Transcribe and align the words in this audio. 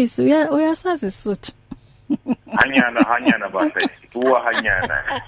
mfundisi 0.00 0.22
uya 0.22 0.50
uyasazi 0.50 1.06
isuthu. 1.06 1.52
Hanyana 2.56 3.00
hanyana 3.00 3.48
bahle 3.48 3.88
uwa 4.14 4.40
hanyana. 4.40 5.22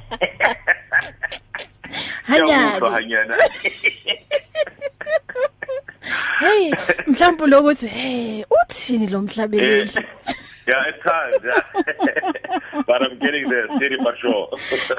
Hanyana. 2.22 2.90
Hanyana. 2.90 3.36
Hey 6.40 6.72
mhlawumbe 7.06 7.46
lokuthi 7.46 7.88
hey 7.88 8.44
uthini 8.50 9.06
lo 9.06 9.20
mhlabeleli? 9.22 9.90
Yeah 10.66 10.88
it's 10.88 11.02
hard 11.02 11.44
yeah. 11.44 11.64
but 12.86 13.02
i'm 13.02 13.18
getting 13.18 13.44
there 13.48 13.66
steady 13.76 13.96
but 13.96 14.14
sure. 14.20 14.48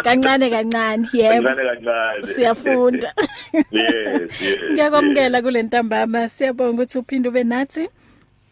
Kancane 0.04 0.50
kancane 0.50 1.08
yebo. 1.14 1.48
Kancane 1.48 1.64
kancane. 1.70 2.34
Siyafunda. 2.36 3.14
Yes 3.72 4.42
yes 4.42 4.72
ngiyakwamukela 4.72 5.42
kule 5.42 5.64
ntambama. 5.64 6.28
Siyabonga 6.30 6.72
ukuthi 6.72 7.00
uphinde 7.00 7.30
ube 7.30 7.44
nathi. 7.44 7.90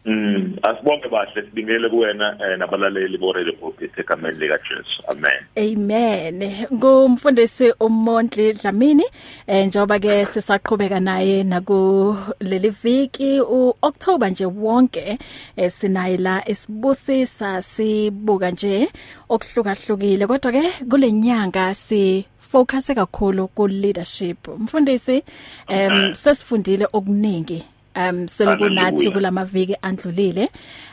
Mm, 0.05 0.57
asibonke 0.63 1.09
bahle 1.09 1.41
sibingele 1.41 1.89
kuwena 1.89 2.37
eh, 2.41 2.57
nabalaleli 2.57 3.17
bo 3.17 3.31
Radio 3.33 3.53
Pulpit 3.53 3.99
egameni 3.99 4.39
lika 4.39 4.57
Jesu. 4.57 5.03
Amen. 5.07 5.41
Amen. 5.55 6.65
Ngumfundisi 6.73 7.73
uMondli 7.79 8.53
Dlamini 8.53 9.03
eh 9.47 9.67
njoba 9.67 9.99
ke 9.99 10.25
sisaqhubeka 10.25 10.99
naye 10.99 11.43
naku 11.43 12.17
leli 12.39 12.69
viki 12.69 13.41
uOctober 13.41 14.31
nje 14.31 14.45
wonke 14.45 15.17
eh, 15.55 15.71
sinayi 15.71 16.17
la 16.17 16.49
esibusisa 16.49 17.61
sibuka 17.61 18.51
nje 18.51 18.89
okuhlukahlukile 19.29 20.27
kodwa 20.27 20.51
ke 20.51 20.63
kule 20.89 21.11
nyanga 21.11 21.73
si 21.73 22.25
focus 22.39 22.87
kakhulu 22.87 23.47
ku 23.47 23.67
leadership. 23.67 24.47
Mfundisi 24.47 25.23
em 25.67 26.15
sesifundile 26.15 26.87
okuningi 26.93 27.63
um 27.95 28.27
selokunathi 28.27 28.81
Hallelujah. 28.81 29.13
kulamaviki 29.13 29.75
andlulile 29.81 30.49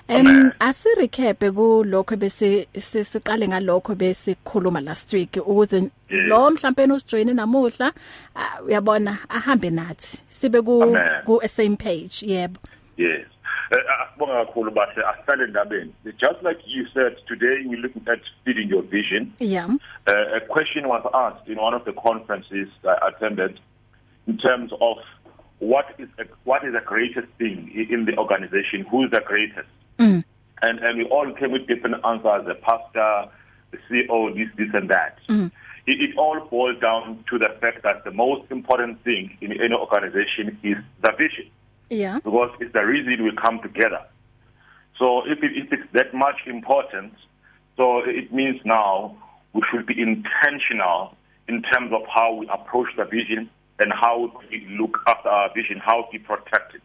em 0.08 0.26
Amen. 0.26 0.52
asi 0.60 0.88
recap 1.00 1.38
kulokho 1.54 2.16
bese 2.16 2.66
si- 2.76 3.04
siqale 3.04 3.48
ngalokho 3.48 3.94
besikhuluma 3.94 4.80
last 4.80 5.12
week 5.12 5.36
ukuze 5.36 5.90
lo 6.10 6.50
mhlawumbe 6.50 6.92
usijoine 6.92 7.34
namuhla 7.34 7.92
ah, 8.34 8.62
uyabona 8.66 9.18
ahambe 9.28 9.70
nathi 9.70 10.22
sibe 10.28 10.62
ku 10.62 10.82
Amen. 10.82 11.22
ku 11.26 11.40
same 11.48 11.76
page 11.76 12.22
yebo 12.26 12.58
Yes. 12.96 13.26
Eh, 13.70 13.84
Asibonga 14.02 14.44
kakhulu 14.46 14.70
bahle 14.70 15.02
asihlale 15.04 15.44
endabeni. 15.44 15.92
Just 16.04 16.42
like 16.42 16.58
you 16.66 16.86
said 16.94 17.16
today 17.28 17.66
we 17.68 17.76
looking 17.76 18.02
at 18.08 18.18
feeding 18.44 18.68
your 18.68 18.82
vision. 18.82 19.32
yeah 19.38 19.68
Uh, 20.06 20.36
a 20.36 20.40
question 20.40 20.88
was 20.88 21.04
asked 21.14 21.46
in 21.48 21.58
one 21.58 21.74
of 21.76 21.84
the 21.84 21.92
conferences 21.92 22.68
I 22.82 23.08
attended 23.08 23.60
in 24.26 24.38
terms 24.38 24.72
of 24.80 24.96
what 25.58 25.86
is 25.98 26.08
a, 26.18 26.24
what 26.44 26.64
is 26.64 26.72
the 26.72 26.80
greatest 26.84 27.28
thing 27.38 27.70
in 27.90 28.04
the 28.04 28.16
organization? 28.16 28.86
Who 28.90 29.04
is 29.04 29.10
the 29.10 29.20
greatest? 29.20 29.68
mm. 29.98 30.24
And 30.60 30.78
and 30.80 30.98
we 30.98 31.04
all 31.04 31.32
came 31.34 31.52
with 31.52 31.66
different 31.66 32.04
answers. 32.04 32.46
The 32.46 32.54
pastor, 32.54 33.30
the 33.70 33.78
CEO, 33.88 34.34
this, 34.34 34.48
this, 34.56 34.68
and 34.74 34.88
that. 34.90 35.18
Mm. 35.28 35.50
It, 35.86 36.10
it 36.10 36.18
all 36.18 36.40
boils 36.50 36.80
down 36.80 37.24
to 37.30 37.38
the 37.38 37.48
fact 37.60 37.82
that 37.82 38.04
the 38.04 38.10
most 38.10 38.50
important 38.50 39.02
thing 39.04 39.36
in 39.40 39.52
any 39.52 39.74
organization 39.74 40.58
is 40.62 40.76
the 41.02 41.12
vision, 41.16 41.50
yeah 41.88 42.18
because 42.18 42.50
it's 42.60 42.72
the 42.72 42.84
reason 42.84 43.24
we 43.24 43.32
come 43.42 43.60
together. 43.62 44.02
So 44.98 45.22
if, 45.26 45.42
it, 45.42 45.52
if 45.54 45.72
it's 45.72 45.92
that 45.92 46.12
much 46.12 46.40
important, 46.46 47.14
so 47.76 48.00
it 48.04 48.32
means 48.32 48.60
now 48.64 49.16
we 49.52 49.62
should 49.70 49.86
be 49.86 49.94
intentional 50.00 51.16
in 51.46 51.62
terms 51.62 51.92
of 51.92 52.02
how 52.12 52.34
we 52.34 52.48
approach 52.48 52.88
the 52.96 53.04
vision 53.04 53.48
and 53.78 53.92
how 53.92 54.32
we 54.50 54.66
look 54.78 54.98
after 55.06 55.28
our 55.28 55.52
vision, 55.54 55.80
how 55.84 56.08
we 56.12 56.18
protect 56.18 56.74
it. 56.74 56.82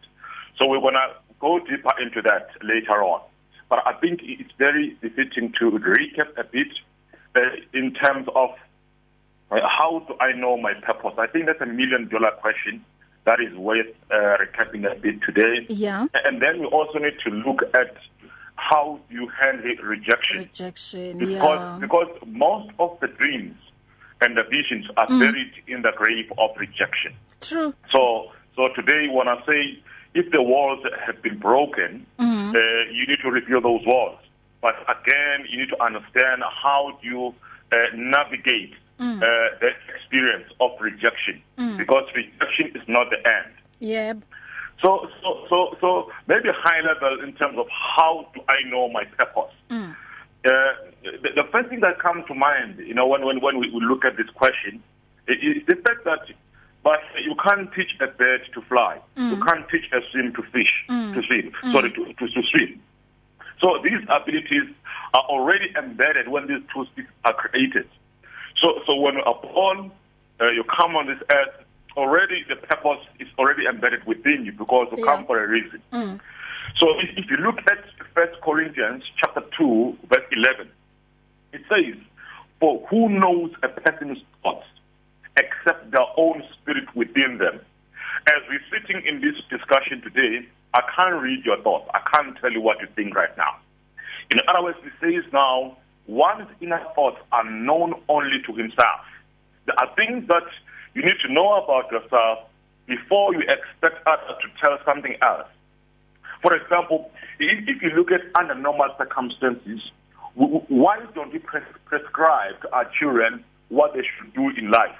So 0.58 0.66
we're 0.66 0.80
going 0.80 0.94
to 0.94 1.14
go 1.40 1.58
deeper 1.58 1.92
into 2.00 2.22
that 2.22 2.48
later 2.62 3.02
on. 3.02 3.20
But 3.68 3.80
I 3.86 3.94
think 3.94 4.20
it's 4.22 4.52
very 4.58 4.96
befitting 5.00 5.52
to 5.58 5.70
recap 5.72 6.36
a 6.38 6.44
bit 6.44 6.68
uh, 7.34 7.40
in 7.72 7.92
terms 7.94 8.28
of 8.34 8.50
uh, 9.50 9.56
how 9.62 10.04
do 10.06 10.14
I 10.20 10.32
know 10.32 10.56
my 10.56 10.74
purpose? 10.74 11.14
I 11.18 11.26
think 11.26 11.46
that's 11.46 11.60
a 11.60 11.66
million 11.66 12.08
dollar 12.08 12.30
question 12.40 12.84
that 13.24 13.40
is 13.40 13.56
worth 13.56 13.86
uh, 14.10 14.36
recapping 14.38 14.90
a 14.90 14.94
bit 14.94 15.16
today. 15.22 15.66
yeah 15.68 16.06
And 16.24 16.40
then 16.42 16.60
we 16.60 16.66
also 16.66 16.98
need 16.98 17.14
to 17.24 17.30
look 17.30 17.62
at 17.74 17.96
how 18.56 19.00
you 19.10 19.28
handle 19.40 19.74
rejection. 19.82 20.38
rejection 20.38 21.18
Because, 21.18 21.58
yeah 21.58 21.78
because 21.80 22.08
most 22.26 22.70
of 22.78 22.98
the 23.00 23.08
dreams 23.08 23.56
and 24.20 24.36
the 24.36 24.42
visions 24.44 24.86
are 24.96 25.06
mm. 25.06 25.20
buried 25.20 25.52
in 25.66 25.82
the 25.82 25.92
grave 25.96 26.30
of 26.38 26.50
rejection. 26.56 27.14
true 27.40 27.74
So, 27.92 28.32
so 28.56 28.68
today 28.74 29.08
when 29.10 29.28
I 29.28 29.44
say 29.46 29.78
if 30.14 30.30
the 30.30 30.42
walls 30.42 30.84
have 31.06 31.20
been 31.22 31.38
broken, 31.38 32.06
mm. 32.18 32.54
uh, 32.54 32.90
you 32.92 33.06
need 33.06 33.18
to 33.22 33.30
rebuild 33.30 33.64
those 33.64 33.84
walls. 33.84 34.18
But 34.62 34.76
again, 34.88 35.46
you 35.48 35.58
need 35.58 35.68
to 35.70 35.82
understand 35.82 36.42
how 36.42 36.98
do 37.02 37.06
you 37.06 37.34
uh, 37.72 37.76
navigate 37.94 38.74
mm. 38.98 39.18
uh, 39.18 39.58
the 39.60 39.70
experience 39.94 40.50
of 40.60 40.70
rejection. 40.80 41.42
Mm. 41.58 41.76
Because 41.76 42.04
rejection 42.14 42.80
is 42.80 42.88
not 42.88 43.10
the 43.10 43.18
end. 43.18 43.54
yeah 43.80 44.12
So, 44.80 45.08
so, 45.22 45.46
so, 45.50 45.76
so 45.80 46.10
maybe 46.28 46.48
high 46.52 46.80
level 46.80 47.22
in 47.24 47.34
terms 47.34 47.58
of 47.58 47.66
how 47.68 48.28
do 48.34 48.40
I 48.48 48.68
know 48.70 48.88
my 48.88 49.04
purpose? 49.04 49.54
mm. 49.70 49.93
Uh, 50.44 50.50
the, 51.22 51.30
the 51.36 51.44
first 51.50 51.68
thing 51.70 51.80
that 51.80 51.98
comes 51.98 52.24
to 52.26 52.34
mind, 52.34 52.78
you 52.78 52.94
know, 52.94 53.06
when, 53.06 53.24
when, 53.24 53.40
when 53.40 53.58
we, 53.58 53.70
we 53.70 53.80
look 53.80 54.04
at 54.04 54.16
this 54.16 54.28
question, 54.34 54.82
is 55.26 55.64
the 55.66 55.76
fact 55.76 56.04
that, 56.04 56.20
but 56.82 57.00
you 57.22 57.34
can't 57.42 57.72
teach 57.72 57.90
a 58.00 58.06
bird 58.08 58.42
to 58.52 58.60
fly. 58.62 59.00
Mm. 59.16 59.36
You 59.36 59.44
can't 59.44 59.66
teach 59.70 59.84
a 59.92 60.00
swim 60.12 60.34
to 60.34 60.42
fish, 60.52 60.84
mm. 60.90 61.14
to 61.14 61.22
swim, 61.22 61.52
mm. 61.62 61.72
sorry, 61.72 61.90
to, 61.92 62.04
to, 62.12 62.28
to 62.28 62.42
swim. 62.50 62.80
So 63.62 63.78
these 63.82 64.02
abilities 64.08 64.68
are 65.14 65.24
already 65.30 65.72
embedded 65.78 66.28
when 66.28 66.46
these 66.46 66.60
two 66.74 66.84
things 66.94 67.08
are 67.24 67.32
created. 67.32 67.88
So, 68.60 68.80
so 68.86 68.94
when 68.96 69.14
you 69.14 69.22
are 69.22 69.40
born, 69.40 69.90
uh, 70.40 70.50
you 70.50 70.64
come 70.64 70.96
on 70.96 71.06
this 71.06 71.22
earth, 71.32 71.64
already 71.96 72.44
the 72.48 72.56
purpose 72.56 73.00
is 73.18 73.28
already 73.38 73.64
embedded 73.66 74.04
within 74.06 74.44
you 74.44 74.52
because 74.52 74.88
you 74.92 74.98
Yeah. 74.98 75.04
come 75.14 75.24
for 75.26 75.42
a 75.42 75.48
reason. 75.48 75.80
mm. 75.92 76.20
So 76.76 76.90
if, 76.98 77.16
if 77.16 77.30
you 77.30 77.36
look 77.38 77.58
at 77.70 77.78
First 78.14 78.40
Corinthians 78.42 79.02
chapter 79.18 79.42
two, 79.58 79.98
verse 80.08 80.24
eleven, 80.30 80.70
it 81.52 81.62
says, 81.68 81.96
"For 82.60 82.86
who 82.88 83.08
knows 83.08 83.52
a 83.64 83.68
person's 83.68 84.18
thoughts 84.42 84.66
except 85.36 85.90
their 85.90 86.06
own 86.16 86.44
spirit 86.52 86.94
within 86.94 87.38
them?" 87.38 87.60
As 88.28 88.40
we're 88.48 88.62
sitting 88.70 89.04
in 89.04 89.20
this 89.20 89.34
discussion 89.50 90.00
today, 90.00 90.46
I 90.74 90.82
can't 90.94 91.20
read 91.20 91.44
your 91.44 91.60
thoughts. 91.62 91.90
I 91.92 92.00
can't 92.14 92.38
tell 92.38 92.52
you 92.52 92.60
what 92.60 92.80
you 92.80 92.86
think 92.94 93.16
right 93.16 93.36
now. 93.36 93.56
In 94.30 94.38
other 94.48 94.62
words, 94.62 94.78
it 94.84 94.92
says 95.00 95.30
now, 95.32 95.76
one's 96.06 96.48
inner 96.60 96.82
thoughts 96.94 97.18
are 97.32 97.44
known 97.44 98.00
only 98.08 98.40
to 98.46 98.52
himself. 98.54 99.00
There 99.66 99.74
are 99.78 99.92
things 99.96 100.26
that 100.28 100.46
you 100.94 101.02
need 101.02 101.18
to 101.26 101.32
know 101.32 101.54
about 101.54 101.90
yourself 101.90 102.48
before 102.86 103.34
you 103.34 103.40
expect 103.40 104.06
others 104.06 104.36
to 104.42 104.48
tell 104.62 104.78
something 104.84 105.16
else. 105.20 105.48
For 106.44 106.54
example, 106.54 107.10
if, 107.40 107.64
if 107.66 107.80
you 107.80 107.88
look 107.96 108.12
at 108.12 108.20
under 108.38 108.54
normal 108.54 108.94
circumstances, 108.98 109.80
why 110.34 110.98
don't 111.14 111.32
we 111.32 111.38
pres- 111.38 111.62
prescribe 111.86 112.60
to 112.60 112.70
our 112.70 112.84
children 113.00 113.42
what 113.70 113.94
they 113.94 114.02
should 114.02 114.34
do 114.34 114.50
in 114.50 114.70
life? 114.70 114.98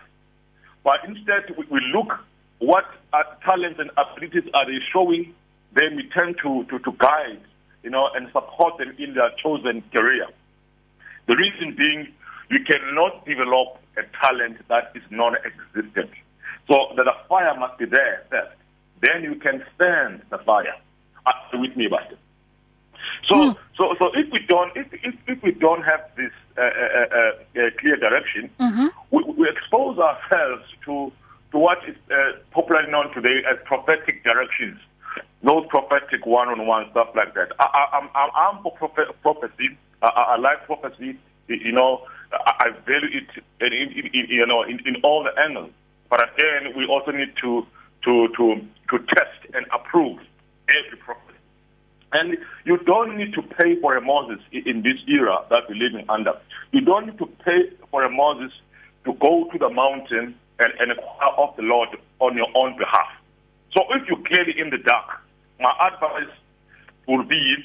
But 0.84 1.05
instead, 1.06 1.55
we, 1.59 1.66
we 1.71 1.81
look 1.93 2.16
what 2.60 2.87
uh, 3.12 3.25
talents 3.44 3.78
and 3.78 3.91
abilities 3.91 4.50
are 4.55 4.65
they 4.65 4.78
showing, 4.91 5.34
then 5.75 5.97
we 5.97 6.09
tend 6.15 6.37
to, 6.43 6.65
to, 6.71 6.78
to 6.78 6.97
guide, 6.97 7.43
you 7.82 7.91
know, 7.91 8.09
and 8.15 8.28
support 8.32 8.78
them 8.78 8.97
in 8.99 9.12
their 9.12 9.28
chosen 9.43 9.82
career. 9.93 10.26
The 11.26 11.37
reason 11.37 11.76
being, 11.76 12.09
you 12.49 12.61
cannot 12.65 13.26
develop 13.26 13.82
a 13.99 14.03
talent 14.25 14.66
that 14.69 14.93
is 14.94 15.03
non-existent. 15.11 16.11
So 16.69 16.94
that 16.97 17.05
the 17.05 17.12
fire 17.28 17.55
must 17.59 17.76
be 17.76 17.84
there 17.84 18.25
first. 18.31 18.56
Then 19.03 19.25
you 19.25 19.34
can 19.34 19.62
stand 19.75 20.22
the 20.31 20.38
fire. 20.38 20.76
Are 21.27 21.35
with 21.61 21.77
me, 21.77 21.89
Buster? 21.89 22.19
So, 23.29 23.35
mm. 23.35 23.57
so, 23.77 23.94
so 23.99 24.11
if 24.15 24.31
we 24.31 24.41
don't, 24.49 24.76
if 24.76 24.93
if, 24.93 25.15
if 25.26 25.43
we 25.43 25.53
don't 25.53 25.82
have 25.82 26.00
this 26.17 26.32
uh, 26.59 26.62
uh, 26.62 26.67
uh, 26.67 27.71
clear 27.79 27.97
direction, 27.97 28.50
mm-hmm. 28.61 28.87
we, 29.11 29.25
we 29.25 29.49
expose 29.49 29.99
ourselves 29.99 30.65
to 30.85 31.12
to 31.53 31.59
what 31.59 31.79
is 31.88 31.97
uh, 32.11 32.32
popularly 32.50 32.91
known 32.91 33.12
today 33.15 33.43
as 33.50 33.59
prophetic 33.65 34.25
directions. 34.25 34.79
Those 35.43 35.67
prophetic 35.69 36.25
one-on-one 36.26 36.91
stuff 36.91 37.09
like 37.15 37.35
that. 37.35 37.53
I, 37.61 37.65
I, 37.65 37.99
I'm, 37.99 38.31
I'm 38.35 38.62
for 38.62 38.73
prophet, 38.73 39.09
prophecy. 39.23 39.77
I, 40.03 40.09
I 40.09 40.37
like 40.37 40.65
prophecy. 40.67 41.19
You 41.49 41.73
know, 41.73 42.03
I, 42.32 42.53
I 42.61 42.70
value 42.87 43.20
it, 43.20 43.44
in, 43.61 43.73
in, 43.73 44.06
in, 44.06 44.27
you 44.29 44.47
know, 44.47 44.62
in, 44.62 44.81
in 44.87 44.97
all 45.03 45.23
the 45.23 45.38
angles. 45.41 45.70
But 46.09 46.20
again, 46.32 46.75
we 46.77 46.87
also 46.87 47.11
need 47.11 47.35
to 47.43 47.67
to 48.05 48.29
to 48.37 48.61
to 48.91 48.99
test 48.99 49.55
and 49.55 49.67
approve 49.73 50.19
every 50.69 50.99
prophecy. 50.99 51.38
And 52.12 52.38
you 52.64 52.78
don't 52.78 53.16
need 53.16 53.34
to 53.34 53.43
pay 53.43 53.81
for 53.81 53.96
a 53.96 54.00
Moses 54.00 54.38
in 54.52 54.82
this 54.82 54.99
era 55.08 55.44
that 55.50 55.64
we're 55.69 55.75
living 55.75 56.05
under. 56.08 56.32
You 56.72 56.81
don't 56.81 57.06
need 57.06 57.19
to 57.19 57.26
pay 57.44 57.70
for 57.90 58.05
a 58.05 58.11
Moses 58.11 58.52
to 59.05 59.12
go 59.14 59.49
to 59.50 59.58
the 59.58 59.69
mountain 59.69 60.34
and, 60.61 60.72
and 60.78 60.93
inquire 60.93 61.34
of 61.38 61.56
the 61.56 61.62
Lord 61.62 61.88
on 62.20 62.37
your 62.37 62.49
own 62.55 62.78
behalf. 62.78 63.11
So 63.72 63.82
if 63.90 64.06
you're 64.08 64.22
clearly 64.22 64.55
in 64.56 64.70
the 64.70 64.78
dark, 64.78 65.20
my 65.58 65.72
advice 65.90 66.32
would 67.08 67.28
be 67.28 67.56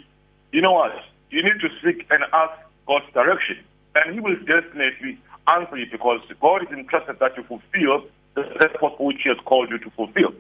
you 0.52 0.62
know 0.62 0.74
what? 0.74 0.92
You 1.30 1.44
need 1.44 1.62
to 1.62 1.70
seek 1.84 2.08
and 2.10 2.24
ask 2.34 2.54
God's 2.88 3.06
direction. 3.14 3.58
And 3.96 4.14
He 4.14 4.20
will 4.20 4.38
definitely 4.40 5.20
answer 5.52 5.78
you 5.78 5.86
because 5.92 6.22
God 6.42 6.64
is 6.64 6.70
interested 6.72 7.18
that 7.20 7.38
you 7.38 7.44
fulfill 7.44 8.08
the 8.36 8.44
purpose 8.44 8.94
which 9.00 9.18
He 9.24 9.30
has 9.30 9.38
called 9.46 9.70
you 9.70 9.78
to 9.80 9.90
fulfill. 9.92 10.34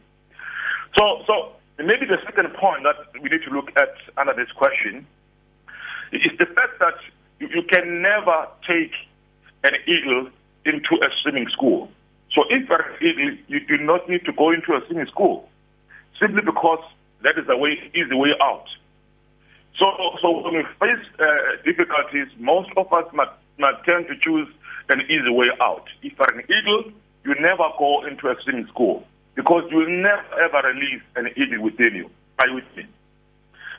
So, 0.97 1.23
so 1.27 1.53
maybe 1.87 2.05
the 2.05 2.17
second 2.25 2.53
point 2.53 2.83
that 2.83 2.95
we 3.21 3.29
need 3.29 3.43
to 3.47 3.51
look 3.51 3.69
at 3.77 3.95
under 4.17 4.33
this 4.33 4.51
question 4.51 5.05
is 6.11 6.31
the 6.37 6.45
fact 6.45 6.79
that 6.79 6.95
you, 7.39 7.63
can 7.63 8.01
never 8.01 8.47
take 8.67 8.91
an 9.63 9.73
eagle 9.87 10.29
into 10.65 10.95
a 11.01 11.09
swimming 11.21 11.47
school. 11.49 11.89
So 12.33 12.43
if 12.49 12.67
you're 12.67 12.81
an 12.81 12.95
eagle, 13.01 13.37
you 13.47 13.59
do 13.65 13.77
not 13.77 14.09
need 14.09 14.25
to 14.25 14.33
go 14.33 14.51
into 14.51 14.73
a 14.73 14.81
swimming 14.87 15.07
school 15.07 15.47
simply 16.19 16.41
because 16.41 16.83
that 17.23 17.37
is 17.37 17.47
the 17.47 17.55
way 17.55 17.79
is 17.93 18.09
the 18.09 18.17
way 18.17 18.31
out. 18.41 18.65
So, 19.77 19.85
so 20.21 20.43
when 20.43 20.55
we 20.55 20.63
face 20.79 21.05
uh, 21.19 21.63
difficulties, 21.63 22.27
most 22.37 22.69
of 22.75 22.91
us 22.91 23.05
might, 23.13 23.31
might 23.57 23.81
tend 23.85 24.07
to 24.07 24.15
choose 24.19 24.47
an 24.89 25.01
easy 25.01 25.29
way 25.29 25.47
out. 25.61 25.85
If 26.03 26.13
you're 26.17 26.39
an 26.39 26.43
eagle, 26.43 26.91
you 27.23 27.35
never 27.39 27.63
go 27.77 28.05
into 28.05 28.27
a 28.27 28.35
swimming 28.43 28.67
school 28.67 29.05
because 29.39 29.63
you 29.71 29.77
will 29.77 29.87
never 30.03 30.27
ever 30.43 30.67
release 30.67 31.01
an 31.15 31.31
eagle 31.39 31.63
within 31.63 31.95
you. 31.95 32.11
Are 32.39 32.47
you 32.49 32.55
with 32.55 32.75
me? 32.75 32.83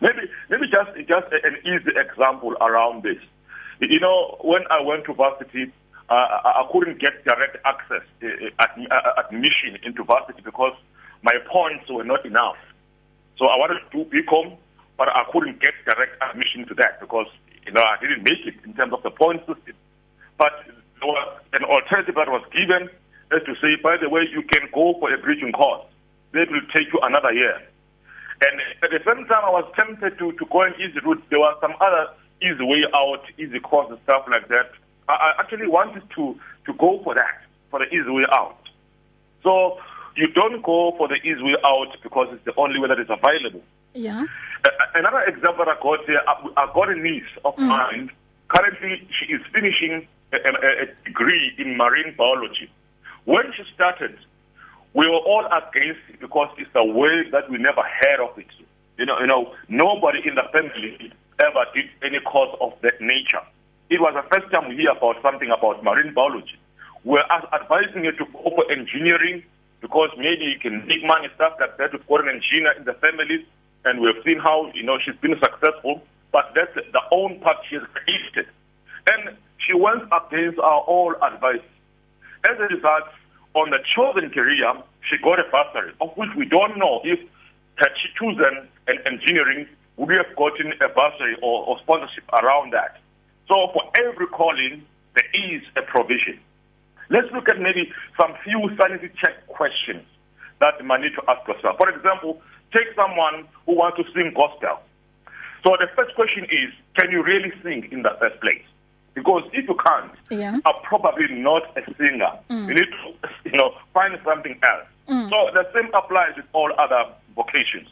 Maybe, 0.01 0.25
maybe 0.49 0.65
just 0.73 0.89
just 1.05 1.29
an 1.37 1.61
easy 1.69 1.93
example 2.01 2.57
around 2.65 3.03
this. 3.03 3.21
You 3.79 4.01
know, 4.01 4.41
when 4.41 4.63
I 4.71 4.81
went 4.81 5.05
to 5.05 5.13
varsity, 5.13 5.71
uh, 6.09 6.65
I 6.65 6.65
couldn't 6.73 6.99
get 6.99 7.13
direct 7.29 7.59
access 7.67 8.01
uh, 8.25 8.65
at, 8.65 8.73
uh, 8.73 9.21
admission 9.21 9.77
into 9.85 10.03
varsity 10.03 10.41
because 10.43 10.73
my 11.21 11.37
points 11.53 11.85
were 11.91 12.05
not 12.05 12.25
enough. 12.25 12.57
So 13.37 13.45
I 13.45 13.61
wanted 13.61 13.85
to 13.85 13.89
do 13.93 14.09
BCom, 14.09 14.57
but 14.97 15.09
I 15.09 15.25
couldn't 15.31 15.61
get 15.61 15.77
direct 15.85 16.17
admission 16.25 16.65
to 16.69 16.75
that 16.81 17.01
because 17.05 17.29
you 17.67 17.73
know 17.73 17.85
I 17.85 18.01
didn't 18.01 18.25
make 18.25 18.49
it 18.49 18.57
in 18.65 18.73
terms 18.73 18.95
of 18.95 19.03
the 19.03 19.11
point 19.11 19.41
system. 19.45 19.77
But 20.39 20.57
there 20.65 21.05
was 21.05 21.37
an 21.53 21.65
alternative 21.65 22.15
that 22.17 22.33
was 22.33 22.45
given 22.49 22.89
as 23.33 23.43
to 23.45 23.55
say, 23.61 23.77
by 23.83 23.97
the 23.97 24.09
way, 24.09 24.23
you 24.31 24.43
can 24.43 24.69
go 24.73 24.95
for 24.99 25.13
a 25.13 25.19
bridging 25.19 25.53
course. 25.53 25.85
That 26.33 26.51
will 26.51 26.63
take 26.75 26.93
you 26.93 27.01
another 27.03 27.33
year. 27.33 27.61
And 28.41 28.61
at 28.83 28.91
the 28.91 29.01
same 29.05 29.27
time, 29.27 29.45
I 29.45 29.51
was 29.51 29.71
tempted 29.77 30.19
to, 30.19 30.33
to 30.33 30.45
go 30.47 30.63
an 30.63 30.75
easy 30.79 30.99
route. 31.05 31.23
There 31.29 31.41
were 31.41 31.55
some 31.61 31.75
other 31.81 32.09
easy 32.41 32.65
way 32.65 32.85
out, 32.95 33.23
easy 33.39 33.61
course 33.61 33.91
and 33.91 33.99
stuff 34.05 34.25
like 34.31 34.49
that. 34.49 34.71
I, 35.09 35.13
I 35.13 35.41
actually 35.41 35.67
wanted 35.67 36.03
to, 36.17 36.39
to 36.67 36.73
go 36.75 37.01
for 37.05 37.15
that, 37.15 37.43
for 37.71 37.81
the 37.81 37.87
easy 37.87 38.09
way 38.09 38.25
out. 38.33 38.57
So 39.43 39.79
you 40.17 40.29
don't 40.29 40.63
go 40.63 40.95
for 40.97 41.09
the 41.09 41.17
easy 41.17 41.43
way 41.43 41.57
out 41.65 41.97
because 42.03 42.29
it's 42.33 42.45
the 42.45 42.55
only 42.57 42.81
way 42.81 42.89
that 42.89 43.01
is 43.01 43.11
available. 43.11 43.63
Yeah. 43.95 44.25
another 44.95 45.23
example 45.25 45.65
I 45.67 45.77
got 45.83 46.05
here, 46.07 46.21
I, 46.27 46.49
I 46.57 46.73
got 46.73 46.91
a 46.91 46.95
niece 46.95 47.33
of 47.45 47.57
mm. 47.57 47.67
mine. 47.67 48.11
Currently, 48.49 49.09
she 49.19 49.33
is 49.33 49.41
finishing 49.53 50.07
a, 50.33 50.37
a, 50.37 50.83
a 50.83 51.05
degree 51.05 51.53
in 51.59 51.77
marine 51.77 52.15
biology. 52.17 52.71
When 53.31 53.47
she 53.55 53.63
started, 53.79 54.19
we 54.93 55.07
were 55.07 55.23
all 55.23 55.47
against 55.47 56.03
it 56.11 56.19
because 56.19 56.51
it's 56.59 56.75
a 56.75 56.83
way 56.83 57.31
that 57.31 57.47
we 57.49 57.59
never 57.59 57.79
heard 57.79 58.19
of 58.19 58.37
it. 58.37 58.51
You 58.99 59.07
know, 59.07 59.21
you 59.21 59.29
know, 59.29 59.55
nobody 59.69 60.19
in 60.27 60.35
the 60.35 60.43
family 60.51 61.15
ever 61.39 61.63
did 61.71 61.87
any 62.03 62.19
course 62.27 62.51
of 62.61 62.75
that 62.83 62.99
nature. 63.01 63.47
It 63.89 64.03
was 64.03 64.19
the 64.19 64.27
first 64.35 64.51
time 64.51 64.67
we 64.67 64.83
hear 64.83 64.91
about 64.91 65.23
something 65.23 65.47
about 65.47 65.85
marine 65.87 66.13
biology. 66.13 66.59
We're 67.05 67.23
advising 67.55 68.03
her 68.03 68.19
to 68.19 68.27
go 68.35 68.51
for 68.51 68.67
engineering 68.67 69.47
because 69.79 70.11
maybe 70.19 70.51
you 70.51 70.59
can 70.59 70.83
make 70.91 71.07
money, 71.07 71.31
stuff 71.39 71.55
like 71.63 71.79
that. 71.79 71.95
Got 71.95 72.27
an 72.27 72.35
engineer 72.35 72.75
in 72.75 72.83
the 72.83 72.99
family, 72.99 73.47
and 73.87 74.03
we've 74.03 74.19
seen 74.27 74.43
how, 74.43 74.75
you 74.75 74.83
know, 74.83 74.99
she's 74.99 75.15
been 75.23 75.39
successful. 75.39 76.03
But 76.35 76.51
that's 76.59 76.75
the 76.75 77.03
own 77.15 77.39
part 77.39 77.63
she 77.71 77.79
has 77.79 77.87
created. 77.95 78.51
And 79.07 79.39
she 79.63 79.79
went 79.79 80.11
against 80.11 80.59
our 80.59 80.83
all 80.83 81.15
advice. 81.23 81.63
As 82.43 82.59
a 82.59 82.75
result, 82.75 83.05
on 83.55 83.71
the 83.71 83.79
chosen 83.95 84.31
career, 84.31 84.73
she 85.09 85.17
got 85.23 85.39
a 85.41 85.47
bursary, 85.51 85.93
of 86.01 86.11
which 86.17 86.31
we 86.37 86.47
don't 86.47 86.79
know 86.79 87.01
if 87.05 87.19
had 87.77 87.91
she 87.97 88.09
chosen 88.19 88.69
an 88.87 88.99
engineering, 89.07 89.67
would 89.97 90.09
we 90.09 90.17
have 90.17 90.35
gotten 90.37 90.73
a 90.81 90.89
bursary 90.89 91.37
or, 91.43 91.67
or 91.67 91.79
sponsorship 91.81 92.25
around 92.33 92.73
that. 92.73 93.01
So 93.49 93.73
for 93.73 93.83
every 93.99 94.27
calling, 94.29 94.85
there 95.17 95.31
is 95.35 95.63
a 95.77 95.83
provision. 95.83 96.39
Let's 97.11 97.27
look 97.35 97.49
at 97.49 97.59
maybe 97.59 97.91
some 98.21 98.37
few 98.45 98.71
sanity 98.79 99.11
check 99.19 99.47
questions 99.49 100.07
that 100.61 100.79
you 100.79 100.87
might 100.87 101.01
need 101.01 101.17
to 101.19 101.25
ask 101.27 101.43
yourself. 101.49 101.77
For 101.79 101.91
example, 101.91 102.41
take 102.73 102.95
someone 102.95 103.49
who 103.67 103.75
wants 103.75 103.99
to 103.99 104.05
sing 104.15 104.31
gospel. 104.37 104.79
So 105.67 105.75
the 105.77 105.91
first 105.97 106.15
question 106.15 106.45
is, 106.45 106.71
can 106.95 107.11
you 107.11 107.25
really 107.25 107.51
sing 107.63 107.89
in 107.91 108.03
the 108.03 108.15
first 108.21 108.41
place? 108.41 108.65
Because 109.15 109.43
if 109.53 109.69
you 109.69 109.77
can't, 109.85 110.13
yeah. 110.31 110.59
are 110.65 110.81
probably 110.85 111.27
not 111.31 111.63
a 111.77 111.83
singer. 111.97 112.31
Mm. 112.49 112.69
You 112.69 112.75
need 112.75 112.91
to, 112.91 113.29
you 113.51 113.59
know, 113.59 113.75
find 113.93 114.19
something 114.25 114.59
else. 114.63 114.87
Mm. 115.09 115.29
So 115.31 115.51
the 115.53 115.69
same 115.75 115.93
applies 115.95 116.37
with 116.37 116.47
all 116.53 116.73
other 116.79 117.11
vocations. 117.35 117.89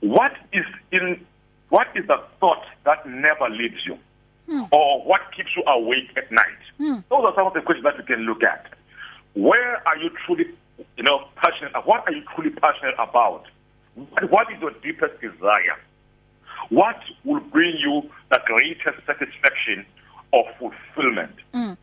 What 0.00 0.32
is 0.52 0.64
in 0.90 1.24
what 1.70 1.88
is 1.94 2.06
the 2.06 2.22
thought 2.40 2.64
that 2.84 3.06
never 3.08 3.48
leaves 3.48 3.80
you? 3.86 3.96
Mm. 4.48 4.68
Or 4.72 5.04
what 5.04 5.22
keeps 5.34 5.50
you 5.56 5.62
awake 5.66 6.10
at 6.16 6.30
night? 6.30 6.62
Mm. 6.78 7.04
Those 7.08 7.24
are 7.24 7.34
some 7.34 7.46
of 7.46 7.54
the 7.54 7.62
questions 7.62 7.84
that 7.84 7.96
you 7.96 8.04
can 8.04 8.26
look 8.26 8.42
at. 8.42 8.66
Where 9.34 9.86
are 9.88 9.96
you 9.96 10.10
truly, 10.26 10.46
you 10.96 11.02
know, 11.02 11.26
passionate? 11.36 11.72
What 11.86 12.04
are 12.06 12.12
you 12.12 12.22
truly 12.34 12.50
passionate 12.50 12.94
about? 12.98 13.46
What 14.28 14.52
is 14.52 14.60
your 14.60 14.72
deepest 14.82 15.20
desire? 15.20 15.78
What 16.68 17.00
will 17.24 17.40
bring 17.40 17.76
you 17.78 18.10
the 18.30 18.40
greatest 18.46 19.06
satisfaction 19.06 19.86
of 20.32 20.44
fulfillment? 20.58 21.34
Mm. 21.54 21.76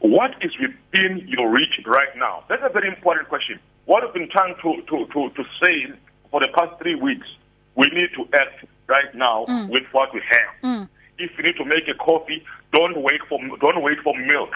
What 0.00 0.32
is 0.42 0.50
within 0.58 1.26
your 1.28 1.50
reach 1.50 1.80
right 1.86 2.14
now? 2.16 2.44
That's 2.48 2.62
a 2.64 2.68
very 2.72 2.88
important 2.88 3.28
question. 3.28 3.58
What 3.84 4.02
I've 4.02 4.12
been 4.14 4.28
trying 4.30 4.54
to, 4.62 4.82
to, 4.82 5.06
to, 5.12 5.30
to 5.30 5.44
say 5.62 5.92
for 6.30 6.40
the 6.40 6.48
past 6.58 6.80
three 6.80 6.94
weeks, 6.96 7.26
we 7.76 7.86
need 7.86 8.10
to 8.16 8.22
act 8.36 8.64
right 8.88 9.14
now 9.14 9.46
Mm. 9.48 9.70
with 9.70 9.84
what 9.92 10.12
we 10.12 10.20
have. 10.28 10.52
Mm. 10.62 10.88
If 11.18 11.30
you 11.38 11.44
need 11.44 11.56
to 11.56 11.64
make 11.64 11.86
a 11.88 11.94
coffee, 11.94 12.42
don't 12.72 13.00
wait 13.02 13.20
for 13.28 13.38
don't 13.60 13.82
wait 13.82 13.98
for 14.02 14.14
milk. 14.18 14.50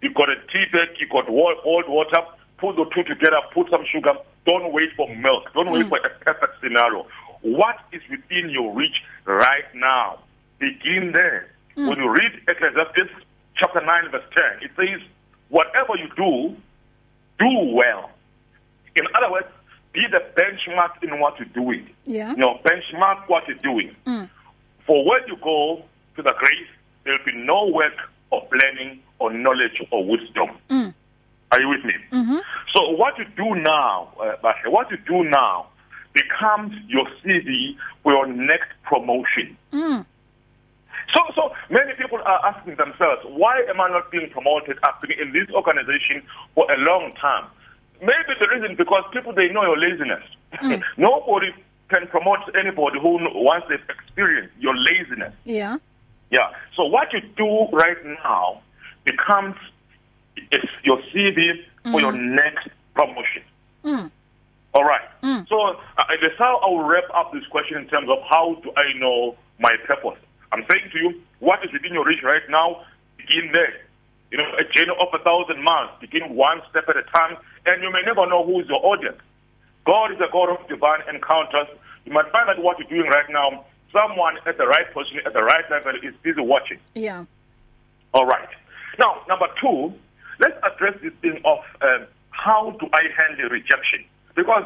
You 0.00 0.10
got 0.14 0.28
a 0.30 0.36
tea 0.52 0.64
bag, 0.72 0.96
you 0.98 1.06
got 1.08 1.26
cold 1.26 1.84
water. 1.88 2.22
Put 2.58 2.74
the 2.76 2.86
two 2.94 3.04
together, 3.04 3.38
put 3.54 3.70
some 3.70 3.84
sugar. 3.92 4.14
Don't 4.46 4.72
wait 4.72 4.90
for 4.96 5.08
milk. 5.16 5.52
Don't 5.54 5.70
wait 5.70 5.86
Mm. 5.86 5.88
for 5.90 5.98
a 5.98 6.10
perfect 6.24 6.60
scenario. 6.62 7.06
What 7.42 7.76
is 7.92 8.02
within 8.10 8.50
your 8.50 8.74
reach 8.74 8.96
right 9.26 9.68
now? 9.74 10.18
Begin 10.58 11.12
there. 11.12 11.48
Mm. 11.78 11.88
When 11.88 11.98
you 11.98 12.10
read 12.10 12.32
Ecclesiastes 12.48 13.12
chapter 13.56 13.80
9, 13.80 14.10
verse 14.10 14.24
10, 14.60 14.68
it 14.68 14.70
says, 14.76 15.00
Whatever 15.48 15.94
you 15.96 16.08
do, 16.16 16.56
do 17.38 17.74
well. 17.74 18.10
In 18.96 19.04
other 19.16 19.30
words, 19.30 19.46
be 19.92 20.04
the 20.10 20.20
benchmark 20.36 21.02
in 21.02 21.18
what 21.20 21.38
you're 21.38 21.48
doing. 21.48 21.88
Yeah. 22.04 22.32
You 22.32 22.36
know, 22.38 22.60
benchmark 22.64 23.28
what 23.28 23.46
you're 23.46 23.56
doing. 23.58 23.94
Mm. 24.06 24.28
For 24.86 25.04
when 25.08 25.20
you 25.28 25.36
go 25.42 25.82
to 26.16 26.22
the 26.22 26.32
grave, 26.36 26.66
there 27.04 27.14
will 27.16 27.24
be 27.24 27.38
no 27.38 27.66
work 27.68 27.94
of 28.32 28.42
planning 28.50 29.00
or 29.20 29.32
knowledge 29.32 29.80
or 29.90 30.04
wisdom. 30.04 30.50
Mm. 30.68 30.92
Are 31.52 31.60
you 31.60 31.68
with 31.68 31.84
me? 31.84 31.94
Mhm. 32.12 32.42
So 32.74 32.90
what 32.90 33.16
you 33.18 33.24
do 33.36 33.54
now, 33.54 34.08
uh, 34.20 34.52
what 34.66 34.90
you 34.90 34.98
do 34.98 35.24
now 35.24 35.68
becomes 36.12 36.74
your 36.88 37.06
CV 37.22 37.76
for 38.02 38.12
your 38.12 38.26
next 38.26 38.68
promotion. 38.82 39.56
Mm. 39.72 40.04
So, 41.14 41.20
so 41.34 41.42
many 41.70 41.94
people 41.94 42.18
are 42.24 42.40
asking 42.44 42.76
themselves, 42.76 43.22
why 43.24 43.62
am 43.68 43.80
I 43.80 43.88
not 43.88 44.10
being 44.10 44.28
promoted? 44.30 44.78
I've 44.84 45.00
been 45.00 45.18
in 45.18 45.32
this 45.32 45.48
organization 45.54 46.22
for 46.54 46.70
a 46.70 46.76
long 46.78 47.12
time. 47.20 47.48
Maybe 48.00 48.36
the 48.38 48.46
reason 48.48 48.76
because 48.76 49.04
people 49.12 49.32
they 49.32 49.48
know 49.48 49.62
your 49.62 49.78
laziness. 49.78 50.22
Mm. 50.62 50.82
Nobody 50.96 51.52
can 51.88 52.06
promote 52.08 52.40
anybody 52.54 53.00
who 53.00 53.18
wants 53.34 53.66
they've 53.68 53.80
experienced 53.88 54.54
your 54.60 54.76
laziness. 54.76 55.32
Yeah. 55.44 55.78
Yeah. 56.30 56.50
So 56.76 56.84
what 56.84 57.12
you 57.12 57.20
do 57.36 57.68
right 57.74 57.96
now 58.22 58.60
becomes 59.04 59.56
your 60.84 60.98
CV 61.12 61.64
for 61.90 62.00
your 62.00 62.12
next 62.12 62.68
promotion. 62.94 63.42
Mm. 63.84 64.10
All 64.74 64.84
right. 64.84 65.08
Mm. 65.22 65.48
So 65.48 65.60
uh, 65.60 66.04
that's 66.20 66.38
how 66.38 66.60
I 66.62 66.68
will 66.68 66.84
wrap 66.84 67.04
up 67.14 67.32
this 67.32 67.46
question 67.50 67.78
in 67.78 67.88
terms 67.88 68.08
of 68.10 68.18
how 68.28 68.60
do 68.62 68.70
I 68.76 68.96
know 68.98 69.36
my 69.58 69.74
purpose. 69.86 70.18
I'm 70.52 70.64
saying 70.70 70.90
to 70.92 70.98
you, 70.98 71.20
what 71.40 71.64
is 71.64 71.72
within 71.72 71.92
your 71.92 72.04
reach 72.04 72.22
right 72.22 72.42
now? 72.48 72.84
Begin 73.16 73.50
there. 73.52 73.80
You 74.30 74.38
know, 74.38 74.48
a 74.58 74.64
journey 74.64 74.92
of 75.00 75.08
a 75.12 75.22
thousand 75.22 75.62
miles. 75.62 75.90
Begin 76.00 76.34
one 76.34 76.60
step 76.70 76.84
at 76.88 76.96
a 76.96 77.02
time, 77.02 77.36
and 77.66 77.82
you 77.82 77.90
may 77.92 78.02
never 78.04 78.26
know 78.26 78.44
who 78.44 78.60
is 78.60 78.68
your 78.68 78.84
audience. 78.84 79.20
God 79.84 80.12
is 80.12 80.18
a 80.20 80.30
God 80.30 80.50
of 80.50 80.68
divine 80.68 81.00
encounters. 81.08 81.68
You 82.04 82.12
might 82.12 82.30
find 82.30 82.48
that 82.48 82.62
what 82.62 82.78
you're 82.78 82.88
doing 82.88 83.10
right 83.10 83.28
now, 83.30 83.64
someone 83.92 84.36
at 84.46 84.58
the 84.58 84.66
right 84.66 84.92
position, 84.92 85.20
at 85.24 85.32
the 85.32 85.42
right 85.42 85.64
level, 85.70 85.92
is 86.02 86.14
busy 86.22 86.40
watching. 86.40 86.78
Yeah. 86.94 87.24
All 88.12 88.26
right. 88.26 88.48
Now, 88.98 89.22
number 89.28 89.46
two, 89.60 89.94
let's 90.40 90.56
address 90.62 90.94
this 91.02 91.12
thing 91.22 91.40
of 91.44 91.58
um, 91.80 92.06
how 92.30 92.76
do 92.78 92.88
I 92.92 93.02
handle 93.16 93.48
rejection? 93.48 94.04
Because 94.34 94.64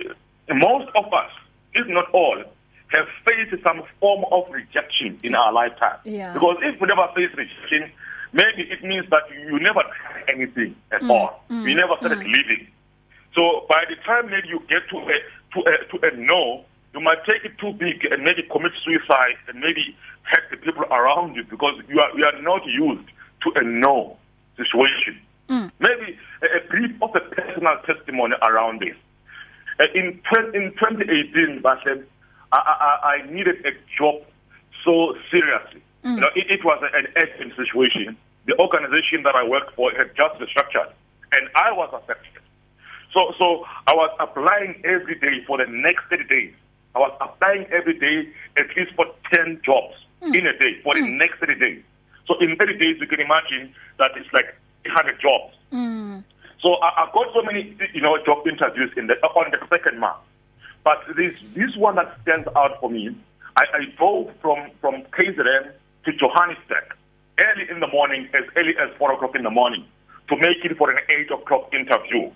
uh, 0.00 0.54
most 0.54 0.90
of 0.94 1.04
us, 1.12 1.30
if 1.74 1.86
not 1.86 2.10
all, 2.12 2.42
have 2.88 3.06
faced 3.26 3.62
some 3.62 3.82
form 4.00 4.24
of 4.30 4.44
rejection 4.50 5.18
in 5.24 5.34
our 5.34 5.52
lifetime. 5.52 5.98
Yeah. 6.04 6.32
Because 6.32 6.56
if 6.62 6.80
we 6.80 6.86
never 6.86 7.08
face 7.14 7.30
rejection, 7.36 7.90
maybe 8.32 8.62
it 8.70 8.82
means 8.84 9.08
that 9.10 9.22
you 9.30 9.58
never 9.58 9.82
tried 9.82 10.24
anything 10.32 10.76
at 10.92 11.02
Mm. 11.02 11.10
all. 11.10 11.42
You 11.50 11.74
never 11.74 11.96
started 11.98 12.18
living. 12.18 12.68
So 13.34 13.66
by 13.68 13.84
the 13.88 13.96
time 14.06 14.30
maybe 14.30 14.48
you 14.48 14.60
get 14.68 14.88
to 14.90 14.96
a 14.98 15.18
to 15.54 15.60
a 15.66 15.74
to 15.90 15.96
a 16.08 16.16
no, 16.16 16.64
you 16.94 17.00
might 17.00 17.24
take 17.26 17.44
it 17.44 17.58
too 17.58 17.72
big 17.72 18.04
and 18.10 18.22
maybe 18.22 18.42
commit 18.50 18.72
suicide 18.84 19.36
and 19.48 19.60
maybe 19.60 19.96
hurt 20.22 20.44
the 20.50 20.56
people 20.56 20.84
around 20.84 21.34
you 21.36 21.44
because 21.44 21.74
you 21.88 22.00
are 22.00 22.10
you 22.16 22.24
are 22.24 22.40
not 22.42 22.64
used 22.66 23.08
to 23.42 23.52
a 23.56 23.62
no 23.62 24.16
situation. 24.56 25.20
Maybe 25.48 26.18
a, 26.42 26.46
a 26.58 26.60
brief 26.68 26.90
of 27.02 27.14
a 27.14 27.20
personal 27.20 27.76
testimony 27.86 28.34
around 28.42 28.80
this. 28.80 28.96
Uh, 29.78 29.84
in 29.94 30.18
in 30.54 30.72
2018, 30.72 31.62
Bashem, 31.62 32.04
I, 32.52 32.58
I, 32.58 33.08
I 33.08 33.30
needed 33.30 33.64
a 33.66 33.72
job 33.98 34.22
so 34.84 35.16
seriously. 35.30 35.82
You 36.16 36.20
know, 36.20 36.30
it, 36.36 36.50
it 36.50 36.64
was 36.64 36.82
an 36.94 37.06
urgent 37.16 37.56
situation. 37.56 38.16
The 38.46 38.56
organization 38.58 39.22
that 39.24 39.34
I 39.34 39.42
worked 39.42 39.74
for 39.74 39.90
had 39.90 40.14
just 40.14 40.38
restructured, 40.38 40.92
and 41.32 41.48
I 41.56 41.72
was 41.72 41.90
affected. 41.92 42.42
So, 43.12 43.32
so 43.38 43.64
I 43.86 43.94
was 43.94 44.10
applying 44.20 44.80
every 44.84 45.18
day 45.18 45.42
for 45.46 45.58
the 45.58 45.66
next 45.66 46.04
30 46.10 46.24
days. 46.28 46.54
I 46.94 46.98
was 47.00 47.12
applying 47.20 47.66
every 47.72 47.98
day 47.98 48.28
at 48.56 48.66
least 48.76 48.92
for 48.94 49.06
10 49.32 49.60
jobs 49.64 49.94
in 50.34 50.46
a 50.46 50.52
day 50.56 50.80
for 50.82 50.94
the 50.94 51.00
next 51.18 51.40
30 51.40 51.58
days. 51.58 51.82
So 52.26 52.38
in 52.40 52.56
30 52.56 52.78
days, 52.78 52.96
you 53.00 53.06
can 53.06 53.20
imagine 53.20 53.74
that 53.98 54.12
it's 54.16 54.32
like 54.32 54.46
100 54.86 55.20
jobs. 55.20 55.54
So 56.60 56.74
I, 56.82 57.04
I 57.04 57.10
got 57.12 57.26
so 57.34 57.42
many, 57.42 57.76
you 57.94 58.00
know, 58.00 58.16
job 58.24 58.46
interviews 58.46 58.90
in 58.96 59.06
the 59.08 59.14
on 59.26 59.50
the 59.50 59.58
second 59.68 59.98
month. 60.00 60.18
But 60.86 61.02
this 61.16 61.34
this 61.56 61.74
one 61.76 61.96
that 61.96 62.16
stands 62.22 62.46
out 62.54 62.78
for 62.80 62.88
me, 62.88 63.10
I, 63.56 63.62
I 63.74 63.80
drove 63.98 64.30
from 64.40 64.70
from 64.80 65.02
KZN 65.18 65.72
to 66.04 66.10
Johannesburg 66.14 66.94
early 67.40 67.66
in 67.68 67.80
the 67.80 67.88
morning, 67.88 68.28
as 68.38 68.44
early 68.54 68.74
as 68.78 68.94
four 68.96 69.10
o'clock 69.12 69.34
in 69.34 69.42
the 69.42 69.50
morning, 69.50 69.84
to 70.28 70.36
make 70.36 70.62
it 70.62 70.78
for 70.78 70.88
an 70.92 70.98
eight 71.10 71.28
o'clock 71.32 71.74
interview. 71.74 72.30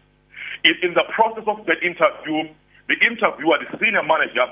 In, 0.64 0.74
in 0.82 0.94
the 0.94 1.04
process 1.14 1.44
of 1.46 1.64
the 1.64 1.78
interview, 1.78 2.50
the 2.90 2.96
interviewer, 3.06 3.56
the 3.62 3.70
senior 3.78 4.02
manager, 4.02 4.46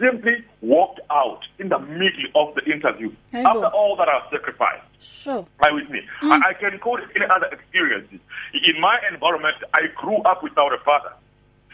simply 0.00 0.42
walked 0.60 0.98
out 1.12 1.40
in 1.60 1.68
the 1.68 1.78
middle 1.78 2.26
of 2.34 2.52
the 2.56 2.64
interview 2.66 3.14
Hey, 3.30 3.44
after 3.46 3.60
bo. 3.60 3.78
all 3.78 3.96
that 3.96 4.08
I've 4.08 4.28
sacrificed. 4.32 4.84
Sure. 5.00 5.46
Are 5.64 5.72
with 5.72 5.88
me? 5.88 6.00
I, 6.22 6.50
I 6.50 6.52
can 6.58 6.80
quote 6.80 6.98
any 7.14 7.24
other 7.30 7.46
experiences. 7.52 8.18
In 8.52 8.80
my 8.80 8.98
environment, 9.10 9.56
I 9.72 9.82
grew 9.94 10.18
up 10.26 10.42
without 10.42 10.74
a 10.74 10.82
father. 10.84 11.14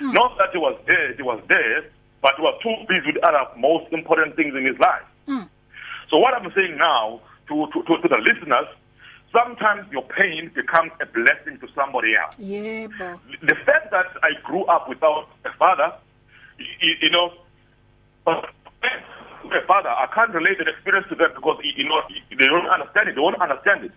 Not 0.01 0.37
that 0.39 0.51
he 0.53 0.59
was 0.59 0.79
there, 0.87 1.15
he 1.15 1.23
was 1.23 1.41
there, 1.49 1.85
but 2.23 2.33
he 2.37 2.43
was 2.43 2.59
too 2.63 2.75
busy 2.89 3.13
with 3.13 3.23
other 3.25 3.47
most 3.59 3.93
important 3.93 4.37
things 4.37 4.55
in 4.55 4.65
his 4.65 4.79
life. 4.79 5.03
So 6.11 6.19
what 6.19 6.35
I'm 6.35 6.51
saying 6.55 6.77
now 6.77 7.21
to, 7.49 7.67
to, 7.73 7.83
to, 7.83 8.03
to 8.03 8.09
the 8.09 8.19
listeners, 8.19 8.67
sometimes 9.33 9.91
your 9.91 10.03
pain 10.03 10.51
becomes 10.55 10.93
a 11.01 11.07
blessing 11.07 11.59
to 11.61 11.69
somebody 11.75 12.15
else. 12.17 12.35
Yebo. 12.37 13.19
The 13.43 13.57
fact 13.65 13.91
that 13.91 14.07
I 14.23 14.31
grew 14.45 14.65
up 14.65 14.89
without 14.89 15.29
a 15.45 15.53
father, 15.59 15.93
you, 16.59 16.95
you 17.01 17.11
know, 17.11 17.33
a 18.27 19.67
father, 19.67 19.89
I 19.89 20.07
can't 20.15 20.33
relate 20.35 20.59
the 20.59 20.69
experience 20.71 21.07
to 21.09 21.15
them 21.15 21.31
because 21.35 21.59
you 21.65 21.85
know 21.89 22.01
they 22.31 22.45
don't 22.47 22.67
understand 22.69 23.09
it. 23.09 23.15
They 23.15 23.21
won't 23.21 23.41
understand 23.41 23.85
it. 23.85 23.93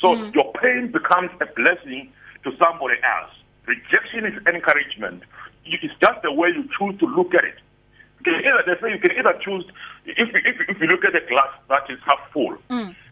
so 0.00 0.14
your 0.34 0.52
pain 0.62 0.90
becomes 0.92 1.30
a 1.40 1.46
blessing 1.46 2.12
to 2.44 2.50
somebody 2.58 2.96
else. 3.02 3.32
Rejection 3.66 4.24
is 4.24 4.34
encouragement. 4.46 5.22
You- 5.66 5.78
It's 5.82 5.94
just 6.00 6.22
the 6.22 6.32
way 6.32 6.48
you 6.50 6.68
choose 6.78 6.98
to 7.00 7.06
look 7.06 7.34
at 7.34 7.44
it. 7.44 7.58
You 8.20 8.24
can 8.32 8.34
either, 8.44 8.62
they 8.66 8.80
say 8.80 8.92
you 8.94 8.98
can 8.98 9.12
either 9.18 9.34
choose 9.44 9.64
if 10.06 10.16
you, 10.32 10.40
if, 10.44 10.56
if 10.68 10.80
you 10.80 10.86
look 10.86 11.04
at 11.04 11.12
the 11.12 11.20
glass 11.28 11.52
that 11.68 11.84
is 11.90 11.98
half 12.04 12.20
full. 12.32 12.56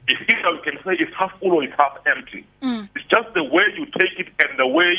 It's 0.09 0.21
either 0.29 0.51
you 0.57 0.61
can 0.65 0.77
say 0.85 0.93
it's 0.99 1.15
half 1.17 1.33
full 1.41 1.53
or 1.53 1.63
it's 1.65 1.75
half 1.79 1.99
empty. 2.07 2.45
It's 2.97 3.05
just 3.09 3.33
the 3.35 3.45
way 3.45 3.65
you 3.77 3.87
take 3.99 4.19
it 4.19 4.29
and 4.39 4.59
the 4.59 4.67
way 4.67 4.95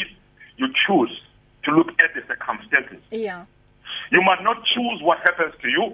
you 0.57 0.67
choose 0.87 1.21
to 1.63 1.71
look 1.71 1.89
at 2.01 2.13
the 2.13 2.21
circumstances. 2.27 3.01
Yeah. 3.11 3.45
You 4.11 4.21
might 4.21 4.43
not 4.43 4.63
choose 4.65 5.01
what 5.01 5.19
happens 5.19 5.53
to 5.61 5.69
you, 5.69 5.93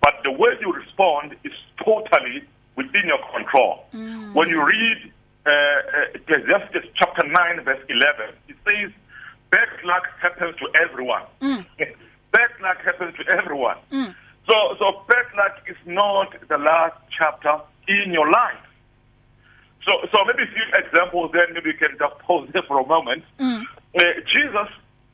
but 0.00 0.14
the 0.24 0.30
way 0.32 0.50
you 0.60 0.72
respond 0.72 1.36
is 1.44 1.52
totally 1.84 2.42
within 2.76 3.06
your 3.06 3.18
control. 3.32 3.86
When 4.34 4.48
you 4.48 4.62
read 4.64 5.12
uh, 5.46 5.50
uh, 5.50 6.14
Ecclesiastes 6.14 6.86
chapter 6.96 7.26
9, 7.26 7.60
verse 7.64 7.80
11, 7.88 8.34
it 8.48 8.56
says, 8.64 8.90
Bad 9.54 9.70
luck 9.84 10.02
happens 10.20 10.56
to 10.58 10.66
everyone. 10.74 11.22
bad 12.34 12.50
luck 12.60 12.78
happens 12.84 13.14
to 13.18 13.24
everyone. 13.30 13.78
So, 14.50 14.56
so 14.80 15.06
bad 15.06 15.26
luck 15.38 15.62
is 15.70 15.78
not 15.86 16.34
the 16.48 16.58
last 16.58 16.98
chapter 17.16 17.62
in 17.86 18.10
your 18.12 18.28
life. 18.28 18.58
So, 19.86 19.92
so 20.10 20.24
maybe 20.26 20.42
a 20.42 20.52
few 20.52 20.66
examples, 20.74 21.30
then 21.32 21.54
maybe 21.54 21.70
we 21.70 21.78
can 21.78 21.94
just 21.96 22.18
pause 22.26 22.48
there 22.52 22.66
for 22.66 22.80
a 22.80 22.86
moment. 22.86 23.22
Uh, 23.94 24.02
Jesus 24.26 24.68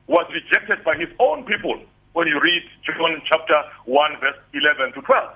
was 0.07 0.25
rejected 0.33 0.83
by 0.85 0.97
his 0.97 1.11
own 1.19 1.45
people 1.45 1.77
when 2.15 2.27
you 2.27 2.41
read 2.41 2.63
John 2.87 3.21
chapter 3.31 3.61
1, 3.85 4.21
verse 4.21 4.41
11 4.55 4.95
to 4.95 5.03
12. 5.03 5.35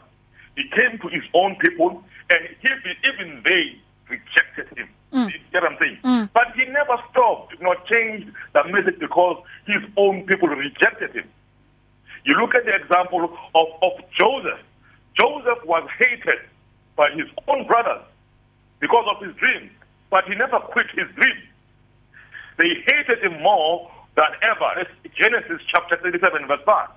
He 0.56 0.64
came 0.72 0.98
to 1.02 1.08
his 1.08 1.24
own 1.34 1.56
people, 1.56 2.02
and 2.30 2.40
he, 2.62 2.68
even 3.04 3.42
they 3.44 3.76
rejected 4.08 4.78
him. 4.78 4.88
You 5.14 5.38
get 5.52 5.62
what 5.62 5.72
I'm 5.72 5.78
saying? 5.78 5.98
But 6.34 6.48
he 6.56 6.64
never 6.66 6.96
stopped, 7.10 7.54
nor 7.60 7.76
changed 7.88 8.28
the 8.52 8.64
message 8.68 8.98
because 8.98 9.42
his 9.66 9.82
own 9.96 10.26
people 10.26 10.48
rejected 10.48 11.12
him. 11.14 11.28
You 12.24 12.34
look 12.36 12.54
at 12.54 12.64
the 12.64 12.74
example 12.74 13.30
of, 13.54 13.66
of 13.82 13.92
Joseph. 14.18 14.60
Joseph 15.16 15.64
was 15.64 15.88
hated 15.98 16.40
by 16.96 17.10
his 17.12 17.26
own 17.48 17.66
brothers 17.66 18.02
because 18.80 19.04
of 19.08 19.22
his 19.24 19.34
dream, 19.36 19.70
but 20.10 20.24
he 20.24 20.34
never 20.34 20.58
quit 20.58 20.86
his 20.94 21.06
dream. 21.14 21.38
They 22.58 22.74
hated 22.86 23.22
him 23.22 23.42
more 23.42 23.90
than 24.16 24.30
ever. 24.42 24.68
That's 24.76 24.90
Genesis 25.16 25.60
chapter 25.70 25.96
37, 26.02 26.46
verse 26.46 26.60
5. 26.64 26.88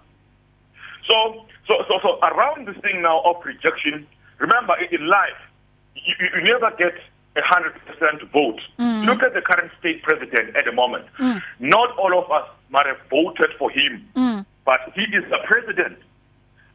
So, 1.07 1.45
so, 1.67 1.73
so, 1.87 1.99
so 2.03 2.19
around 2.25 2.67
this 2.67 2.77
thing 2.81 3.01
now 3.01 3.21
of 3.21 3.37
rejection, 3.45 4.07
remember 4.39 4.75
in 4.91 5.07
life, 5.07 5.39
you 5.95 6.13
you 6.19 6.43
never 6.43 6.71
get 6.77 6.93
a 7.37 7.41
hundred 7.43 7.73
percent 7.85 8.21
vote. 8.31 8.59
Look 9.05 9.21
at 9.23 9.33
the 9.33 9.41
current 9.41 9.71
state 9.79 10.01
president 10.03 10.55
at 10.55 10.65
the 10.65 10.71
moment. 10.71 11.05
Not 11.59 11.97
all 11.97 12.17
of 12.17 12.29
us 12.31 12.47
might 12.69 12.85
have 12.85 12.97
voted 13.09 13.51
for 13.59 13.69
him, 13.69 14.45
but 14.65 14.79
he 14.95 15.03
is 15.15 15.23
the 15.29 15.39
president. 15.45 15.97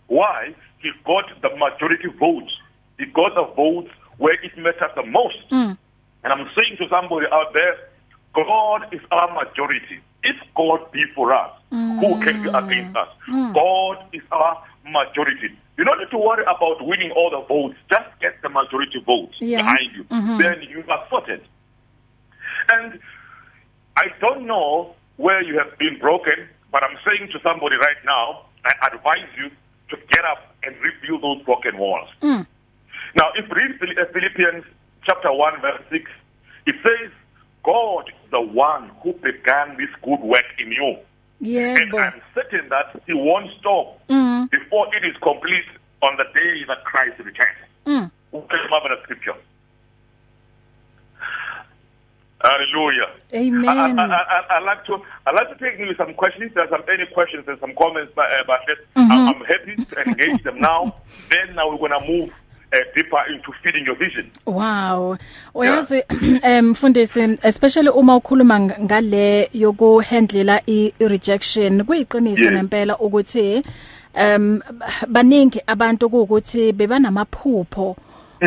Why? 0.06 0.54
He 0.78 0.90
got 1.04 1.24
the 1.42 1.50
majority 1.56 2.08
votes. 2.18 2.52
He 2.98 3.06
got 3.06 3.34
the 3.34 3.44
votes 3.54 3.90
where 4.18 4.34
it 4.42 4.56
matters 4.56 4.90
the 4.96 5.04
most. 5.04 5.36
And 6.24 6.32
I'm 6.32 6.48
saying 6.54 6.76
to 6.78 6.88
somebody 6.88 7.26
out 7.32 7.52
there, 7.52 7.76
God 8.34 8.86
is 8.92 9.00
our 9.10 9.28
majority. 9.34 10.00
If 10.24 10.36
God 10.54 10.90
be 10.92 11.04
for 11.14 11.34
us, 11.34 11.50
who 11.70 12.20
can 12.24 12.42
be 12.42 12.48
against 12.48 12.96
us? 12.96 13.08
God 13.54 13.96
is 14.12 14.22
our 14.30 14.62
majority. 14.84 15.50
You 15.78 15.84
don't 15.84 15.98
need 15.98 16.10
to 16.10 16.18
worry 16.18 16.42
about 16.44 16.84
winning 16.84 17.10
all 17.12 17.30
the 17.30 17.40
votes. 17.46 17.76
Just 17.90 18.08
get 18.20 18.40
the 18.42 18.48
majority 18.48 19.00
votes 19.04 19.34
Yeah. 19.40 19.62
behind 19.62 19.90
you. 19.94 20.04
Then 20.38 20.62
you 20.68 20.84
are 20.88 21.06
sorted. 21.08 21.42
And 22.70 22.98
I 23.96 24.06
don't 24.20 24.46
know 24.46 24.94
where 25.16 25.42
you 25.42 25.58
have 25.58 25.76
been 25.78 25.98
broken, 25.98 26.48
but 26.70 26.82
I'm 26.82 26.96
saying 27.04 27.30
to 27.32 27.40
somebody 27.42 27.76
right 27.76 28.00
now, 28.04 28.46
I 28.64 28.72
advise 28.94 29.28
you 29.36 29.50
to 29.90 29.96
get 30.10 30.24
up 30.24 30.54
and 30.64 30.74
rebuild 30.80 31.22
those 31.22 31.44
broken 31.44 31.78
walls. 31.78 32.08
Now, 32.22 33.28
if 33.34 33.50
read 33.50 33.72
uh, 33.82 34.04
Philippians 34.12 34.64
chapter 35.04 35.32
1, 35.32 35.60
verse 35.60 35.82
6, 35.90 36.10
it 36.66 36.76
says, 36.82 37.10
God 37.64 38.08
is 38.08 38.30
the 38.30 38.40
one 38.40 38.90
who 39.02 39.12
began 39.14 39.76
this 39.76 39.90
good 40.02 40.20
work 40.20 40.44
in 40.58 40.72
you. 40.72 40.96
And 41.42 41.92
Yebo. 41.92 41.98
I'm 42.00 42.22
certain 42.34 42.68
that 42.68 43.02
he 43.06 43.12
won't 43.14 43.50
stop 43.58 43.98
before 44.50 44.86
it 44.94 45.04
is 45.04 45.16
complete 45.22 45.64
on 46.02 46.16
the 46.16 46.24
day 46.32 46.64
that 46.68 46.84
Christ 46.84 47.18
returns. 47.18 47.58
A 48.32 48.70
marvelous 48.70 49.02
scripture. 49.02 49.34
Hallelujah. 52.42 53.10
Amen. 53.34 53.98
I, 53.98 54.04
I, 54.04 54.06
I, 54.06 54.56
I 54.56 54.58
like 54.60 54.84
to 54.86 54.98
I 55.26 55.30
like 55.30 55.48
to 55.56 55.64
take 55.64 55.78
maybe 55.78 55.94
some 55.96 56.12
questions. 56.14 56.50
There's 56.54 56.70
some 56.70 56.82
any 56.92 57.06
questions 57.06 57.44
and 57.46 57.58
some 57.60 57.72
comments, 57.76 58.12
but, 58.16 58.24
uh, 58.24 58.42
but 58.46 58.60
I'm, 58.96 59.28
I'm 59.28 59.44
happy 59.44 59.76
to 59.76 60.02
engage 60.02 60.42
them 60.42 60.60
now. 60.60 60.96
Then 61.30 61.54
now 61.54 61.70
we're 61.70 61.88
gonna 61.88 62.04
move 62.06 62.32
uh, 62.72 62.78
deeper 62.94 63.22
into 63.32 63.52
feeding 63.62 63.84
your 63.84 63.96
vision. 63.96 64.30
Wow. 64.46 65.18
Uyazi 65.54 66.02
em 66.42 66.66
mfundisi 66.72 67.38
especially 67.42 67.88
uma 67.88 68.16
ukhuluma 68.16 68.58
ng- 68.58 68.84
ngale 68.84 69.50
yokuhandlela 69.52 70.62
i 70.66 70.92
rejection 71.00 71.84
kuyiqiniso 71.84 72.50
ngempela 72.50 72.98
ukuthi 72.98 73.62
em 74.14 74.60
baningi 75.08 75.60
abantu 75.66 76.06
ukuthi 76.06 76.72
bebanamaphupho 76.72 77.96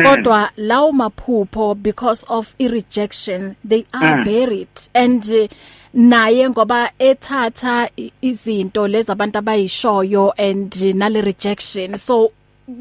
kodwa 0.02 0.50
lawo 0.56 0.92
maphupho 0.92 1.74
because 1.74 2.26
of 2.28 2.54
i-rejection 2.58 3.56
they 3.64 3.86
are 3.92 4.16
mm. 4.16 4.24
buried 4.24 4.68
and 4.94 5.24
uh, 5.30 5.48
naye 5.94 6.50
ngoba 6.50 6.92
ethatha 6.98 7.90
izinto 8.22 8.88
lezi 8.88 9.12
abantu 9.12 9.38
abayishoyo 9.38 10.34
and 10.38 10.94
nale 10.94 11.20
rejection 11.20 11.96
so 11.96 12.32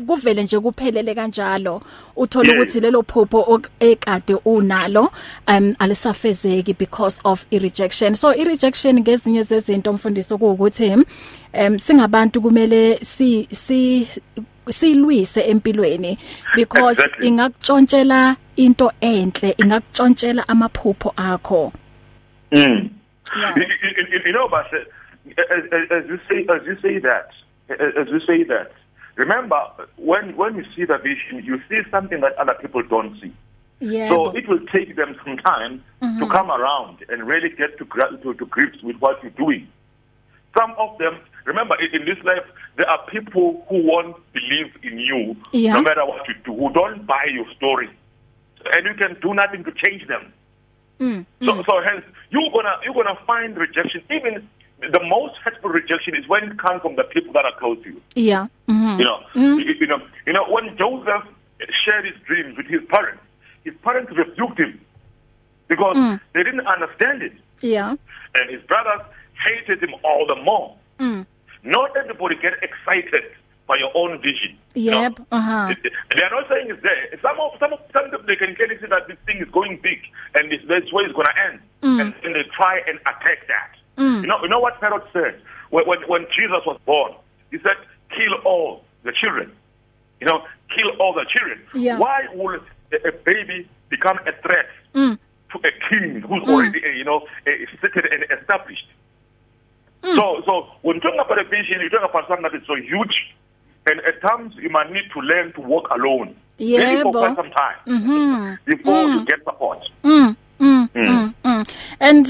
kuvele 0.08 0.44
nje 0.44 0.60
kuphelele 0.60 1.16
kanjalo. 1.16 1.82
Uthola 2.16 2.54
ukuthi 2.54 2.80
lelo 2.80 3.04
phupho 3.04 3.62
ekade 3.80 4.36
unalo 4.46 5.12
um 5.48 5.76
alisafezeki 5.80 6.74
because 6.78 7.22
of 7.24 7.46
rejection 7.52 8.16
so 8.16 8.32
rejection 8.32 9.00
ngezinye 9.00 9.44
zezinto 9.44 9.94
mfundisi 9.94 10.34
ukuthi 10.34 10.96
um 11.54 11.80
singabantu 11.80 12.42
kumele 12.42 12.98
si 13.02 13.48
si 13.52 14.08
silwise 14.70 15.42
empilweni 15.42 16.18
because 16.56 17.02
exactly. 17.02 17.28
ingakutshontshela 17.28 18.36
into 18.56 18.92
enhle 19.02 19.56
ingakutshontshela 19.58 20.48
amaphupho 20.48 21.14
akho. 21.18 21.74
Mm. 22.52 22.90
Yeah. 23.38 23.56
you, 23.56 23.64
you, 24.12 24.20
you 24.26 24.32
know 24.32 24.48
but 24.48 24.66
as, 25.38 25.92
as 25.92 26.10
you 26.10 26.20
say 26.30 26.46
as 26.50 26.66
you 26.66 26.78
say 26.82 27.00
that 27.00 27.30
as 27.80 28.08
you 28.08 28.20
say 28.26 28.44
that 28.44 28.72
remember 29.16 29.60
when 29.98 30.36
when 30.36 30.56
you 30.56 30.66
see 30.76 30.86
the 30.86 30.98
vision 30.98 31.44
you 31.44 31.60
see 31.70 31.82
something 31.90 32.20
that 32.22 32.38
other 32.38 32.56
people 32.62 32.84
don't 32.84 33.20
see 33.22 33.34
yeah 33.80 34.10
so 34.10 34.36
it 34.36 34.48
will 34.48 34.64
take 34.72 34.96
them 34.96 35.16
some 35.24 35.38
time 35.38 35.84
mm-hmm. 36.02 36.20
to 36.20 36.28
come 36.30 36.52
around 36.52 36.98
and 37.10 37.26
really 37.28 37.50
get 37.50 37.78
to, 37.78 37.86
to 38.22 38.34
to 38.34 38.46
grips 38.46 38.82
with 38.84 38.98
what 38.98 39.22
you're 39.24 39.32
doing 39.32 39.68
some 40.58 40.74
of 40.78 40.98
them 40.98 41.18
remember 41.46 41.76
in 41.80 42.06
this 42.06 42.22
life 42.24 42.44
there 42.78 42.90
are 42.90 43.06
people 43.10 43.66
who 43.70 43.82
won't 43.84 44.16
believe 44.34 44.72
in 44.84 45.00
you 45.00 45.36
yeah. 45.52 45.74
no 45.74 45.82
matter 45.82 46.06
what 46.06 46.28
you 46.28 46.34
do 46.44 46.54
who 46.54 46.72
don't 46.74 47.06
buy 47.06 47.26
your 47.32 47.46
story 47.56 47.90
and 48.74 48.86
you 48.86 48.94
can 48.96 49.18
do 49.22 49.34
nothing 49.34 49.64
to 49.64 49.72
change 49.86 50.06
them 50.08 50.34
mm, 51.00 51.26
so 51.42 51.54
mm. 51.54 51.66
so 51.66 51.82
hence 51.82 52.04
you're 52.32 52.52
gonna 52.52 52.76
you're 52.84 52.94
gonna 52.94 53.18
find 53.26 53.56
rejection 53.58 54.02
even 54.10 54.46
the 54.80 55.04
most 55.08 55.36
hurtful 55.44 55.70
rejection 55.70 56.16
is 56.16 56.28
when 56.28 56.44
it 56.44 56.60
comes 56.60 56.82
from 56.82 56.96
the 56.96 57.04
people 57.04 57.34
that 57.34 57.46
are 57.46 57.58
close 57.58 57.82
to 57.84 57.90
you. 57.90 58.02
Yeah. 58.16 58.48
Mm-hmm. 58.96 59.02
You 59.02 59.06
know, 59.06 59.20
mm-hmm. 59.36 59.60
you, 59.60 59.76
you 59.82 59.88
know, 59.88 60.00
you 60.26 60.34
know 60.34 60.46
when 60.50 60.78
Joseph 60.78 61.28
shared 61.84 62.06
his 62.06 62.16
dreams 62.26 62.58
with 62.58 62.68
his 62.68 62.82
parents, 62.90 63.22
his 63.64 63.74
parents 63.84 64.12
rebuked 64.16 64.60
him 64.60 64.80
because 65.68 65.96
mm. 65.98 66.20
they 66.34 66.44
didn't 66.44 66.68
understand 66.68 67.22
it. 67.22 67.34
Yeah. 67.62 67.96
And 68.36 68.50
his 68.50 68.62
brothers 68.68 69.02
hated 69.44 69.82
him 69.82 69.96
all 70.04 70.26
the 70.28 70.36
more. 70.44 70.76
Mm. 71.00 71.26
Not 71.64 71.98
everybody 71.98 72.36
get 72.36 72.54
excited 72.62 73.24
by 73.68 73.78
your 73.78 73.90
own 73.96 74.22
vision. 74.22 74.58
Yep. 74.76 75.20
Know? 75.20 75.26
Uh-huh. 75.32 75.74
They 75.82 76.22
are 76.22 76.30
not 76.30 76.48
saying 76.50 76.70
it's 76.70 76.82
there. 76.84 77.20
Some 77.22 77.40
of 77.40 77.58
some 77.60 77.74
of 77.74 77.80
some 77.92 78.14
of 78.14 78.26
they 78.28 78.36
can 78.36 78.56
clearly 78.56 78.78
see 78.80 78.88
that 78.88 79.08
this 79.08 79.18
thing 79.26 79.42
is 79.42 79.50
going 79.50 79.80
big 79.82 80.00
and 80.36 80.52
this, 80.52 80.62
this 80.68 80.92
way 80.94 81.04
it's 81.04 81.14
going 81.14 81.26
to 81.26 81.38
end, 81.50 81.60
mm. 81.82 82.02
and, 82.02 82.14
and 82.24 82.36
they 82.36 82.46
try 82.56 82.82
and 82.86 83.00
attack 83.02 83.48
that. 83.48 83.74
Mm. 83.98 84.22
You 84.22 84.28
know, 84.28 84.38
you 84.44 84.50
know 84.50 84.60
what 84.60 84.78
Herod 84.78 85.02
said 85.12 85.42
when, 85.72 85.88
when 85.88 86.00
when 86.08 86.22
Jesus 86.30 86.62
was 86.66 86.80
born. 86.86 87.14
He 87.52 87.58
said, 87.60 87.78
"Kill 88.16 88.34
all 88.46 88.84
the 89.04 89.12
children." 89.12 89.52
You 90.20 90.28
know, 90.28 90.44
kill 90.74 90.90
all 91.00 91.14
the 91.14 91.26
children. 91.30 91.62
Yeah. 91.74 92.00
Why 92.00 92.28
would 92.34 92.62
a, 92.94 93.10
a 93.10 93.12
baby 93.12 93.68
become 93.90 94.18
a 94.20 94.32
threat 94.42 94.68
mm. 94.94 95.18
to 95.52 95.58
a 95.60 95.72
king 95.90 96.22
who's 96.22 96.44
mm. 96.44 96.50
already, 96.50 96.82
uh, 96.84 96.90
you 96.90 97.04
know, 97.04 97.28
uh, 97.46 97.52
seated 97.82 98.06
and 98.12 98.24
established? 98.40 98.88
Mm. 100.04 100.16
So, 100.16 100.42
so 100.46 100.68
when 100.82 101.00
talking 101.02 101.20
about 101.20 101.40
a 101.40 101.44
vision, 101.44 101.82
you 101.82 101.90
talk 101.90 102.10
about 102.10 102.28
something 102.28 102.44
that 102.44 102.56
is 102.56 102.66
so 102.68 102.76
huge, 102.76 103.36
and 103.90 104.00
at 104.02 104.22
times 104.22 104.56
you 104.58 104.70
might 104.70 104.92
need 104.92 105.10
to 105.14 105.20
learn 105.20 105.54
to 105.54 105.62
walk 105.62 105.90
alone. 105.90 106.36
Yeah, 106.58 106.80
maybe 106.80 107.02
for 107.02 107.12
quite 107.12 107.36
some 107.36 107.52
time 107.52 107.76
mm-hmm. 107.86 108.54
before 108.66 108.94
mm. 108.94 109.20
you 109.20 109.26
get 109.26 109.44
support. 109.44 109.80
Mm. 110.04 110.35
Mm, 110.96 111.08
mm, 111.08 111.34
mm. 111.44 111.66
And 112.00 112.26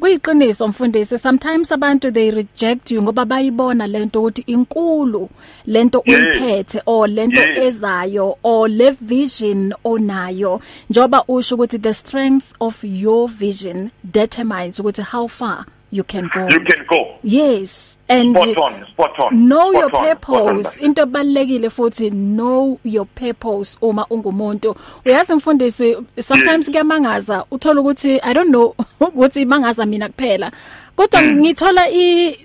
kuyiqiniso 0.00 0.68
mfundisi 0.68 1.18
sometimes 1.18 1.72
abantu 1.72 2.10
they 2.10 2.30
reject 2.30 2.90
you 2.90 3.02
ngoba 3.02 3.24
bayibona 3.24 3.86
lento 3.86 4.20
ukuthi 4.20 4.42
inkulu 4.46 5.30
lento 5.66 5.98
uyiphethe 6.06 6.82
or 6.86 7.08
lento 7.08 7.42
ezayo 7.42 8.38
or 8.42 8.68
le 8.68 8.90
vision 8.90 9.74
onayo 9.84 10.60
njoba 10.90 11.24
usho 11.28 11.54
ukuthi 11.54 11.78
the 11.78 11.94
strength 11.94 12.52
of 12.60 12.84
your 12.84 13.28
vision 13.28 13.90
determines 14.04 14.80
ukuthi 14.80 15.02
how 15.02 15.28
far 15.28 15.64
you 15.92 16.02
can 16.02 16.28
go. 16.34 16.48
You 16.48 16.60
can 16.60 16.86
go. 16.88 17.18
Yes 17.22 17.98
and 18.08 18.36
spot 18.36 18.56
on 18.56 18.86
spot 18.92 19.18
on 19.20 19.48
know 19.48 19.70
spot 19.72 19.92
your 19.92 19.96
on, 19.96 20.16
purpose. 20.16 20.76
into 20.78 21.06
ebalekile 21.06 21.70
futhi 21.70 22.10
know 22.10 22.78
your 22.84 23.06
purpose 23.06 23.78
uma 23.80 24.06
ungumuntu. 24.10 24.76
Uyazi 25.04 25.34
mfundisi 25.34 25.96
sometimes 26.20 26.70
kuyamangaza 26.70 27.44
uthola 27.50 27.80
ukuthi 27.80 28.20
i 28.22 28.34
don't 28.34 28.50
know 28.50 28.74
ukuthi 29.00 29.44
mangaza 29.44 29.86
mina 29.86 30.08
kuphela. 30.08 30.52
Kodwa 30.96 31.22
ngithola 31.22 31.88
i 31.90 32.36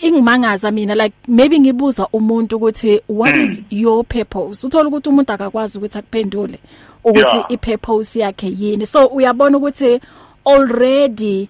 ingimangaza 0.00 0.70
mina 0.70 0.94
like 0.94 1.14
maybe 1.28 1.60
ngibuza 1.60 2.08
umuntu 2.12 2.56
ukuthi 2.56 3.00
what 3.08 3.34
mm. 3.34 3.42
is 3.42 3.62
your 3.70 4.04
purpose? 4.04 4.66
Uthola 4.66 4.88
ukuthi 4.88 5.08
umuntu 5.08 5.32
akakwazi 5.32 5.78
ukuthi 5.78 5.98
akuphendule 5.98 6.58
ukuthi 7.04 7.36
yeah. 7.36 7.52
ipurpose 7.52 8.20
yakhe 8.20 8.46
yini. 8.58 8.86
So 8.86 9.06
uyabona 9.06 9.56
ukuthi 9.58 10.00
already 10.44 11.48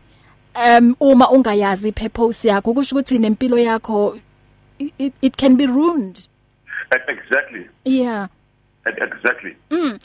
um 0.55 0.95
uma 1.01 1.31
ungayazi 1.31 1.88
ipurpose 1.88 2.49
yakho 2.49 2.75
kusho 2.75 2.97
ukuthi 2.97 3.19
nempilo 3.19 3.59
yakho 3.59 4.19
it, 4.79 5.15
it 5.23 5.37
can 5.37 5.57
be 5.57 5.67
ruined. 5.67 6.29
Exactly. 7.09 7.69
Yeah. 7.85 8.29
Exactly. 8.87 9.57
Mm. 9.71 10.01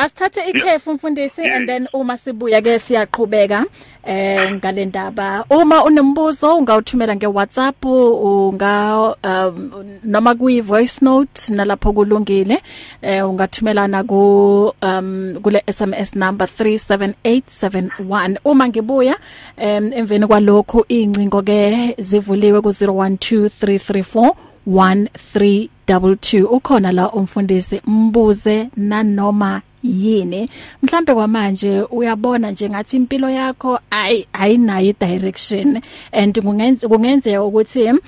Asithathe 0.00 0.50
ikhefu 0.50 0.92
mfundisi 0.92 1.42
and 1.44 1.66
then 1.68 1.88
uma 1.92 2.16
sibuya 2.16 2.62
ke 2.62 2.78
siyaqhubeka 2.78 3.64
eh 4.04 4.52
ngalendaba 4.54 5.44
uma 5.50 5.84
unembuzo 5.84 6.56
ungawuthumela 6.56 7.16
ngeWhatsApp 7.16 7.84
unga 7.84 9.14
um, 9.24 9.84
noma 10.04 10.34
kuyi 10.34 10.60
voice 10.60 11.04
note 11.04 11.52
nalapho 11.54 11.92
kulungile. 11.92 12.62
Eh 13.02 13.28
ungathumela 13.28 13.88
na 13.88 14.02
ku 14.04 14.72
um 14.82 15.38
kule 15.42 15.62
SMS 15.66 16.14
number 16.16 16.46
37871 16.48 18.36
uma 18.44 18.68
ngibuya 18.68 19.16
em 19.56 19.92
emveni 19.92 20.26
kwalokho 20.26 20.84
incingo 20.88 21.42
ke 21.42 21.94
zivuliwe 21.98 22.60
ku 22.60 22.68
012334 22.68 24.32
1322 24.66 26.44
ukhona 26.44 26.92
la 26.92 27.12
umfundisi 27.12 27.80
mbuze 27.86 28.68
nanoma 28.76 29.60
yini? 29.82 30.50
Mhlambe 30.82 31.14
kwamanje 31.14 31.82
uyabona 31.82 32.50
nje 32.50 32.70
ngathi 32.70 32.96
impilo 32.96 33.30
yakho 33.30 33.80
ayi 33.90 34.26
ayinayo 34.32 34.94
direction 35.00 35.80
and 36.12 36.40
kungenze 36.40 36.88
kungenzeka 36.88 37.44
ukuthi 37.44 38.00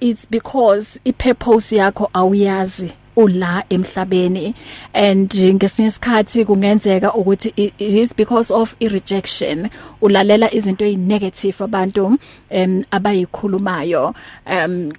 it's 0.00 0.26
because 0.30 1.00
ipurpose 1.04 1.76
yakho 1.76 2.10
awuyazi 2.12 2.92
ula 3.16 3.64
emhlabeni. 3.70 4.54
And 4.94 5.30
ngesinye 5.30 5.88
isikhathi 5.88 6.44
kungenzeka 6.44 7.14
ukuthi 7.14 7.52
it 7.56 7.80
is 7.80 8.12
because 8.12 8.50
of 8.50 8.76
rejection 8.80 9.70
ulalela 10.02 10.54
izinto 10.54 10.84
ezinegative 10.84 11.64
abantu 11.64 12.18
em 12.50 12.84
abayikhulumayo. 12.90 14.14
Em 14.46 14.92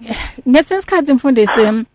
ngesinye 0.49 0.79
isikhathi 0.79 1.13
mfundisi 1.13 1.85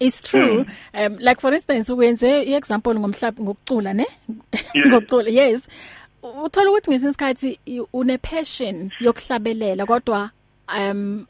It's 0.00 0.22
true. 0.22 0.64
Mm. 0.94 1.06
Um 1.06 1.18
like 1.20 1.40
for 1.40 1.54
instance 1.54 1.92
ukwenze 1.92 2.42
iexample 2.42 2.94
ngomhlaba 2.94 3.42
ngokucula 3.42 3.94
ne? 3.94 4.06
Ngokucula. 4.86 5.30
Yes. 5.30 5.68
Uthola 6.22 6.70
ukuthi 6.70 6.90
ngesinye 6.90 7.10
isikhathi 7.10 7.58
une 7.92 8.18
passion 8.18 8.90
yokuhlabelela 9.00 9.86
kodwa 9.86 10.30
um 10.68 11.26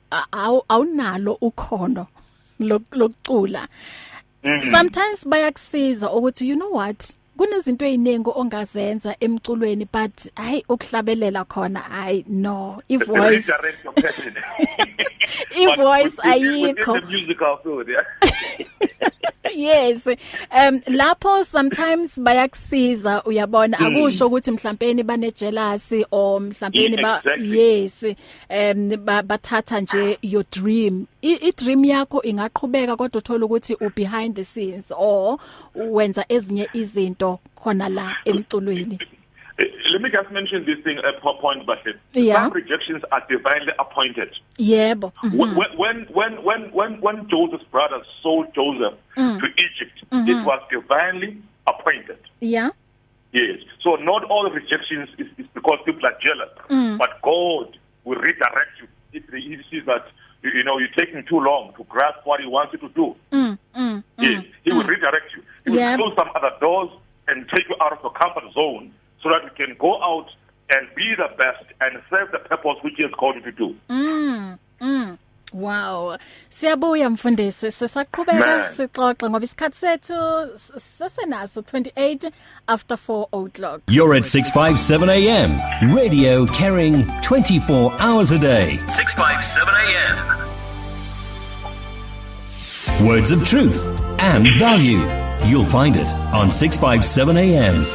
awunalo 0.69 1.39
ukhono 1.41 2.07
lokucula. 2.61 3.69
Mm. 4.45 4.61
Sometimes 4.61 5.27
bayakusiza 5.27 6.11
ukuthi 6.11 6.49
you 6.49 6.57
know 6.57 6.71
what 6.71 7.17
kunezinto 7.41 7.87
eziningi 7.87 8.31
ongazenza 8.35 9.17
emculweni 9.21 9.87
but 9.93 10.17
hayi 10.37 10.65
ukuhlabelela 10.69 11.45
khona 11.45 11.81
hayi 11.81 12.25
no. 12.29 12.83
I 12.89 12.97
voice 12.99 13.51
i 15.57 15.77
voice 15.77 16.17
ayikho. 16.23 16.95
musical 17.09 17.57
field 17.63 17.89
yeah. 17.89 18.05
Yes. 19.55 20.07
Um 20.07 20.81
lapho 20.87 21.45
sometimes 21.45 22.19
bayakusiza 22.21 23.25
uyabona? 23.25 23.79
Mm. 23.79 23.87
akusho 23.87 24.27
ukuthi 24.27 24.51
mhlawumbe 24.51 25.03
bane 25.03 25.31
jealousy 25.31 26.05
or 26.11 26.41
mhlawumbe 26.41 26.83
yeah, 26.83 27.03
ba 27.03 27.19
exactly. 27.19 27.59
yes. 27.59 28.05
Um 28.51 28.91
bathatha 29.07 29.81
nje 29.81 30.19
your 30.23 30.45
dream. 30.51 31.07
I 31.23 31.53
dream 31.53 31.85
yakho 31.85 32.23
ingaqhubeka 32.23 32.97
kodwa 32.97 33.19
uthola 33.19 33.47
ukuthi 33.47 33.75
u 33.81 33.91
behind 33.97 34.37
the 34.37 34.45
scenes 34.45 34.93
or 34.97 35.39
wenza 35.75 36.25
ezinye 36.29 36.69
izinto 36.73 37.39
khona 37.55 37.89
la 37.89 38.17
emculweni 38.25 38.99
Let 39.93 40.01
me 40.03 40.09
just 40.09 40.31
mention 40.31 40.65
this 40.65 40.83
thing 40.85 40.99
at 40.99 41.17
uh, 41.23 41.33
point 41.41 41.67
Bahle. 41.67 41.93
Yeah. 42.13 42.45
Some 42.45 42.53
rejections 42.53 43.03
are 43.13 43.23
divinely 43.29 43.73
appointed. 43.79 44.31
Yebo. 44.59 45.13
Mm 45.23 45.31
-hmm. 45.31 45.57
When 45.77 46.07
when 46.17 46.33
when 46.45 46.63
when 46.73 47.01
when 47.01 47.17
Joseph's 47.29 47.67
brothers 47.71 48.07
sold 48.23 48.47
Joseph 48.55 48.97
mm. 49.17 49.39
to 49.41 49.47
Egypt, 49.67 49.97
mm-hmm. 50.11 50.31
it 50.31 50.47
was 50.47 50.61
divinely 50.71 51.37
appointed. 51.67 52.19
Yeah. 52.41 52.71
Yes. 53.33 53.59
So 53.83 53.97
not 53.97 54.25
all 54.31 54.51
rejections 54.51 55.09
is, 55.19 55.27
is 55.39 55.47
because 55.55 55.79
people 55.85 56.05
are 56.11 56.19
jealous, 56.27 56.53
Mm. 56.69 56.99
but 56.99 57.11
God 57.23 57.79
will 58.05 58.21
redirect 58.29 58.75
you 58.81 58.89
if 59.13 59.25
He 59.31 59.57
sees 59.71 59.85
that 59.87 60.05
you, 60.43 60.51
you 60.51 60.65
know 60.65 60.79
you're 60.79 60.95
taking 60.99 61.23
too 61.29 61.39
long 61.41 61.73
to 61.77 61.85
grasp 61.85 62.19
what 62.25 62.41
He 62.41 62.47
wants 62.47 62.73
you 62.73 62.79
to 62.81 62.89
do. 62.95 63.15
Mm, 63.33 63.59
mm, 63.77 64.05
Yes, 64.19 64.45
He 64.65 64.73
will 64.73 64.85
redirect 64.85 65.29
you. 65.37 65.43
He 65.65 65.71
will 65.71 65.79
Yeah. 65.79 65.97
close 65.97 66.15
some 66.17 66.31
other 66.35 66.53
doors 66.61 66.91
and 67.29 67.49
take 67.55 67.69
you 67.69 67.77
out 67.81 67.93
of 67.93 67.99
your 68.03 68.13
comfort 68.13 68.45
zone 68.53 68.93
so 69.23 69.29
that 69.31 69.43
you 69.45 69.51
can 69.67 69.77
go 69.79 70.03
out 70.03 70.29
and 70.73 70.87
be 70.95 71.15
the 71.17 71.29
best 71.37 71.65
and 71.81 72.01
serve 72.11 72.31
the 72.33 72.39
purpose 72.39 72.77
which 72.83 72.95
He 72.97 73.03
has 73.03 73.13
called 73.13 73.35
you 73.37 73.43
to 73.43 73.53
do. 73.53 73.69
mm, 73.89 74.05
mm. 74.07 74.30
Wow. 75.53 76.17
Siyabuya 76.49 77.11
mfundisi 77.11 77.71
sisaqhubeka 77.71 78.65
sixoxe 78.65 79.29
ngoba 79.31 79.45
isikhathi 79.45 79.79
sethu 79.79 80.15
sesenaso 80.99 81.61
28 81.61 82.31
after 82.69 82.97
4 82.97 83.29
o'clock. 83.33 83.81
You're 83.89 84.15
at 84.15 84.25
657 84.27 85.09
AM. 85.11 85.61
Radio 85.95 86.47
carrying 86.47 87.07
24 87.23 87.93
hours 87.99 88.33
a 88.33 88.39
day. 88.39 88.79
657 88.89 89.75
AM. 89.75 90.41
Words 93.07 93.33
of 93.33 93.45
truth 93.45 93.89
and 94.19 94.47
value. 94.59 95.03
You'll 95.45 95.65
find 95.65 95.97
it 95.97 96.07
on 96.35 96.51
657 96.51 97.37
AM. 97.37 97.87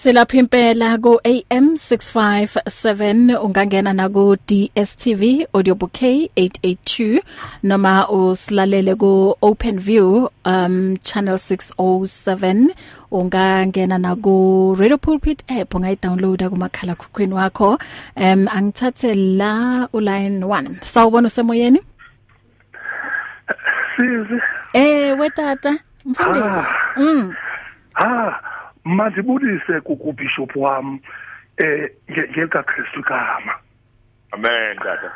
Silapha 0.00 0.36
impela 0.36 0.88
ku 1.04 1.12
AM 1.24 1.66
657 1.72 3.32
ungangena 3.44 3.92
na 3.96 4.06
ku 4.12 4.36
DSTV 4.48 5.48
audio 5.56 5.74
bouquet 5.74 6.28
882 6.36 7.24
noma 7.64 8.04
usilalele 8.12 8.92
ku 9.02 9.12
OpenView 9.40 10.28
um 10.44 10.74
channel 11.08 11.38
607 11.40 12.76
ungangena 13.10 13.96
na 13.98 14.12
ku 14.24 14.76
Radio 14.78 14.98
Pulpit 15.00 15.40
app 15.48 15.72
ungayidownloada 15.74 16.50
kumakhala 16.52 16.92
khukhwini 17.00 17.32
wakho. 17.34 17.78
Um 18.16 18.40
angithathe 18.56 19.14
la 19.40 19.88
uline 19.96 20.44
1 20.44 20.84
sawubona 20.92 21.26
usemoyeni? 21.32 21.80
Sizi. 23.96 24.36
Eh 24.74 25.16
wetata 25.18 25.72
mfundisi. 26.04 26.64
Mm. 26.96 27.32
Ha 27.94 28.40
mandibulise 28.86 29.80
kubishop 29.80 30.56
wami 30.56 31.00
eh 31.58 31.90
nge- 32.10 32.28
ngeka 32.30 32.62
Kristu 32.62 33.02
kama 33.02 33.54
Amen, 34.32 34.76
Dada. 34.76 35.12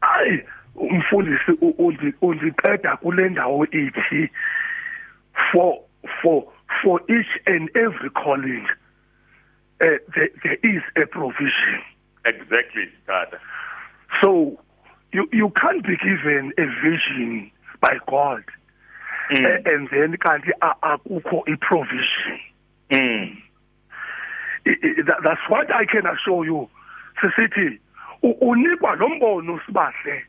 hayi 0.00 0.42
umfundisi 0.74 1.52
undi 1.78 2.14
undiqeda 2.20 2.96
kule 2.96 3.28
ndawo 3.28 3.66
ithi 3.66 4.30
for 5.52 5.78
for 6.22 6.44
for 6.82 7.00
each 7.08 7.32
and 7.46 7.70
every 7.76 8.10
calling 8.10 8.66
uh, 9.80 9.98
there, 10.14 10.30
there 10.42 10.58
is 10.62 10.82
a 10.96 11.06
provision 11.06 11.80
Exactly, 12.24 12.88
Dada. 13.06 13.38
so 14.20 14.58
you 15.12 15.28
you 15.32 15.50
can't 15.50 15.82
be 15.86 15.96
given 15.96 16.52
a 16.58 16.66
vision 16.82 17.50
by 17.80 17.98
God 18.08 18.42
Mm. 19.30 19.44
eh, 19.44 19.72
and 19.74 19.88
then 19.90 20.16
kanti 20.18 20.52
akukho 20.62 21.42
i 21.48 21.56
provision 21.60 22.38
Mm. 22.90 23.36
I- 24.66 24.78
I- 24.82 25.02
that- 25.02 25.22
that's 25.22 25.48
what 25.48 25.70
I 25.70 25.84
can 25.86 26.06
assure 26.06 26.44
you. 26.46 26.68
Sisithi 27.20 27.80
unikwa 28.22 28.96
lombono 28.96 29.60
sibahle. 29.66 30.24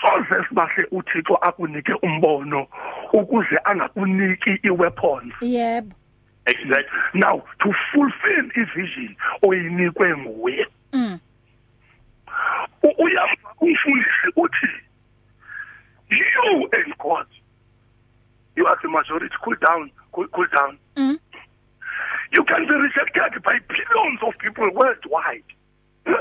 Soze 0.00 0.44
sibahle 0.48 0.86
uThixo 0.90 1.36
akunike 1.36 1.92
umbono 2.02 2.66
ukuze 3.12 3.58
angakuniki 3.64 4.58
iweapons. 4.62 5.32
Yebo. 5.40 5.94
Exactly. 6.46 6.98
now 7.14 7.42
to 7.60 7.72
fulfill 7.92 8.50
ivision 8.56 9.16
oyinikwe 9.42 10.16
nguye. 10.16 10.66
Mm. 10.92 11.18
U- 12.82 12.94
uyamva 13.04 13.54
umfundisi 13.60 14.28
uthi 14.36 14.68
you 16.10 16.68
and 16.72 16.94
God 16.98 17.26
you 18.56 18.66
are 18.66 18.76
the 18.82 18.88
majority. 18.88 19.34
Cool 19.44 19.56
down 19.60 19.90
cool, 20.12 20.26
cool 20.28 20.46
down. 20.48 20.78
Mm. 20.96 21.18
You 22.32 22.44
can 22.44 22.66
be 22.66 22.74
rejected 22.74 23.42
by 23.42 23.58
billions 23.68 24.20
of 24.22 24.38
people 24.38 24.70
worldwide. 24.72 25.44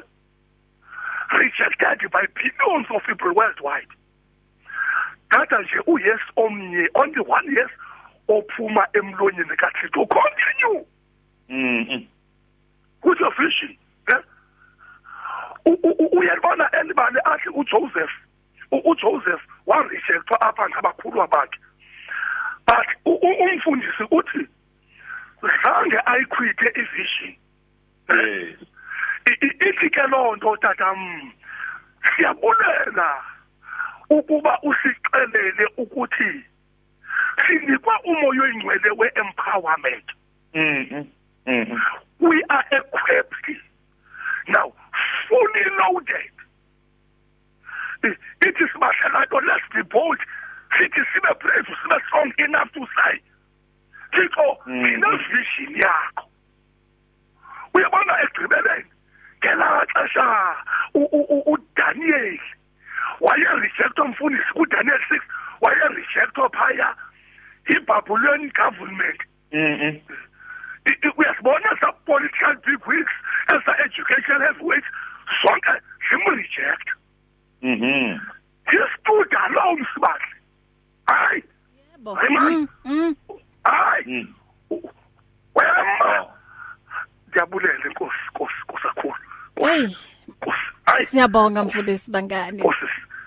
Rejected 1.34 2.10
by 2.12 2.26
billions 2.34 2.88
of 2.90 3.02
people 3.08 3.34
worldwide. 3.36 3.88
Tata 5.32 5.60
nje 5.62 5.80
uyes 5.88 6.22
omnye 6.36 6.88
only 6.96 7.22
one 7.22 7.48
yes 7.56 7.70
ophuma 8.28 8.88
emlonyeni 8.94 9.56
kaThixo 9.58 10.06
continue 10.10 10.86
Mm. 11.50 12.06
with 13.04 13.20
your 13.20 13.34
vision. 13.38 13.76
Eh? 14.10 14.22
U- 15.66 15.80
u- 15.84 15.96
u- 16.00 16.10
Uyabona 16.20 16.70
elibane 16.72 17.20
athi 17.26 17.50
uJoseph 17.50 18.12
u- 18.72 18.82
uJoseph 18.92 19.42
wa 19.66 19.82
rejectwa 19.84 20.42
apha 20.42 20.70
ngabakhulu 20.70 21.28
bakhe. 21.28 21.60
But 22.68 22.88
u- 23.06 23.20
u- 23.22 23.38
umfundisi 23.44 24.04
uthi 24.12 24.48
zange 25.42 26.00
ayikhwithe 26.06 26.68
ivision. 26.76 27.36
Ithi 29.68 29.90
ke 29.90 30.04
loo 30.12 30.36
nto 30.36 30.56
tatam 30.58 31.32
siyabulela 32.04 33.10
ukuba 34.10 34.60
usixelele 34.64 35.66
ukuthi 35.78 36.44
sinikwa 37.48 38.00
umoya 38.04 38.42
oyingcwele 38.42 38.90
we-empowerment. 38.98 40.08
Mm. 40.54 41.08
Mm. 41.48 41.82
we 42.20 42.44
are 42.50 42.66
equipped. 42.72 43.62
Now 44.48 44.74
fully 45.28 45.66
loaded. 45.80 46.34
Ithi 48.42 48.66
sibahlela 48.74 49.26
nto 49.26 49.40
let's 49.40 49.90
bold 49.90 50.20
sithi 50.78 51.02
sibe 51.14 51.34
brave 51.40 51.66
sibe 51.66 51.98
strong 52.08 52.34
enough 52.40 52.72
to 52.74 52.86
say 52.96 53.20
thixo 54.12 54.58
Mm. 54.66 54.82
nginevision 54.82 55.76
yakho. 55.82 56.24
Uyabona 57.74 58.14
ekugqibeleni? 58.24 58.90
Ngelaa 59.40 59.86
xesha 59.94 60.26
u- 60.94 61.10
u- 61.18 61.28
u- 61.36 61.44
uDaniel 61.54 62.40
wayerejectwa 63.22 64.08
mfundisi 64.08 64.52
kuDaniel 64.54 65.02
6 65.10 65.22
wayerejectwa 65.62 66.50
phaya 66.50 66.96
iBabylonian 67.70 68.52
government. 68.56 69.20
Mm. 69.52 70.00
I- 70.90 71.00
i- 71.06 71.14
uyasibona 71.18 71.78
sa 71.80 71.92
political 72.06 72.56
big 72.66 72.88
wigs 72.88 73.12
esa 73.54 73.78
education 73.86 74.42
heavyweights 74.42 74.88
zonke 75.44 75.72
zimreject 76.10 76.90
Mhm. 77.62 78.20
he 78.66 78.78
stood 78.98 79.34
alone 79.36 79.86
sibahle 79.94 80.36
hayi. 81.08 81.44
Yebo. 81.92 82.16
Hayi, 82.16 82.34
man. 82.34 83.16
Hayi 83.64 84.06
Mm. 84.06 84.34
wema 85.56 86.22
Oh. 86.22 86.32
ndiyabulela 87.28 87.86
inkosi 87.88 88.16
nkosi 88.34 88.54
nkosakhulu 88.64 89.16
hey 89.62 89.88
siyabonga 91.06 91.64
mfundisi 91.64 92.12
bangani 92.12 92.58
nkosi 92.58 92.80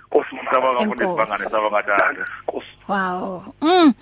nkosi 0.07 0.35
mama 0.37 0.51
Sabanga 0.53 0.81
mfundisi 0.85 1.07
bangane, 1.17 1.49
sabanga 1.51 1.83
Dada. 1.83 2.27
nkosi 2.43 2.67
Wow. 2.89 3.55
Mm. 3.61 3.95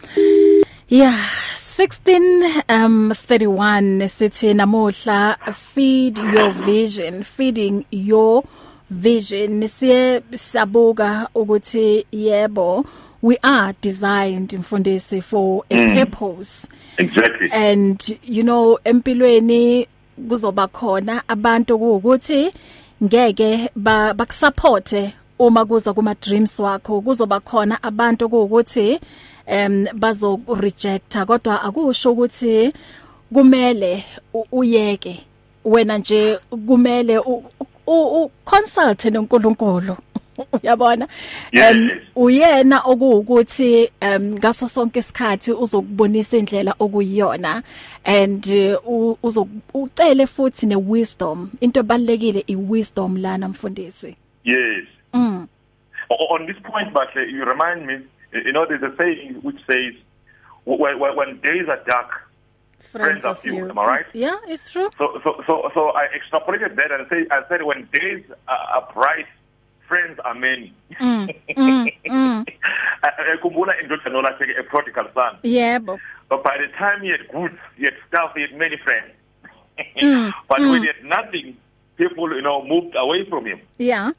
Yeah, 0.88 1.14
16 1.54 2.62
um 2.68 3.10
31 3.12 4.08
sithi 4.08 4.54
namuhla 4.54 5.36
feed 5.52 6.18
your 6.18 6.50
vision, 6.50 7.22
feeding 7.22 7.84
your 7.90 8.42
vision. 8.90 9.68
Siye 9.68 10.22
sabuka 10.34 11.28
ukuthi 11.34 12.06
yebo 12.12 12.84
we 13.22 13.37
are 13.42 13.74
designed 13.83 14.52
mfundisi 14.59 15.22
for 15.22 15.64
a 15.70 15.74
mm. 15.76 15.94
purpose. 15.94 16.68
Exactly. 16.96 17.48
and 17.52 18.18
you 18.22 18.42
know 18.42 18.78
empilweni 18.85 19.87
kuzoba 20.28 20.66
khona 20.66 21.28
abantu 21.28 21.76
ukuthi 21.76 22.52
ngeke 23.04 23.70
ba 23.76 24.14
bakusupporte 24.14 25.12
uma 25.38 25.64
kuza 25.64 25.94
kuma 25.94 26.14
dreams 26.14 26.61
wakho 26.61 27.00
kuzoba 27.00 27.40
khona 27.40 27.83
abantu 27.83 28.26
ukuthi 28.26 29.00
em 29.46 29.87
bazo 29.94 30.40
rejecta 30.61 31.26
kodwa 31.26 31.62
akusho 31.62 32.12
ukuthi 32.12 32.72
kumele 33.33 34.04
u- 34.35 34.46
uyeke 34.52 35.20
wena 35.64 35.98
nje 35.98 36.38
kumele 36.66 37.18
u, 37.18 37.44
u, 37.87 38.22
u 38.24 38.30
consult 38.44 39.04
noNkulunkulu 39.04 39.96
uyabona 40.62 41.09
Yes, 41.53 41.76
Em, 41.76 41.88
yes. 41.88 41.98
uyena 42.16 42.81
okuwukuthi 42.85 43.90
um 44.03 44.33
ngaso 44.33 44.68
sonke 44.68 44.98
isikhathi 44.98 45.53
uzokubonisa 45.53 46.37
indlela 46.37 46.74
okuyiyona 46.79 47.62
and 48.05 48.46
uh, 48.87 49.16
uzokucele 49.22 50.26
futhi 50.26 50.66
ne 50.66 50.76
wisdom 50.76 51.50
into 51.61 51.81
ebalekile 51.81 52.44
i 52.46 52.57
wisdom 52.57 53.16
lana 53.16 53.48
mfundisi 53.48 54.16
Yes. 54.44 54.85
mm 55.14 55.46
O- 56.11 56.35
On 56.35 56.46
this 56.46 56.57
point, 56.62 56.92
but 56.92 57.09
you 57.14 57.44
remind 57.44 57.87
me, 57.87 57.94
you 58.33 58.53
know, 58.53 58.66
there's 58.66 58.83
a 58.83 58.92
saying 58.96 59.35
which 59.42 59.59
says, 59.66 59.94
when, 60.64 60.98
when, 60.98 61.14
when 61.16 61.40
days 61.40 61.68
are 61.68 61.81
dark, 61.87 62.11
friends 62.81 63.24
are 63.24 63.35
few. 63.37 63.68
Am 63.70 63.79
I 63.79 63.85
right? 63.87 64.07
Yeah, 64.12 64.37
it's 64.48 64.72
true. 64.72 64.90
So, 64.98 65.20
so, 65.22 65.40
so, 65.46 65.70
so 65.72 65.90
I 65.90 66.07
extrapolated 66.16 66.74
that 66.74 66.90
and 66.90 67.07
say, 67.09 67.26
I 67.31 67.42
said, 67.48 67.62
when 67.62 67.88
days 67.92 68.24
are, 68.48 68.59
are 68.74 68.88
bright, 68.92 69.26
friends 69.90 70.18
are 70.24 70.35
many. 70.35 70.72
Mm, 71.00 71.26
mm, 71.57 71.87
mm. 72.07 72.46
Kumbula 73.42 73.72
indodana 73.83 74.18
olahleke 74.22 74.55
a 74.59 74.62
prodigal 74.62 75.09
son. 75.14 75.37
Yebo. 75.42 75.98
But 76.29 76.44
by 76.44 76.57
the 76.62 76.68
time 76.79 77.03
he 77.03 77.11
had 77.11 77.26
goods, 77.35 77.59
he 77.76 77.85
had 77.85 77.94
stuff, 78.09 78.31
he 78.37 78.42
had 78.42 78.55
many 78.57 78.76
friends. 78.87 79.12
Mm, 80.00 80.31
but 80.48 80.59
mm. 80.61 80.70
when 80.70 80.83
he 80.83 80.88
had 80.94 81.03
nothing, 81.05 81.57
people, 81.96 82.31
you 82.35 82.42
know, 82.42 82.62
moved 82.64 82.94
away 82.96 83.26
from 83.29 83.46
him. 83.46 83.61
Yeah. 83.79 84.12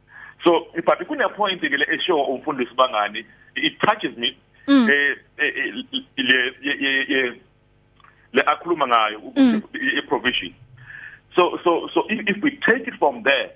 So, 0.44 0.68
but 0.86 0.98
kune 1.08 1.24
point 1.38 1.62
ke 1.62 1.70
le 1.72 1.86
esho 1.96 2.18
umfundisi 2.34 2.76
bangani, 2.76 3.24
it 3.56 3.74
touches 3.86 4.18
me. 4.18 4.38
Mm. 4.68 4.90
Eh 4.90 5.16
eh, 5.40 6.00
le 6.18 6.38
ye- 6.62 7.06
ye- 7.08 7.42
le 8.34 8.42
akhuluma 8.44 8.88
ngayo 8.92 9.20
Mm. 9.36 9.64
i 9.74 10.02
provision. 10.08 10.54
So 11.36 11.58
so 11.64 11.88
so 11.94 12.04
if, 12.10 12.20
if 12.28 12.44
we 12.44 12.52
take 12.68 12.88
it 12.88 12.96
from 13.00 13.24
there, 13.24 13.52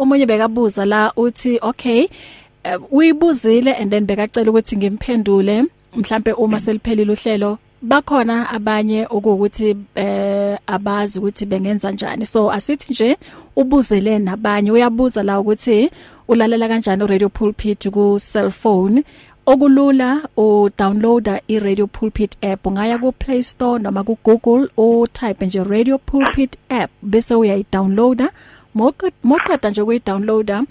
omunye 0.01 0.25
bekabuza 0.25 0.85
la 0.85 1.13
uthi 1.15 1.59
okay 1.61 2.07
uyibuzile 2.91 3.73
and 3.73 3.91
then 3.91 4.05
bekacela 4.05 4.49
ukuthi 4.51 4.77
ngimphendule. 4.77 5.65
Mhlambe 5.95 6.33
uma 6.33 6.59
seliphelile 6.59 7.11
uhlelo 7.11 7.57
bakhona 7.81 8.49
abanye 8.49 9.05
ukuthi 9.05 9.75
eh 9.95 10.57
abazi 10.67 11.19
ukuthi 11.19 11.45
bengenza 11.45 11.91
njani. 11.91 12.25
So 12.25 12.51
asithi 12.51 12.93
nje 12.93 13.17
ubuzele 13.55 14.19
nabanye. 14.19 14.71
Uyabuza 14.71 15.23
la 15.23 15.39
ukuthi 15.39 15.91
ulalela 16.27 16.67
kanjani 16.67 17.07
radio 17.07 17.29
pulpit 17.29 17.89
ku 17.89 18.19
cellphone 18.19 19.03
okulula 19.45 20.21
u 20.37 20.69
downloada 20.77 21.41
i 21.47 21.59
radio 21.59 21.87
pulpit 21.87 22.37
app. 22.43 22.65
Ungaya 22.67 22.97
ku 22.97 23.11
Play 23.11 23.41
Store 23.41 23.83
noma 23.83 24.03
ku 24.03 24.17
Google 24.23 24.67
u 24.77 25.07
type 25.07 25.45
nje 25.45 25.63
radio 25.63 25.97
pulpit 25.97 26.57
app 26.69 26.91
bese 27.01 27.35
uyayi 27.35 27.65
downloada 27.71 28.29
moqeda 29.23 29.69
nje 29.69 29.83
kuyi 29.83 30.01
downloada 30.05 30.63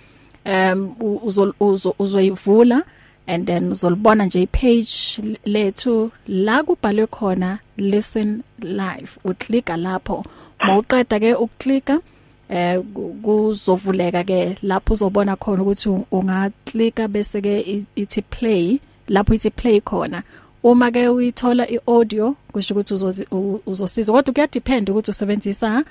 um 0.47 0.95
uzo 1.25 1.55
uzo- 1.61 1.95
uzoyivula 1.99 2.83
and 3.27 3.47
then 3.47 3.73
uzolibona 3.73 4.25
nje 4.27 4.43
ipage 4.43 5.23
lethu. 5.45 6.11
La 6.29 6.63
kubhalwe 6.63 7.07
khona 7.07 7.59
listen 7.77 8.43
live 8.61 9.11
uklika 9.25 9.77
lapho. 9.77 10.25
Mawuqeda 10.61 11.21
ke 11.21 11.35
ukuklika 11.35 12.01
eh 12.49 12.81
ku- 12.95 13.17
kuzovuleka 13.23 14.25
ke 14.25 14.57
lapho 14.63 14.93
uzobona 14.95 15.37
khona 15.37 15.63
ukuthi 15.63 15.89
u- 15.89 16.07
ungaklika 16.13 17.09
bese 17.09 17.41
ke 17.43 17.61
i- 17.61 17.87
ithi 17.97 18.23
play 18.23 18.81
lapho 19.09 19.35
ithi 19.35 19.51
play 19.51 19.81
khona. 19.81 20.23
Uma 20.63 20.91
ke 20.91 21.09
uyithola 21.09 21.71
iaudio 21.71 22.37
kusho 22.53 22.75
ukuthi 22.75 22.95
uzozi- 22.95 23.27
u- 23.31 23.61
uzosiza 23.67 24.13
kodwa 24.13 24.35
kuya 24.35 24.47
depend 24.47 24.91
ukuthi 24.91 25.11
usebenzisa 25.11 25.85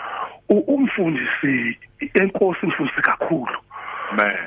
umfundisi 0.49 1.79
enkosi 2.13 2.65
mfundisi 2.65 3.01
kakhulu. 3.01 3.57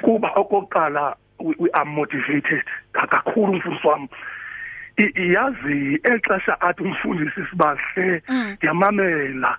Kuba 0.03 0.29
okokuqala 0.37 1.17
we, 1.41 1.55
we 1.59 1.71
are 1.73 1.85
motivated 1.85 2.63
ka- 2.93 3.07
kakhulu 3.07 3.53
umfundisi 3.53 3.87
wami. 3.87 4.09
Iyazi 4.97 6.01
exesha 6.05 6.61
athi 6.61 6.83
umfundisi 6.83 7.41
sibahle 7.51 8.23
Mm. 8.29 8.57
yamamela 8.63 9.57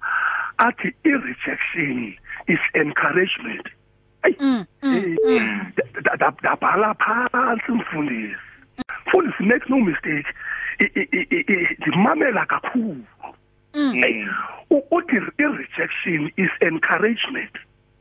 athi 0.57 0.93
i 1.03 1.09
rejection 1.11 2.13
is 2.47 2.59
encouragement. 2.73 3.67
Mm, 4.39 4.65
mm, 4.83 5.17
eh, 5.27 5.83
da- 6.03 6.15
da- 6.15 6.31
dabhala 6.41 6.93
phansi 6.95 7.71
mfundisi 7.71 8.35
mfundisi 9.07 9.43
make 9.43 9.65
no 9.69 9.79
mistake 9.79 10.27
ndimamela 11.79 12.45
kakhulu. 12.45 13.03
Uthi 14.91 15.17
i-rejection 15.39 16.31
is 16.37 16.49
encouragement. 16.61 17.51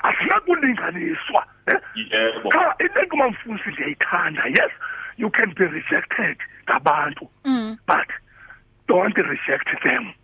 asinakulinganiswa? 0.02 1.46
Yebo. 1.94 2.50
cha 2.50 2.74
into 2.80 3.00
enkuma 3.00 3.28
mfundisi 3.28 3.68
ndiyayithanda 3.70 4.42
yes 4.46 4.72
you 5.18 5.28
can 5.30 5.52
be 5.58 5.64
rejected 5.64 6.36
ngabantu 6.68 7.28
mm, 7.44 7.76
but 7.86 8.06
don't 8.88 9.16
reject 9.16 9.68
them. 9.84 10.14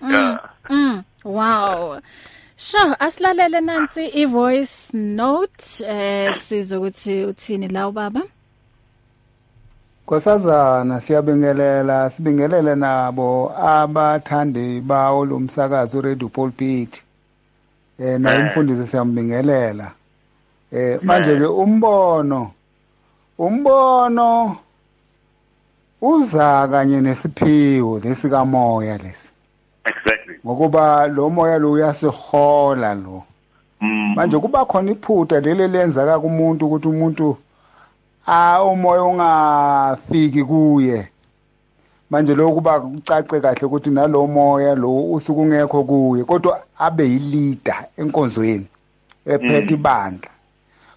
yeah. 0.00 0.38
Mm, 0.70 1.04
wow. 1.24 2.00
Sure, 2.56 2.96
asilalele 3.00 3.60
nansi 3.60 4.06
i-voice 4.06 4.90
note 4.96 5.84
eh 5.86 6.32
sizokuthi 6.34 7.24
uthini 7.24 7.68
la 7.68 7.88
ubaba? 7.88 8.22
Nkosazana 10.04 11.00
siyabingelela 11.00 12.10
sibingelele 12.10 12.74
nabo 12.74 13.52
abathandi 13.58 14.80
bawo 14.80 15.24
lo 15.26 15.40
msakazo 15.40 16.00
Radio 16.00 16.28
Pulpit. 16.28 17.02
Eh 18.00 18.20
naye 18.20 18.36
Eh. 18.38 18.42
umfundisi 18.44 18.86
siyambingelela. 18.86 19.92
Eh 20.72 20.98
manje 21.02 21.36
ke 21.36 21.44
umbono 21.46 22.52
umbono 23.38 24.56
uza 26.00 26.68
kanye 26.68 27.00
nesiphiwo 27.00 27.98
lesikamoya 27.98 28.98
lesi. 28.98 29.32
Exactly. 29.84 30.34
Ngokuba 30.44 31.06
lo 31.06 31.30
moya 31.30 31.58
lo 31.58 31.72
uyasihola 31.72 32.94
lo. 32.94 33.22
Mm. 33.80 34.14
manje 34.14 34.38
kuba 34.38 34.64
khona 34.64 34.90
iphutha 34.90 35.40
leli 35.40 35.68
lenzaka 35.68 36.20
kumuntu 36.20 36.66
ukuthi 36.66 36.88
umuntu 36.88 37.36
ah 38.26 38.64
umoya 38.64 39.02
ungafiki 39.04 40.44
kuye 40.44 41.08
manje 42.10 42.34
lokhu 42.34 42.54
kuba 42.54 42.80
kucace 42.80 43.40
kahle 43.40 43.66
ukuthi 43.66 43.90
nalo 43.90 44.26
moya 44.26 44.74
lo 44.74 45.12
usuku 45.12 45.40
ungekho 45.42 45.84
kuye 45.84 46.24
kodwa 46.24 46.62
abe 46.78 47.04
yileader 47.04 47.84
enkonzweni 47.98 48.66
ephethe 49.26 49.74
ibandla 49.74 50.30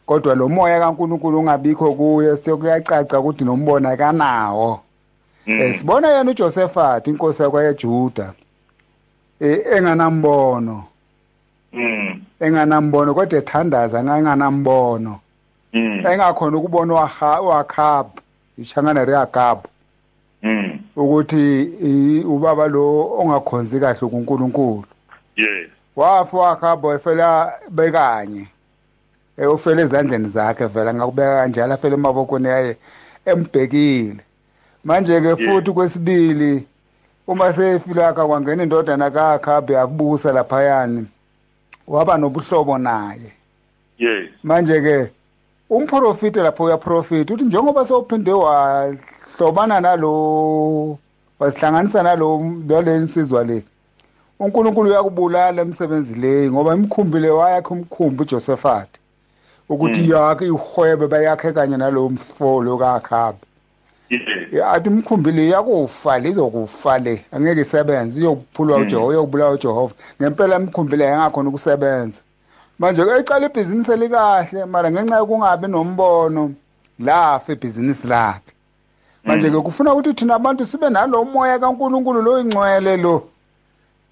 kodwa 0.08 0.36
lo 0.36 0.48
moya 0.50 0.80
kaNkuluNkulu 0.80 1.40
ungabikho 1.40 1.94
kuye 1.94 2.36
sekuyacaca 2.36 3.20
ukuthi 3.20 3.44
nombona 3.46 3.98
kanawo 3.98 4.80
Eh 5.48 5.76
sibona 5.76 6.08
yena 6.08 6.32
uJosephat 6.32 7.08
inkosi 7.08 7.44
yakwaJuda 7.44 8.34
eh 9.40 9.60
enganambono 9.76 10.84
Mm. 11.74 12.22
enganambono 12.40 13.14
kodwa 13.14 13.40
ethandaza 13.40 14.04
nganganambono 14.04 15.20
Mm. 15.74 16.04
engakhona 16.08 16.58
ukubona 16.58 16.94
uAkhab 17.42 18.08
ishangana 18.58 19.06
reAkhab 19.06 19.60
Mm. 20.44 20.80
ukuthi 20.96 22.24
ubaba 22.26 22.68
lo 22.68 23.12
ongakhonzi 23.20 23.80
kahle 23.80 24.10
kuNkulunkulu 24.10 24.84
Yes. 25.36 25.70
wafa 25.96 26.38
uAkhab 26.38 26.86
efela 26.86 27.52
bekanye 27.70 28.48
ufele 29.38 29.82
ezandleni 29.82 30.30
zakhe 30.30 30.66
vela 30.66 30.94
ngakubeka 30.94 31.36
kanjalo 31.38 31.74
afele 31.74 31.96
emabokweni 31.96 32.48
yaye 32.48 32.78
embhekile. 33.26 34.24
Manje 34.84 35.22
ke 35.22 35.36
futhi 35.36 35.72
kwesibili 35.72 36.68
uma 37.28 37.54
sefilaka 37.54 38.26
kwangena 38.28 38.64
indodana 38.64 39.12
kaAkhab 39.12 39.70
yakubusa 39.70 40.32
laphayani 40.32 41.06
waba 41.88 42.18
nobuhlobo 42.18 42.78
naye. 42.78 43.32
Yes. 43.98 44.30
manje 44.44 44.82
ke 44.82 45.12
umprofiti 45.70 46.40
lapho 46.40 46.64
uyaprofita 46.64 47.34
uthi 47.34 47.44
njengoba 47.44 47.86
sewuphinde 47.86 48.32
wahlobana 48.32 49.80
nalo 49.80 50.98
wasihlanganisa 51.40 52.04
nalo 52.04 52.40
nale 52.68 52.98
nsizwa 52.98 53.44
le 53.44 53.64
uNkulunkulu 54.40 54.90
uyakubulala 54.90 55.62
emsebenzi 55.62 56.16
le 56.16 56.52
ngoba 56.52 56.76
imkhumbile 56.76 57.30
wayakhe 57.30 57.74
umkhumbi 57.74 58.22
uJosephat. 58.22 58.90
Ukuthi 59.70 60.12
yakhe 60.12 60.46
ihwebe 60.46 61.08
bayakhe 61.08 61.52
kanye 61.52 61.78
nalo 61.78 62.10
mfolo 62.10 62.78
kaKhabi 62.78 63.48
Yes. 64.10 64.64
athi 64.64 64.90
imkhumbile 64.90 65.48
yakufa 65.48 66.20
lizokufa 66.20 67.00
le. 67.00 67.26
Angeke 67.32 67.62
isebenze 67.62 68.20
iyokuphulwa 68.22 68.78
uJehova 68.78 69.08
uyokubulawa 69.08 69.52
uJehova 69.52 69.94
ngempela 70.22 70.56
imkhumbile 70.56 71.06
yangakhona 71.06 71.50
ukusebenza. 71.50 72.22
Manje 72.80 73.02
ecala 73.02 73.46
ibhizinisi 73.46 73.92
elikahle 73.92 74.66
mara 74.66 74.92
ngenxa 74.92 75.18
yokungabi 75.18 75.68
nombono 75.68 76.54
lafa 77.00 77.54
ibhizinisi 77.54 78.08
lakhe. 78.08 78.52
Manje 79.26 79.50
ke 79.52 79.60
kufuna 79.60 79.94
ukuthi 79.94 80.14
thina 80.14 80.36
abantu 80.36 80.66
sibe 80.66 80.90
nalo 80.90 81.26
moya 81.26 81.60
kaNkuluNkulu 81.60 82.22
lo 82.22 82.40
ingcwele 82.40 82.98
lo 82.98 83.28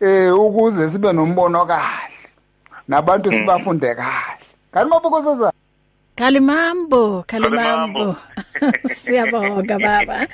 eh 0.02 0.36
ukuze 0.36 0.90
sibe 0.90 1.14
nombono 1.14 1.66
kahle 1.66 2.20
nabantu 2.88 3.32
sibafunde 3.32 3.96
kahle. 3.96 4.35
Kanti 4.76 4.90
mabukosazana 4.90 5.54
Kalimambo, 6.16 7.24
kalimambo. 7.28 8.16
Siyabonga 8.96 9.80
baba. 9.80 10.28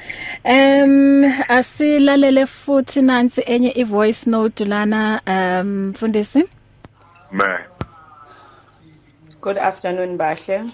Em 0.43 1.23
asilalele 1.49 2.45
futhi 2.45 3.01
nansi 3.01 3.41
enye 3.45 3.71
i-voice 3.71 4.29
note 4.29 4.65
lana 4.65 5.21
um 5.27 5.89
mfundisi. 5.89 6.43
Man. 7.31 7.63
Good 9.41 9.57
afternoon, 9.57 10.17
Bahle. 10.17 10.71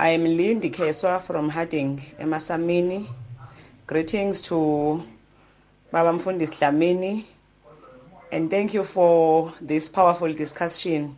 I 0.00 0.08
am 0.10 0.24
Lindy 0.24 0.70
Keswa 0.70 1.22
from 1.22 1.48
Harding, 1.48 1.98
Emasamini. 2.20 3.06
Greetings 3.86 4.42
to 4.42 5.02
Baba 5.90 6.12
Mfundis 6.12 6.52
Dlamini. 6.58 7.24
And 8.32 8.50
thank 8.50 8.74
you 8.74 8.84
for 8.84 9.52
this 9.62 9.88
powerful 9.90 10.32
discussion. 10.34 11.16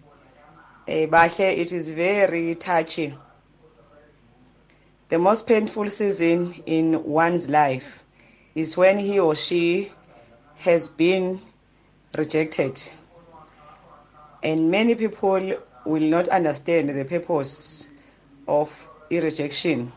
Eh, 0.87 1.07
Bahle, 1.07 1.57
it 1.59 1.73
is 1.73 1.90
very 1.90 2.55
touchy. 2.55 3.14
The 5.09 5.18
most 5.18 5.47
painful 5.47 5.88
season 5.88 6.62
in 6.66 7.03
one's 7.05 7.49
life 7.49 8.05
is 8.55 8.77
when 8.77 8.99
he 8.99 9.18
or 9.18 9.35
she 9.35 9.92
has 10.56 10.88
been 10.88 11.40
rejected 12.17 12.81
and 14.44 14.71
many 14.71 14.94
people 14.94 15.54
will 15.87 16.02
not 16.02 16.29
understand 16.29 16.90
the 16.90 17.04
purpose 17.04 17.90
of 18.46 18.88
rejection. 19.11 19.90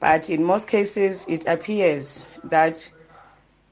But 0.00 0.28
in 0.28 0.42
most 0.42 0.68
cases, 0.68 1.24
it 1.28 1.46
appears 1.46 2.28
that 2.44 2.92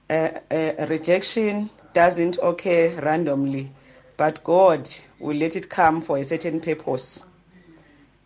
uh, 0.08 0.28
uh, 0.50 0.86
rejection 0.88 1.68
doesn't 1.92 2.38
occur 2.42 2.90
randomly, 3.02 3.72
but 4.20 4.44
God 4.44 4.86
will 5.18 5.34
let 5.34 5.56
it 5.56 5.70
come 5.70 6.02
for 6.02 6.18
a 6.18 6.24
certain 6.24 6.60
purpose. 6.60 7.26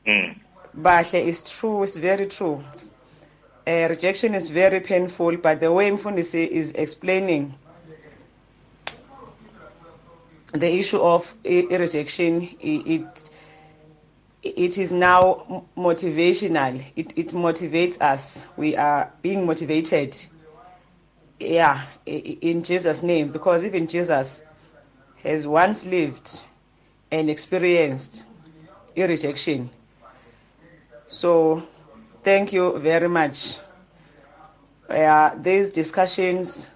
Mm. 0.04 0.36
Bahle 0.76 1.24
is 1.24 1.44
true, 1.44 1.84
it's 1.84 1.96
very 1.96 2.26
true. 2.26 2.64
Uh, 3.64 3.86
rejection 3.88 4.34
is 4.34 4.50
very 4.50 4.80
painful, 4.80 5.36
but 5.36 5.60
the 5.60 5.70
way 5.70 5.88
Mfundisi 5.92 6.48
is 6.48 6.72
explaining 6.72 7.54
the 10.52 10.68
issue 10.76 10.98
of 11.00 11.32
rejection 11.44 12.48
it 12.60 13.30
it 14.42 14.78
is 14.78 14.92
now 14.92 15.64
motivational 15.76 16.74
it 16.96 17.16
it 17.16 17.28
motivates 17.28 18.00
us 18.00 18.46
we 18.56 18.76
are 18.76 19.12
being 19.22 19.46
motivated 19.46 20.14
yeah 21.40 21.82
in 22.06 22.62
Jesus 22.62 23.02
name 23.02 23.32
because 23.32 23.64
even 23.64 23.86
Jesus 23.88 24.44
has 25.24 25.46
once 25.46 25.86
lived 25.86 26.46
and 27.10 27.28
experienced 27.28 28.26
rejection 28.96 29.68
so 31.06 31.62
thank 32.22 32.52
you 32.52 32.78
very 32.78 33.08
much 33.08 33.58
uh, 34.88 35.34
these 35.36 35.72
discussions 35.72 36.70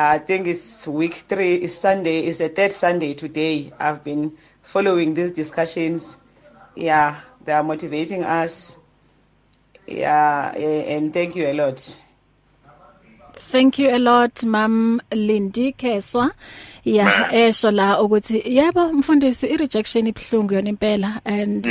I 0.00 0.18
think 0.18 0.46
it's 0.46 0.86
week 0.86 1.14
three, 1.14 1.56
it's 1.56 1.74
Sunday, 1.74 2.20
it's 2.20 2.38
the 2.38 2.48
third 2.48 2.70
Sunday 2.70 3.14
today. 3.14 3.72
I've 3.80 4.04
been 4.04 4.32
following 4.62 5.12
these 5.12 5.32
discussions. 5.32 6.20
Yeah, 6.76 7.18
they 7.42 7.52
are 7.52 7.64
motivating 7.64 8.22
us. 8.22 8.78
Yeah, 9.88 10.52
eh, 10.54 10.94
and 10.94 11.12
thank 11.12 11.34
you 11.34 11.46
a 11.48 11.52
lot. 11.52 12.00
Thank 13.32 13.80
you 13.80 13.90
a 13.90 13.98
lot 13.98 14.44
Mam 14.44 15.00
Lindy 15.10 15.72
Keswa. 15.72 16.30
Yeah, 16.94 17.34
esho 17.34 17.70
la 17.70 18.00
ukuthi 18.02 18.42
yebo 18.46 18.92
mfundisi 18.92 19.46
i 19.46 19.56
rejection 19.56 20.06
ibhlungu 20.06 20.54
yona 20.54 20.68
impela 20.68 21.20
and 21.24 21.66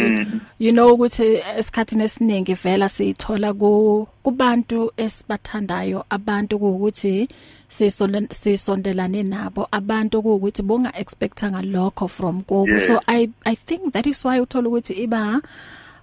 you 0.59 0.71
know 0.71 0.93
ukuthi 0.93 1.39
esikhathini 1.57 2.03
esiningi 2.03 2.53
vela 2.53 2.89
siyithola 2.89 3.53
ku 3.53 4.07
kubantu 4.23 4.91
esibathandayo 4.97 6.05
abantu 6.09 6.55
ukuthi 6.55 7.27
sisonde- 7.69 8.33
sisondelane 8.33 9.23
nabo 9.23 9.67
abantu 9.71 10.19
ukuthi 10.19 10.61
bonga 10.63 10.91
expectanga 10.99 11.61
lokho 11.61 12.07
from 12.07 12.41
kubo 12.43 12.73
Yes. 12.73 12.87
so 12.87 13.01
i 13.07 13.29
i 13.45 13.55
think 13.55 13.93
that 13.93 14.05
is 14.07 14.25
why 14.25 14.39
uthola 14.41 14.69
ukuthi 14.69 14.93
iba 14.93 15.41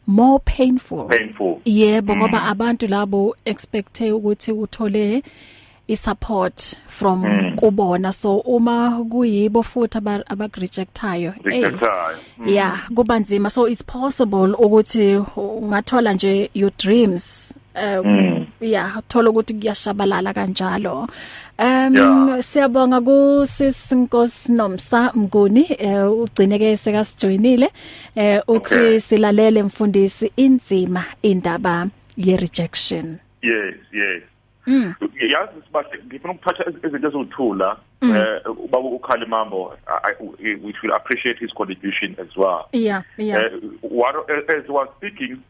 more 0.07 0.39
painful. 0.45 1.09
Painful. 1.09 1.61
yebo 1.65 2.17
ngoba 2.17 2.43
abantu 2.43 2.87
labo 2.87 3.37
expecte 3.45 4.13
ukuthi 4.13 4.53
uthole 4.53 5.23
isupport 5.89 6.77
from 6.87 7.25
kubona 7.57 8.13
so 8.13 8.37
uma 8.39 9.05
kuyibo 9.11 9.63
futhi 9.63 9.99
aba 9.99 10.21
abagrejectayo 10.27 11.35
Rejectayo. 11.45 12.17
yeah 12.47 12.89
kuba 12.95 13.19
nzima 13.19 13.51
so 13.51 13.69
it's 13.69 13.85
possible 13.85 14.53
ukuthi 14.59 15.17
ungathola 15.37 16.13
nje 16.13 16.51
your 16.55 16.71
dreams 16.79 17.55
um 17.95 18.47
yeah 18.61 19.01
thola 19.09 19.31
ukuthi 19.31 19.55
kuyashabalala 19.55 20.33
kanjalo 20.33 21.09
um 21.59 21.95
Yeah. 21.95 22.43
siyabonga 22.43 23.01
ku 23.01 23.47
sisinkosi 23.47 24.53
nomsa 24.53 25.13
mnguni 25.15 25.67
eh, 25.79 26.13
ugcineke 26.13 26.77
sekasijoinile 26.77 27.71
eh 28.17 28.43
uthi 28.49 28.75
Okay. 28.75 29.01
silalele 29.01 29.63
mfundisi 29.63 30.33
inzima 30.37 31.05
indaba 31.23 31.87
ye 32.17 32.37
rejection 32.37 33.19
Yes, 33.43 33.75
yes. 33.93 34.23
Mm. 34.67 34.95
yazi 35.31 35.63
sibahle 35.67 35.99
ngifuna 36.07 36.33
ukuthatha 36.35 36.65
iz- 36.71 36.87
izinto 36.87 37.09
eziwuthula 37.09 37.77
eh 38.03 38.41
ubaba 38.47 38.89
ukhali 38.89 39.27
mambo 39.27 39.77
we 40.65 40.73
should 40.81 40.93
appreciate 40.97 41.39
his 41.41 41.53
contribution 41.55 42.17
as 42.19 42.37
well 42.37 42.65
yeah 42.73 43.03
yeah 43.19 43.43
Uh, 43.45 43.61
what, 43.83 44.15
as 44.31 44.45
I 44.69 44.73
was 44.73 44.89
speaking, 44.97 45.43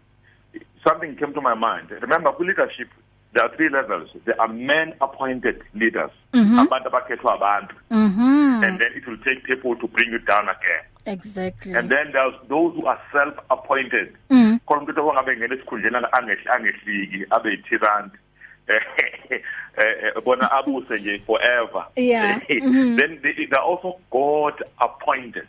something 0.87 1.17
came 1.17 1.33
to 1.35 1.41
my 1.41 1.55
mind. 1.55 1.91
Remember, 1.91 2.33
leadership, 2.39 2.89
there 3.33 3.45
are 3.45 3.57
three 3.57 3.69
levels. 3.69 4.11
There 4.25 4.41
are 4.41 4.49
men-appointed 4.49 5.63
leaders. 5.75 6.11
Abantu 6.33 6.89
abakhethwa 6.89 7.35
abantu. 7.35 7.75
mhm 7.91 8.63
And 8.65 8.79
then 8.81 8.93
it 8.97 9.07
will 9.07 9.19
take 9.19 9.43
people 9.45 9.77
to 9.77 9.89
bring 9.89 10.11
you 10.13 10.19
down 10.19 10.49
again. 10.49 10.85
exactly 11.07 11.75
And 11.75 11.89
then 11.91 12.13
there's 12.13 12.35
those 12.49 12.75
who 12.77 12.87
are 12.87 13.01
self-appointed. 13.13 14.13
Mm. 14.31 14.59
Khona 14.67 14.81
umuntu 14.83 15.09
ongabe 15.09 15.37
ngene 15.37 15.55
esikhundleni 15.55 15.97
angehli 16.13 16.49
angehliki 16.55 17.27
abe 17.31 17.51
yityrant. 17.51 18.13
Eh 18.69 20.23
bona 20.25 20.51
abuse 20.53 20.99
nje 20.99 21.19
forever. 21.27 21.85
Yeah. 21.97 22.41
Mhm. 22.49 22.97
Then 22.99 23.19
they, 23.23 23.47
they're 23.47 23.63
also 23.63 23.99
God 24.11 24.55
appointed. 24.81 25.49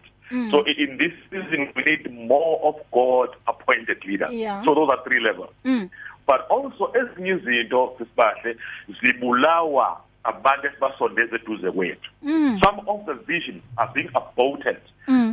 So 0.52 0.64
i- 0.66 0.76
in 0.78 0.98
this 0.98 1.14
season 1.30 1.70
we 1.76 1.84
need 1.84 2.12
more 2.28 2.60
of 2.64 2.76
God 2.92 3.30
appointed 3.48 4.04
leaders. 4.06 4.32
Yeah. 4.34 4.64
So 4.66 4.74
those 4.76 4.90
are 4.90 5.04
three 5.04 5.20
levels. 5.20 5.52
Mm. 5.64 5.90
But 6.28 6.48
also 6.50 6.92
ezinye 6.94 7.32
izinto 7.32 7.96
sisibahle 7.98 8.56
zibulawa 9.02 10.02
abantu 10.24 10.68
esibasondeze 10.68 11.36
eduze 11.36 11.72
kwethu. 11.72 12.10
Mm. 12.24 12.60
Some 12.66 12.82
of 12.88 13.06
the 13.06 13.14
visions 13.14 13.62
are 13.78 13.92
being 13.94 14.10
aborted 14.16 14.78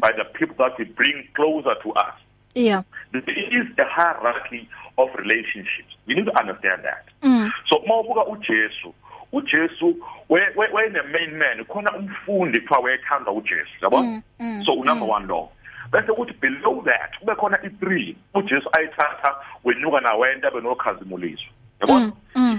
by 0.01 0.13
the 0.13 0.25
people 0.25 0.55
that 0.59 0.79
we 0.79 0.85
bring 0.85 1.25
closer 1.35 1.75
to 1.83 1.91
us. 1.93 2.15
yeah 2.55 2.83
There 3.13 3.23
is 3.61 3.67
a 3.79 3.85
hierarchy 3.85 4.69
of 4.99 5.09
relationships. 5.17 5.95
We 6.07 6.15
need 6.15 6.27
to 6.27 6.39
understand 6.39 6.83
that. 6.85 7.05
Mm. 7.23 7.51
So 7.69 7.83
mawubuka 7.87 8.27
uJesu, 8.27 8.95
uJesu 9.33 9.97
wayene 10.29 11.03
main 11.13 11.37
man, 11.39 11.65
khona 11.65 11.93
umfundi 11.93 12.61
kuthiwa 12.61 12.81
wayethanda 12.81 13.31
uJesu, 13.31 13.73
yabo? 13.83 14.23
So 14.65 14.75
number 14.83 15.07
1 15.07 15.27
law. 15.29 15.49
Bese 15.91 16.13
kuthi 16.13 16.33
below 16.41 16.83
that 16.85 17.19
kube 17.21 17.35
khona 17.35 17.57
i3 17.57 18.15
uJesu 18.35 18.69
ayithatha 18.73 19.37
wenyuka 19.65 20.01
nawenta 20.01 20.51
benokhazimuliso. 20.51 21.51
Yabo? 21.81 22.13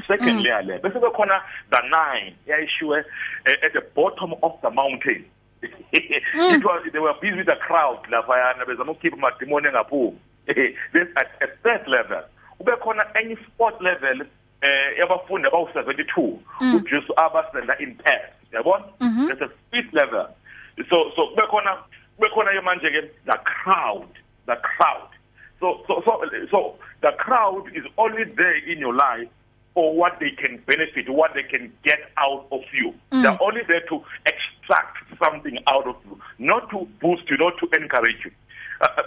Secondly 0.07 0.49
yale 0.49 0.79
bese 0.79 0.99
kube 0.99 1.11
khona 1.11 1.41
the 1.69 1.77
9 1.77 2.34
yayishiwe 2.47 3.03
eh, 3.45 3.57
at 3.63 3.73
the 3.73 3.81
bottom 3.95 4.34
of 4.41 4.61
the 4.61 4.69
mountain. 4.69 5.25
it 5.93 6.63
was 6.63 6.84
they 6.91 6.99
were 6.99 7.13
busy 7.21 7.38
with 7.38 7.47
the 7.47 7.55
crowd 7.55 7.99
laphayana 8.11 8.65
bezama 8.65 8.91
ukukhipha 8.91 9.17
amadimoni 9.17 9.67
engaphumi 9.67 10.17
this 10.46 11.08
at 11.16 11.28
a 11.41 11.48
third 11.64 11.88
level 11.88 12.24
kube 12.58 12.72
khona 12.82 13.04
enye 13.16 13.38
fourth 13.58 13.82
level 13.82 14.22
eh 14.62 14.98
yabafundi 15.00 15.48
abawu 15.48 15.70
72 15.74 16.39
uJesu 16.76 17.14
abasenda 17.16 17.78
in 17.80 17.96
pairs 17.96 18.32
yabona 18.52 18.86
there's 19.00 19.41
a 19.41 19.50
fifth 19.72 19.94
level 19.94 20.28
so 20.89 21.12
so 21.16 21.28
kube 21.28 21.48
khona 21.48 21.78
kube 22.18 22.30
khona 22.30 22.62
manje 22.62 22.89
ke 22.89 23.02
the 23.26 23.38
crowd 23.44 24.10
the 24.46 24.56
crowd 24.56 25.10
so 25.60 25.84
so 25.88 26.02
so 26.06 26.22
so 26.52 26.76
the 27.02 27.12
crowd 27.12 27.68
is 27.76 27.84
only 27.98 28.24
there 28.24 28.58
in 28.72 28.80
your 28.80 28.94
life 28.94 29.30
for 29.74 29.96
what 29.96 30.20
they 30.20 30.30
can 30.32 30.58
benefit, 30.68 31.10
what 31.10 31.34
they 31.34 31.44
can 31.44 31.72
get 31.84 32.00
out 32.18 32.46
of 32.52 32.62
you. 32.74 32.94
Mm. 33.12 33.24
They're 33.24 33.41
only 33.41 33.62
there 33.68 33.82
to 33.89 34.04
extract 34.26 34.98
something 35.24 35.58
out 35.68 35.88
of 35.88 35.96
you, 36.06 36.20
not 36.38 36.70
to 36.70 36.88
boost 37.02 37.24
you, 37.30 37.38
not 37.38 37.54
to 37.58 37.82
encourage 37.82 38.24
you. 38.24 38.32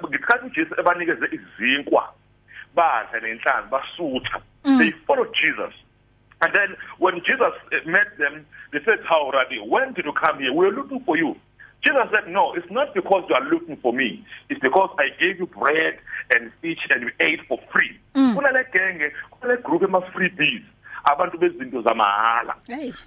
Ngikhathi 0.08 0.50
Jesu 0.54 0.74
ebanikeze 0.80 1.26
izinkwa 1.32 2.08
badla 2.74 3.20
nenhlanzi 3.20 3.68
basutha. 3.70 4.40
They 4.78 4.90
followed 5.06 5.32
Jesus. 5.34 5.74
And 6.42 6.52
then 6.52 6.76
when 6.98 7.14
Jesus 7.24 7.54
uh, 7.72 7.88
met 7.90 8.18
them, 8.18 8.44
they 8.72 8.80
said, 8.84 8.98
"How, 9.08 9.30
Rabbi? 9.30 9.56
When 9.64 9.94
did 9.94 10.04
you 10.04 10.12
come 10.12 10.38
here? 10.38 10.52
We 10.52 10.66
are 10.66 10.72
looking 10.72 11.00
for 11.04 11.16
you." 11.16 11.36
Jesus 11.84 12.08
said, 12.12 12.28
"No, 12.28 12.52
it's 12.54 12.70
not 12.70 12.92
because 12.94 13.24
you 13.28 13.34
are 13.36 13.44
looking 13.48 13.76
for 13.76 13.92
me. 13.92 14.24
It's 14.50 14.60
because 14.60 14.90
I 14.98 15.08
gave 15.18 15.38
you 15.38 15.46
bread 15.46 15.98
and 16.34 16.50
fish 16.60 16.78
and 16.90 17.02
you 17.02 17.10
ate 17.20 17.40
for 17.48 17.58
free." 17.72 17.96
Kulale 18.36 18.64
genge, 18.72 19.12
kulale 19.32 19.62
group 19.62 19.82
ema 19.82 20.00
freebies. 20.12 20.62
Abantu 21.06 21.38
bezinto 21.38 21.82
zamahala. 21.82 22.54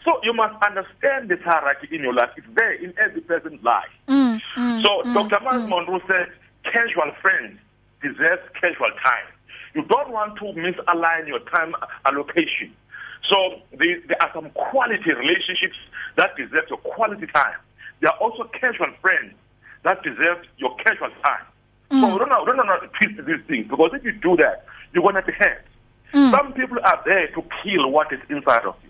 So 0.05 0.19
you 0.23 0.33
must 0.33 0.55
understand 0.65 1.27
this 1.29 1.41
hierarchy 1.43 1.87
in 1.91 2.01
your 2.01 2.13
life. 2.13 2.29
It's 2.37 2.47
there 2.55 2.71
in 2.73 2.93
every 2.97 3.21
person's 3.21 3.61
life. 3.63 3.91
mm, 4.07 4.39
mm, 4.55 4.81
So 4.83 5.03
Dr. 5.13 5.39
Miles 5.43 5.67
Monroe 5.69 5.99
said, 6.07 6.31
casual 6.63 7.11
friends 7.21 7.59
deserve 8.01 8.39
casual 8.59 8.91
time. 9.03 9.27
You 9.75 9.83
don't 9.83 10.11
want 10.11 10.37
to 10.37 10.45
misalign 10.45 11.27
your 11.27 11.39
time 11.51 11.75
allocation. 12.05 12.73
So 13.29 13.61
there, 13.77 14.01
there 14.07 14.17
are 14.23 14.31
some 14.33 14.49
quality 14.51 15.11
relationships 15.13 15.75
that 16.17 16.35
deserve 16.35 16.65
your 16.69 16.79
quality 16.79 17.27
time. 17.27 17.55
There 18.01 18.11
are 18.11 18.17
also 18.17 18.49
casual 18.59 18.91
friends 19.01 19.33
that 19.83 20.01
deserve 20.03 20.45
your 20.57 20.75
casual 20.77 21.09
time. 21.23 21.45
So 21.91 22.13
we 22.13 22.19
don't 22.19 22.29
know, 22.29 22.45
don't 22.45 22.57
know 22.57 22.77
twist 22.99 23.25
these 23.25 23.45
things 23.47 23.67
because 23.67 23.91
if 23.93 24.03
you 24.03 24.11
do 24.11 24.35
that, 24.37 24.65
you're 24.93 25.01
going 25.01 25.15
to 25.15 25.23
be 25.23 25.33
hurt. 25.33 25.65
Some 26.11 26.53
people 26.53 26.77
are 26.83 27.01
there 27.05 27.27
to 27.27 27.43
kill 27.63 27.89
what 27.91 28.11
is 28.11 28.19
inside 28.29 28.65
of 28.65 28.75
you. 28.83 28.89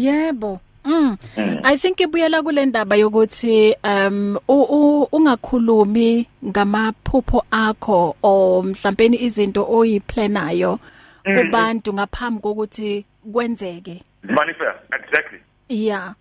yebo 0.00 0.60
Mm. 0.88 1.60
I 1.64 1.76
think 1.76 2.00
ibuyela 2.00 2.42
kule 2.42 2.66
ndaba 2.66 2.96
yokuthi 2.96 3.74
um 3.84 4.36
u- 4.48 4.62
u- 5.02 5.08
ungakhulumi 5.12 6.26
ngamaphupho 6.46 7.44
akho 7.50 8.16
o 8.22 8.62
mhlawumbe 8.62 9.06
izinto 9.20 9.66
oyiplanayo 9.70 10.78
kubantu 11.24 11.92
ngaphambi 11.94 12.40
kokuthi 12.40 13.04
kwenzeke. 13.32 14.02
Manifest, 14.22 14.78
exactly. 14.92 15.38
Yeah. 15.68 16.14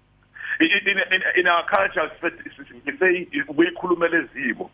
In, 0.59 0.67
in, 0.67 0.97
in, 1.13 1.21
in 1.39 1.47
our 1.47 1.63
culture, 1.69 2.11
we 2.21 2.97
say 2.99 3.27
we 3.55 3.71
khulumele 3.79 4.27
ziko. 4.35 4.69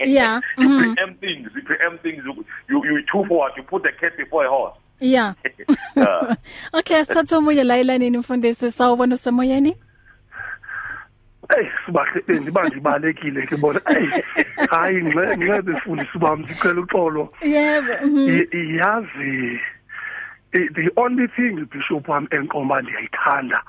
Yeah, 0.00 0.40
you 0.58 0.68
mhm. 0.68 0.94
preempt 0.94 1.20
things. 1.20 1.48
You 1.54 1.62
preempt 1.62 2.02
things. 2.02 2.22
You, 2.24 2.44
you 2.68 2.84
you 2.84 3.02
too 3.12 3.24
forward. 3.28 3.52
You 3.56 3.62
put 3.62 3.82
the 3.84 3.92
cat 3.92 4.16
before 4.16 4.44
a 4.46 4.48
horse. 4.50 4.76
Yeah. 5.00 5.34
Yeah. 5.96 6.34
Okay, 6.74 7.04
sithatha 7.04 7.38
umunye 7.38 7.64
la 7.64 7.78
ilanini 7.78 8.18
mfundisi 8.18 8.70
sawubona 8.70 9.16
semoyeni? 9.16 9.76
Ey 11.58 11.66
sibahle 11.86 12.22
bendiba 12.28 12.68
ndibalekile 12.68 13.46
ke 13.46 13.56
bona. 13.56 13.80
Ey 13.86 14.22
hayi 14.70 15.02
ngxe 15.02 15.36
ngxe 15.36 15.62
befundisi 15.62 16.18
bami 16.18 16.48
sicela 16.48 16.80
uxolo. 16.80 17.28
yebo 17.42 17.92
mhm. 18.06 18.28
Y- 18.28 18.76
Yazi 18.78 19.60
i- 20.52 20.68
the 20.74 20.90
only 20.96 21.26
thing 21.28 21.64
bishop 21.72 22.08
wami 22.08 22.26
enqoma 22.30 22.82
ndiyayithanda 22.82 23.62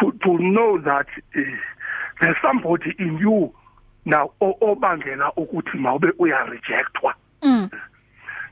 to 0.00 0.10
to 0.22 0.38
know 0.38 0.78
that 0.78 1.06
uh, 1.36 1.42
there's 2.20 2.36
somebody 2.42 2.90
in 2.98 3.18
you 3.18 3.52
now 4.04 4.30
o- 4.40 4.56
obangela 4.60 5.32
ukuthi 5.36 5.78
mawube 5.78 6.12
uya 6.18 6.44
rejectwa. 6.44 7.14
Mm. 7.42 7.70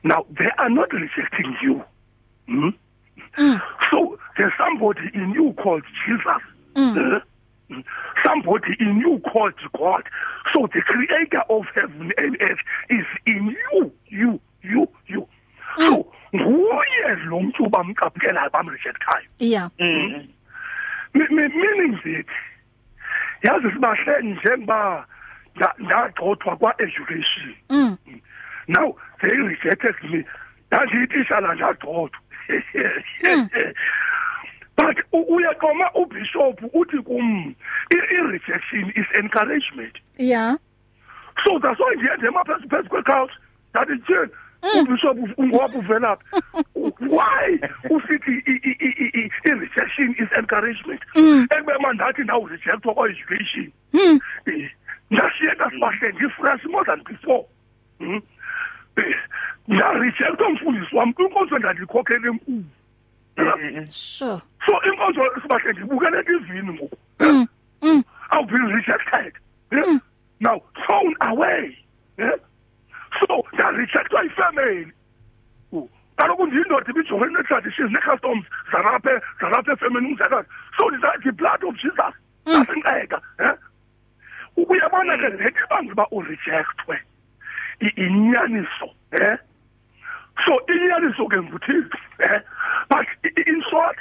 Now 0.03 0.25
they 0.37 0.49
are 0.57 0.69
not 0.69 0.91
rejecting 0.93 1.55
you. 1.61 1.83
Hmm? 2.47 2.69
Mm. 3.37 3.61
So 3.91 4.17
there's 4.37 4.53
somebody 4.57 5.01
in 5.13 5.31
you 5.31 5.53
called 5.61 5.83
Jesus. 6.05 6.41
Mm. 6.75 7.21
Mm. 7.69 7.83
Somebody 8.25 8.75
in 8.79 8.97
you 8.97 9.21
called 9.31 9.53
God. 9.77 10.03
So 10.53 10.67
the 10.73 10.81
creator 10.81 11.43
of 11.49 11.63
heaven 11.75 12.11
and 12.17 12.37
earth 12.41 12.59
is 12.89 13.05
in 13.25 13.55
you, 13.71 13.91
you, 14.07 14.39
you, 14.63 14.87
you. 15.07 15.27
So 15.77 16.11
nguye 16.33 17.15
lo 17.29 17.39
muntu 17.39 17.69
bamqaphukelayo 17.69 18.49
bamrejectayo. 18.51 19.27
yeah 19.39 19.69
Mm. 19.79 20.27
Meaning 21.13 21.99
that 22.03 22.25
yazi 23.43 23.71
sibahle 23.73 24.21
njengoba 24.21 25.05
nda- 25.55 25.75
ndagxothwa 25.79 26.55
kwa 26.57 26.81
education. 26.81 27.55
mm 27.69 27.97
Now 28.71 28.95
they 29.21 29.29
rejected 29.29 29.95
me. 30.11 30.23
Ndandiyitishala 30.71 31.55
ndagxothwa. 31.55 32.09
But 34.77 34.97
u- 35.13 35.25
uyaqoma 35.35 35.91
ubishop 35.95 36.59
uthi 36.73 36.97
kum 37.05 37.55
i-rejection 37.91 38.91
is 38.95 39.05
encouragement. 39.19 39.95
yeah. 40.17 40.55
So 41.45 41.59
that's 41.59 41.79
why 41.79 41.95
ndiye 41.95 42.17
ndema 42.17 42.43
phezu 42.45 42.89
kwecouch 42.89 43.31
ndathi 43.73 43.97
tyheni 43.97 44.31
ubishop 44.81 45.17
uf- 45.17 45.33
ungowaphi 45.37 45.77
uvelaphi 45.77 46.25
why? 47.15 47.59
Usithi 47.89 48.43
i-rejection 49.45 50.15
is 50.19 50.29
encouragement. 50.37 51.01
Ekube 51.15 51.73
ma 51.81 51.93
ndathi 51.93 52.21
ndawurejectwa 52.23 52.93
kwa-education 52.93 53.71
Eh, 54.45 54.71
ndashiyeka 55.11 55.69
sibahle 55.69 56.11
ndifresh 56.11 56.65
more 56.65 56.85
than 56.85 57.03
before. 57.03 57.45
Mm. 57.99 58.21
Eh, 58.97 59.15
ndarejectwa 59.67 60.49
mfundisi 60.49 60.95
wam 60.95 61.13
kwinkonzo 61.13 61.57
ndandikhokhela 61.57 62.27
enkulu. 62.27 62.63
Sure. 63.89 64.41
So 64.65 64.73
inkonzo 64.83 65.41
sibahle 65.41 65.71
ndibukele 65.73 66.23
tivini 66.23 66.73
ngoku? 66.73 66.97
Mm 67.19 67.47
mm. 67.81 68.03
I've 68.31 68.47
been 68.47 68.65
rejected. 68.67 69.33
Now 70.39 70.61
thrown 70.85 71.15
away. 71.21 71.77
So 73.19 73.43
they 73.57 73.63
reject 73.63 74.11
my 74.13 74.27
family. 74.35 74.91
Oh, 75.73 75.89
kaloku 76.17 76.45
ndiyindoda 76.47 76.89
ibijongene 76.89 77.33
nee-traditions 77.33 77.91
nee-customs 77.91 78.45
zalapha 78.71 79.21
zalapha 79.41 79.73
efemeni 79.73 80.07
umzekelo 80.07 80.45
so 80.77 80.91
the 81.23 81.31
blood 81.31 81.63
of 81.63 81.75
jesus 81.75 82.13
asinceda 82.45 83.21
um 83.39 84.65
uyabona 84.69 85.17
ke 85.17 85.29
le 85.29 85.49
nto 85.49 85.59
ibanga 85.65 85.91
uba 85.91 86.07
urejectwe 86.11 87.01
inyaniso 87.95 88.85
um 89.11 89.37
so 90.45 90.53
inyaniso 90.73 91.27
ke 91.27 91.37
nguthixo 91.41 91.97
um 92.19 92.41
but 92.89 93.07
in 93.47 93.61
short 93.69 93.97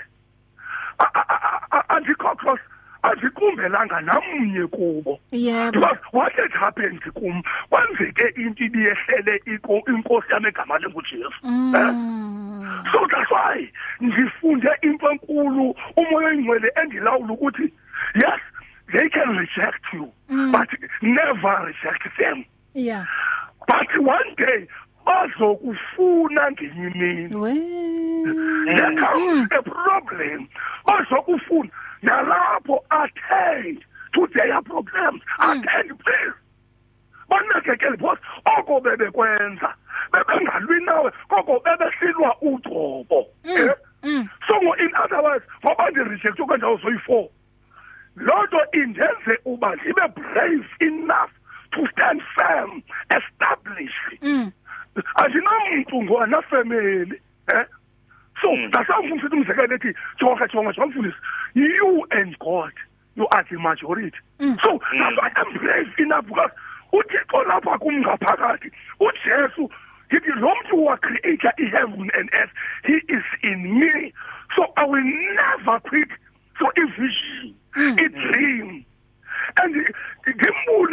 a- 0.98 1.10
a- 1.14 1.26
a- 1.28 1.66
a- 1.78 1.88
andicockros 1.96 2.60
andikumbelanga 3.02 4.00
namnye 4.00 4.66
kubo. 4.66 5.18
Yebo. 5.32 5.72
Because 5.72 5.98
what 6.12 6.32
had 6.34 6.52
happened 6.52 7.00
kum 7.14 7.42
kwenzeke 7.70 8.36
into 8.36 8.64
ibiyehlele 8.64 9.40
inkosi 9.46 10.32
yam 10.32 10.44
egama 10.46 10.78
lengujesu 10.78 11.32
eh? 11.42 11.92
mm. 11.94 12.84
So 12.92 13.06
that's 13.10 13.30
why 13.30 13.70
ndifunde 14.00 14.68
into 14.82 15.06
enkulu 15.10 15.74
umoya 15.96 16.28
oyingcwele 16.28 16.72
endilawula 16.82 17.32
ukuthi 17.32 17.72
yes 18.14 18.40
they 18.92 19.08
can 19.08 19.36
reject 19.38 19.84
you 19.94 20.12
but 20.52 20.68
never 21.02 21.64
reject 21.66 22.04
them. 22.18 22.44
Yeah. 22.74 23.06
But 23.66 23.88
one 23.98 24.34
day 24.36 24.66
bazokufuna 25.06 26.50
ngenye 26.50 26.90
imini 26.90 27.34
we. 27.34 27.54
There 28.66 28.96
comes 28.96 29.48
a 29.58 29.62
problem. 29.62 30.48
Bazokufuna 30.86 31.70
nalapho 32.02 32.78
attend 32.90 33.84
to 34.14 34.26
their 34.34 34.62
problems. 34.62 35.22
Attend 35.38 35.98
please. 35.98 36.34
Banakekele 37.30 37.96
because 37.96 38.18
oko 38.58 38.80
bebekwenza. 38.80 39.74
Bebengalwi 40.12 40.84
nawe 40.84 41.10
koko 41.28 41.60
bebesilwa 41.64 42.36
ugcobo 42.42 43.26
eh? 43.44 43.70
mm 44.02 44.28
so 44.48 44.54
ngo- 44.54 44.78
in 44.80 44.90
other 45.04 45.22
words 45.22 45.44
ngoba 45.64 45.90
ndirejectwe 45.90 46.46
kwendawo 46.46 46.76
zoyi-four 46.76 47.28
loo 48.16 48.44
nto 48.46 48.58
indenze 48.72 49.38
uba 49.44 49.74
ndibe 49.76 50.08
brave 50.08 50.66
enough 50.80 51.30
to 51.72 51.86
stand 51.92 52.20
firm 52.36 52.82
established. 53.10 54.22
Mm. 54.22 54.52
Andinamntu 55.16 56.02
ngonafemeli 56.02 57.20
eh? 57.54 57.66
So 58.42 58.56
ndasamfundisa 58.56 59.26
uthi 59.26 59.36
umzekelo 59.36 59.74
ethi 59.74 59.94
jonga 60.20 60.48
jonga 60.48 60.72
jonga 60.72 60.86
mfundisi 60.86 61.16
you 61.54 62.06
and 62.10 62.38
god 62.38 62.72
you 63.16 63.26
are 63.32 63.44
the 63.50 63.58
majority. 63.58 64.16
So 64.64 64.78
that's 64.78 65.16
why 65.18 65.30
I'm 65.36 65.58
brave 65.58 65.92
enough 65.98 66.26
because 66.26 66.50
uthixo 66.92 67.42
lapha 67.44 67.78
kum 67.78 68.00
ngaphakathi 68.00 68.70
ujesu 69.00 69.70
yithi 70.10 70.30
lo 70.40 70.54
mntu 70.54 70.84
wacreator 70.86 71.52
i-heaven 71.58 72.10
and 72.14 72.30
earth. 72.32 72.50
He 72.84 72.94
is 73.08 73.24
in 73.42 73.78
me. 73.80 74.12
So 74.56 74.66
i 74.76 74.84
will 74.84 75.04
never 75.04 75.80
quit. 75.80 76.08
So 76.58 76.66
ivision 76.76 77.54
i-dream 77.76 78.68
and 78.68 78.79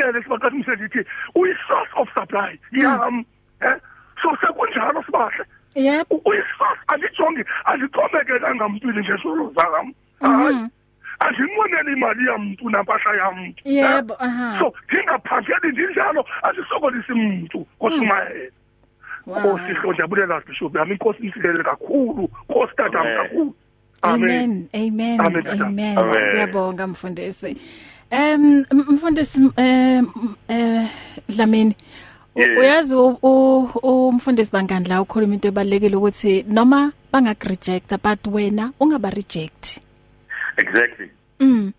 ngimbulele 0.08 0.24
sibaxathi 0.24 0.58
mse 0.58 0.76
ndithi 0.76 1.10
uyi-source 1.36 1.92
of 1.96 2.10
supply 2.14 2.60
yam 2.72 3.26
eh 3.62 3.76
so 4.22 4.30
sekunjalo 4.42 5.04
sibahle 5.04 5.46
yebo 5.76 6.22
uyisource 6.26 6.82
andijongi 6.88 7.44
andixhomekelanga 7.66 8.70
mntwini 8.70 9.00
ngesolo 9.00 9.54
zam 9.56 9.94
hayi 10.22 10.68
andinqweneli 11.20 11.94
imali 11.94 12.28
yamntu 12.28 12.70
nampahla 12.70 13.16
yamntu 13.16 13.62
Yebo, 13.66 14.16
aha. 14.20 14.60
so 14.60 14.74
ndingaphangeli 14.92 15.72
ndinjalo 15.72 16.26
andisokolisi 16.44 17.14
mntu 17.14 17.68
koshumayela 17.80 18.52
wow 19.28 19.40
nkosi 19.40 19.74
hlo 19.74 19.94
ndiyabulela 19.94 20.42
bishop 20.48 20.76
yami 20.76 20.92
inkosi 20.92 21.24
imsikelele 21.24 21.64
kakhulu 21.64 22.30
nkosi 22.50 22.76
tatam 22.76 23.02
Amen. 23.02 23.18
kakhulu 23.18 23.56
Amen. 24.04 24.70
Amen. 24.74 25.22
Amen, 25.22 25.44
tata. 25.44 25.66
Amen. 25.66 25.98
Amen. 25.98 26.32
Siyabonga 26.32 26.88
mfundisi. 26.88 27.58
Em 28.10 28.66
mfundisi 28.72 29.52
eh 29.58 30.02
eh 30.50 30.88
Dlamini 31.30 31.76
uyazi 32.36 32.96
umfundisi 32.96 34.52
bangandla 34.52 35.02
ukhuluma 35.02 35.34
into 35.34 35.48
ebalekile 35.48 35.96
ukuthi 35.96 36.46
noma 36.48 36.92
bangakurejecta 37.12 37.98
but 37.98 38.28
wena 38.28 38.72
ungaba 38.80 39.10
reject. 39.10 39.80
Exactly. 40.58 41.10
Mm. 41.40 41.74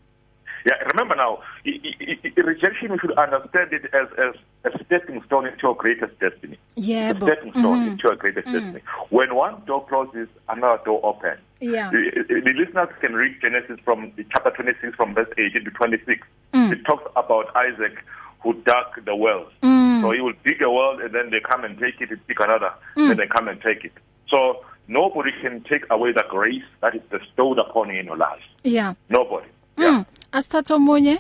Yeah, 0.69 0.75
remember 0.93 1.15
now, 1.17 1.39
i- 1.67 1.81
i- 1.83 2.19
i- 2.25 2.41
rejection, 2.43 2.93
we 2.93 2.99
should 2.99 3.13
understand 3.19 3.73
it 3.73 3.85
as, 3.95 4.07
as 4.19 4.35
a 4.71 4.85
stepping 4.85 5.23
stone 5.25 5.47
into 5.47 5.63
your 5.63 5.75
greatest 5.75 6.19
destiny. 6.21 6.59
A 6.77 6.81
Yebo. 6.81 7.23
stepping 7.23 7.53
stone 7.53 7.79
Mhm. 7.79 7.91
into 7.93 8.03
your 8.09 8.17
greatest 8.17 8.45
destiny. 8.47 8.81
When 9.09 9.35
one 9.35 9.63
door 9.67 9.87
closes, 9.87 10.29
another 10.49 10.83
door 10.85 11.01
opens. 11.03 11.41
Yeah. 11.61 11.91
The, 11.91 12.25
the 12.45 12.53
listeners 12.53 12.89
can 13.01 13.15
read 13.15 13.41
Genesis 13.41 13.79
from 13.85 14.13
chapter 14.33 14.51
26 14.51 14.95
from 14.97 15.15
verse 15.15 15.29
18 15.39 15.65
to 15.65 15.71
26. 15.71 16.27
Mm. 16.53 16.73
It 16.73 16.85
talks 16.85 17.11
about 17.17 17.51
Isaac 17.57 17.97
who 18.43 18.53
dug 18.65 19.05
the 19.05 19.17
wells. 19.17 19.51
Mm. 19.63 20.03
So 20.03 20.11
he 20.11 20.21
will 20.21 20.35
dig 20.45 20.61
a 20.61 20.71
well 20.71 20.99
and 21.01 21.13
then 21.15 21.31
they 21.31 21.41
come 21.41 21.65
and 21.65 21.79
take 21.79 22.01
it, 22.01 22.11
dig 22.29 22.41
another, 22.41 22.73
then 22.95 23.17
they 23.17 23.27
come 23.27 23.49
and 23.49 23.61
take 23.63 23.85
it. 23.85 23.93
So 24.29 24.65
nobody 24.87 25.33
can 25.41 25.63
take 25.63 25.85
away 25.91 26.13
the 26.13 26.25
grace 26.29 26.63
that 26.83 26.95
is 26.95 27.03
bestowed 27.11 27.59
upon 27.59 27.89
you 27.93 28.01
in 28.01 28.07
your 28.07 28.17
life. 28.17 28.43
Yeah. 28.65 28.95
Nobody. 29.09 29.47
Mm. 29.79 30.05
Asithatha 30.33 30.75
omunye. 30.75 31.19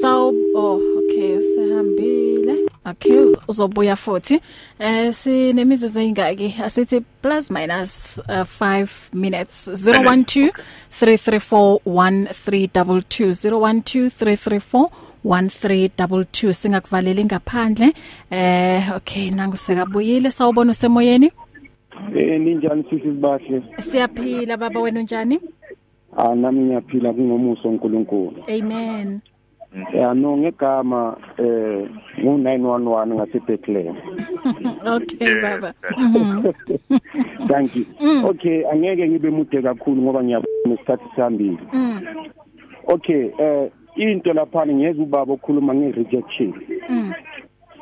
Saw 0.00 0.32
oh 0.54 0.80
okay 0.98 1.40
sehambile. 1.40 2.56
Okay 2.86 3.12
uz- 3.16 3.38
uzobuya 3.48 3.96
futhi. 3.96 4.40
Eh 4.78 5.12
sinemizuzu 5.12 6.00
engaki? 6.00 6.54
Asithi 6.64 7.00
plus 7.22 7.50
minus 7.50 8.18
uh, 8.28 8.44
5 8.44 8.86
minutes 9.14 9.68
012 9.68 10.50
334 10.90 11.80
1322 11.86 13.32
012 13.50 14.10
334 14.10 14.90
1322 15.24 16.52
singakuvalela 16.52 17.24
ngaphandle 17.24 17.92
eh 18.30 18.82
okay 18.96 19.30
nangu 19.30 19.56
sekabuyile 19.56 20.30
sawubona 20.30 20.70
usemoyeni 20.70 21.30
Eh 22.16 22.40
ninjani 22.40 22.84
sisi 22.90 23.02
sibahle 23.02 23.62
siyaphila 23.78 24.56
baba 24.56 24.80
wena 24.80 25.00
unjani 25.00 25.40
ah 26.16 26.34
nami 26.34 26.60
ngiyaphila 26.60 27.12
kungomuso 27.12 27.68
uNkulunkulu. 27.68 28.42
Amen. 28.48 29.20
Ya 29.94 30.14
no 30.14 30.36
ngegama 30.36 31.16
eh 31.38 31.86
ngu911 32.18 33.14
ngase 33.14 33.38
Bethlehem 33.46 33.94
okay 34.94 35.26
Yes, 35.26 35.42
baba. 35.42 35.72
that's- 35.80 35.98
Mhm. 36.00 36.52
thank 37.48 37.76
you. 37.76 37.84
Okay 38.26 38.64
angeke 38.72 39.08
ngibe 39.08 39.30
mude 39.30 39.62
kakhulu 39.62 40.02
ngoba 40.02 40.22
ngiyabona 40.24 40.74
isikhathi 40.74 41.04
sihambile. 41.14 41.58
Mm. 41.72 42.00
okay 42.86 43.30
eh 43.38 43.70
into 43.96 44.32
lapha 44.32 44.66
ngiyeza 44.66 45.02
ubaba 45.02 45.32
okhuluma 45.32 45.74
nge-rejection. 45.74 46.52
Mm. 46.88 47.12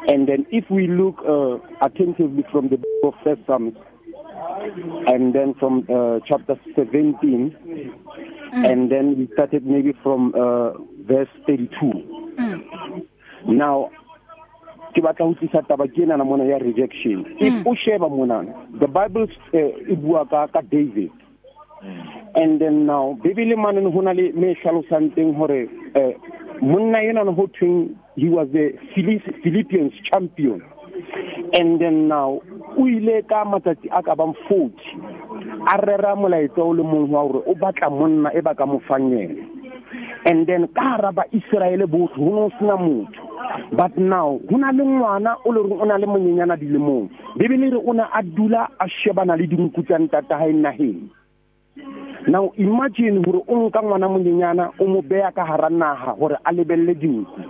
and 0.08 0.28
then 0.28 0.46
if 0.50 0.70
we 0.70 0.86
look 0.86 1.24
uh, 1.24 1.56
attentively 1.80 2.44
from 2.52 2.68
the 2.68 2.76
book 2.76 3.04
of 3.04 3.14
first 3.24 3.40
psalms 3.46 3.74
and 5.12 5.34
then 5.34 5.54
from 5.58 5.86
uh, 5.88 6.20
chapter 6.26 6.56
17 6.76 7.54
and 8.52 8.90
then 8.90 9.16
we 9.18 9.28
started 9.34 9.66
maybe 9.66 9.92
from 10.02 10.32
uh, 10.34 10.72
verse 11.06 11.28
32 11.46 12.16
Mm. 12.38 12.62
now 13.48 13.90
ke 14.94 15.02
batla 15.02 15.26
ho 15.26 15.34
tlisa 15.40 15.62
taba 15.68 15.86
ke 15.90 16.02
ena 16.04 16.16
na 16.16 16.24
mona 16.24 16.44
ya 16.46 16.58
rejection. 16.62 17.24
If 17.40 17.66
o 17.66 17.74
sheba 17.74 18.08
mona 18.08 18.38
the 18.80 18.86
bible 18.86 19.26
uh, 19.52 19.58
e 19.58 19.96
bua 19.96 20.22
ka 20.24 20.46
ka 20.46 20.60
david. 20.62 21.10
And 22.34 22.60
then 22.60 22.86
now 22.86 23.18
bibele 23.24 23.58
manene 23.58 23.92
ho 23.92 24.00
na 24.00 24.12
le 24.12 24.30
me 24.32 24.54
hlalosang 24.62 25.10
teng 25.16 25.34
hore 25.34 25.66
eh 25.98 26.12
monna 26.62 26.98
yena 27.02 27.24
no 27.26 27.34
ho 27.34 27.48
thweng 27.58 27.96
he 28.14 28.28
was 28.28 28.46
the 28.52 28.70
Philip- 28.94 29.34
philippians 29.42 29.92
champion. 30.12 30.62
And 31.54 31.80
then 31.80 32.08
now 32.08 32.40
o 32.76 32.82
ile 32.86 33.22
ka 33.28 33.44
matsatsi 33.44 33.88
a 33.92 34.02
ka 34.02 34.14
bang 34.14 34.34
40 34.48 34.72
a 35.66 35.74
rera 35.86 36.16
molaetsa 36.16 36.62
o 36.62 36.72
le 36.72 36.82
mong 36.82 37.10
wa 37.10 37.22
hore 37.22 37.42
o 37.46 37.54
batla 37.54 37.90
monna 37.90 38.30
e 38.34 38.40
ba 38.40 38.54
ka 38.54 38.66
mo 38.66 38.80
fanyela 38.88 39.58
and 40.26 40.46
then 40.46 40.68
ka 40.74 40.96
hara 40.96 41.12
ba 41.12 41.24
Israele 41.32 41.86
bohle 41.86 42.12
ho 42.16 42.30
no 42.30 42.50
sena 42.58 42.76
motho. 42.76 43.22
But 43.72 43.96
now 43.96 44.40
ho 44.50 44.56
na 44.56 44.70
le 44.70 44.84
ngwana 44.84 45.36
o 45.44 45.50
le 45.50 45.62
reng 45.62 45.80
o 45.80 45.84
na 45.84 45.96
le 45.96 46.06
monyenyana 46.06 46.56
dilemong. 46.56 47.08
Bibele 47.36 47.70
re 47.72 47.78
o 47.78 47.92
na 47.92 48.08
a 48.12 48.22
dula 48.22 48.68
a 48.80 48.86
shebana 48.88 49.36
le 49.36 49.46
dinku 49.46 49.82
tsa 49.82 49.98
ntata 49.98 50.38
hae 50.38 50.52
naheng. 50.52 51.08
Now 52.28 52.52
imagine 52.56 53.22
hore 53.24 53.42
o 53.46 53.68
nka 53.68 53.82
ngwana 53.82 54.08
monyenyana 54.08 54.70
o 54.78 54.86
mo 54.86 55.02
beya 55.02 55.32
ka 55.32 55.44
hara 55.44 55.70
naha 55.70 56.12
hore 56.18 56.36
a 56.44 56.52
lebelle 56.52 56.94
dinku. 56.94 57.40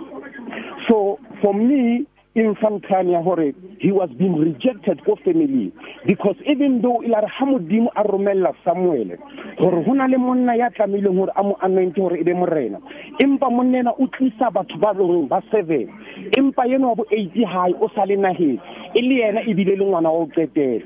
So 0.87 1.19
for 1.41 1.53
me 1.53 2.05
infantile 2.35 3.11
ya 3.11 3.21
hore 3.21 3.53
he 3.79 3.91
was 3.91 4.09
being 4.17 4.37
rejected 4.37 5.03
ko 5.05 5.17
family. 5.25 5.73
Because 6.05 6.35
even 6.45 6.81
though 6.81 7.01
ilare 7.01 7.27
ha 7.27 7.45
modimo 7.45 7.89
a 7.95 8.03
romella 8.03 8.53
samuel 8.63 9.17
hore 9.57 9.83
hona 9.83 10.07
le 10.07 10.17
monna 10.17 10.55
ya 10.55 10.69
tlamehileng 10.69 11.17
hore 11.17 11.31
a 11.35 11.43
mo 11.43 11.57
anointe 11.61 11.97
hore 11.97 12.19
ebe 12.19 12.33
morena. 12.33 12.79
Empa 13.19 13.49
monnena 13.49 13.91
o 13.99 14.07
tlisa 14.07 14.51
batho 14.51 14.77
ba 14.79 14.93
leng 14.93 15.27
ba 15.27 15.41
seven. 15.51 15.89
Empa 16.37 16.67
yena 16.67 16.87
wa 16.87 16.95
bo 16.95 17.05
80 17.11 17.45
hae 17.45 17.73
o 17.81 17.89
sa 17.95 18.05
le 18.05 18.15
naheng. 18.15 18.59
E 18.93 19.01
le 19.01 19.15
yena 19.25 19.41
e 19.41 19.53
bile 19.53 19.75
le 19.75 19.85
ngwana 19.85 20.09
wa 20.11 20.23
o 20.23 20.27
qetela. 20.27 20.85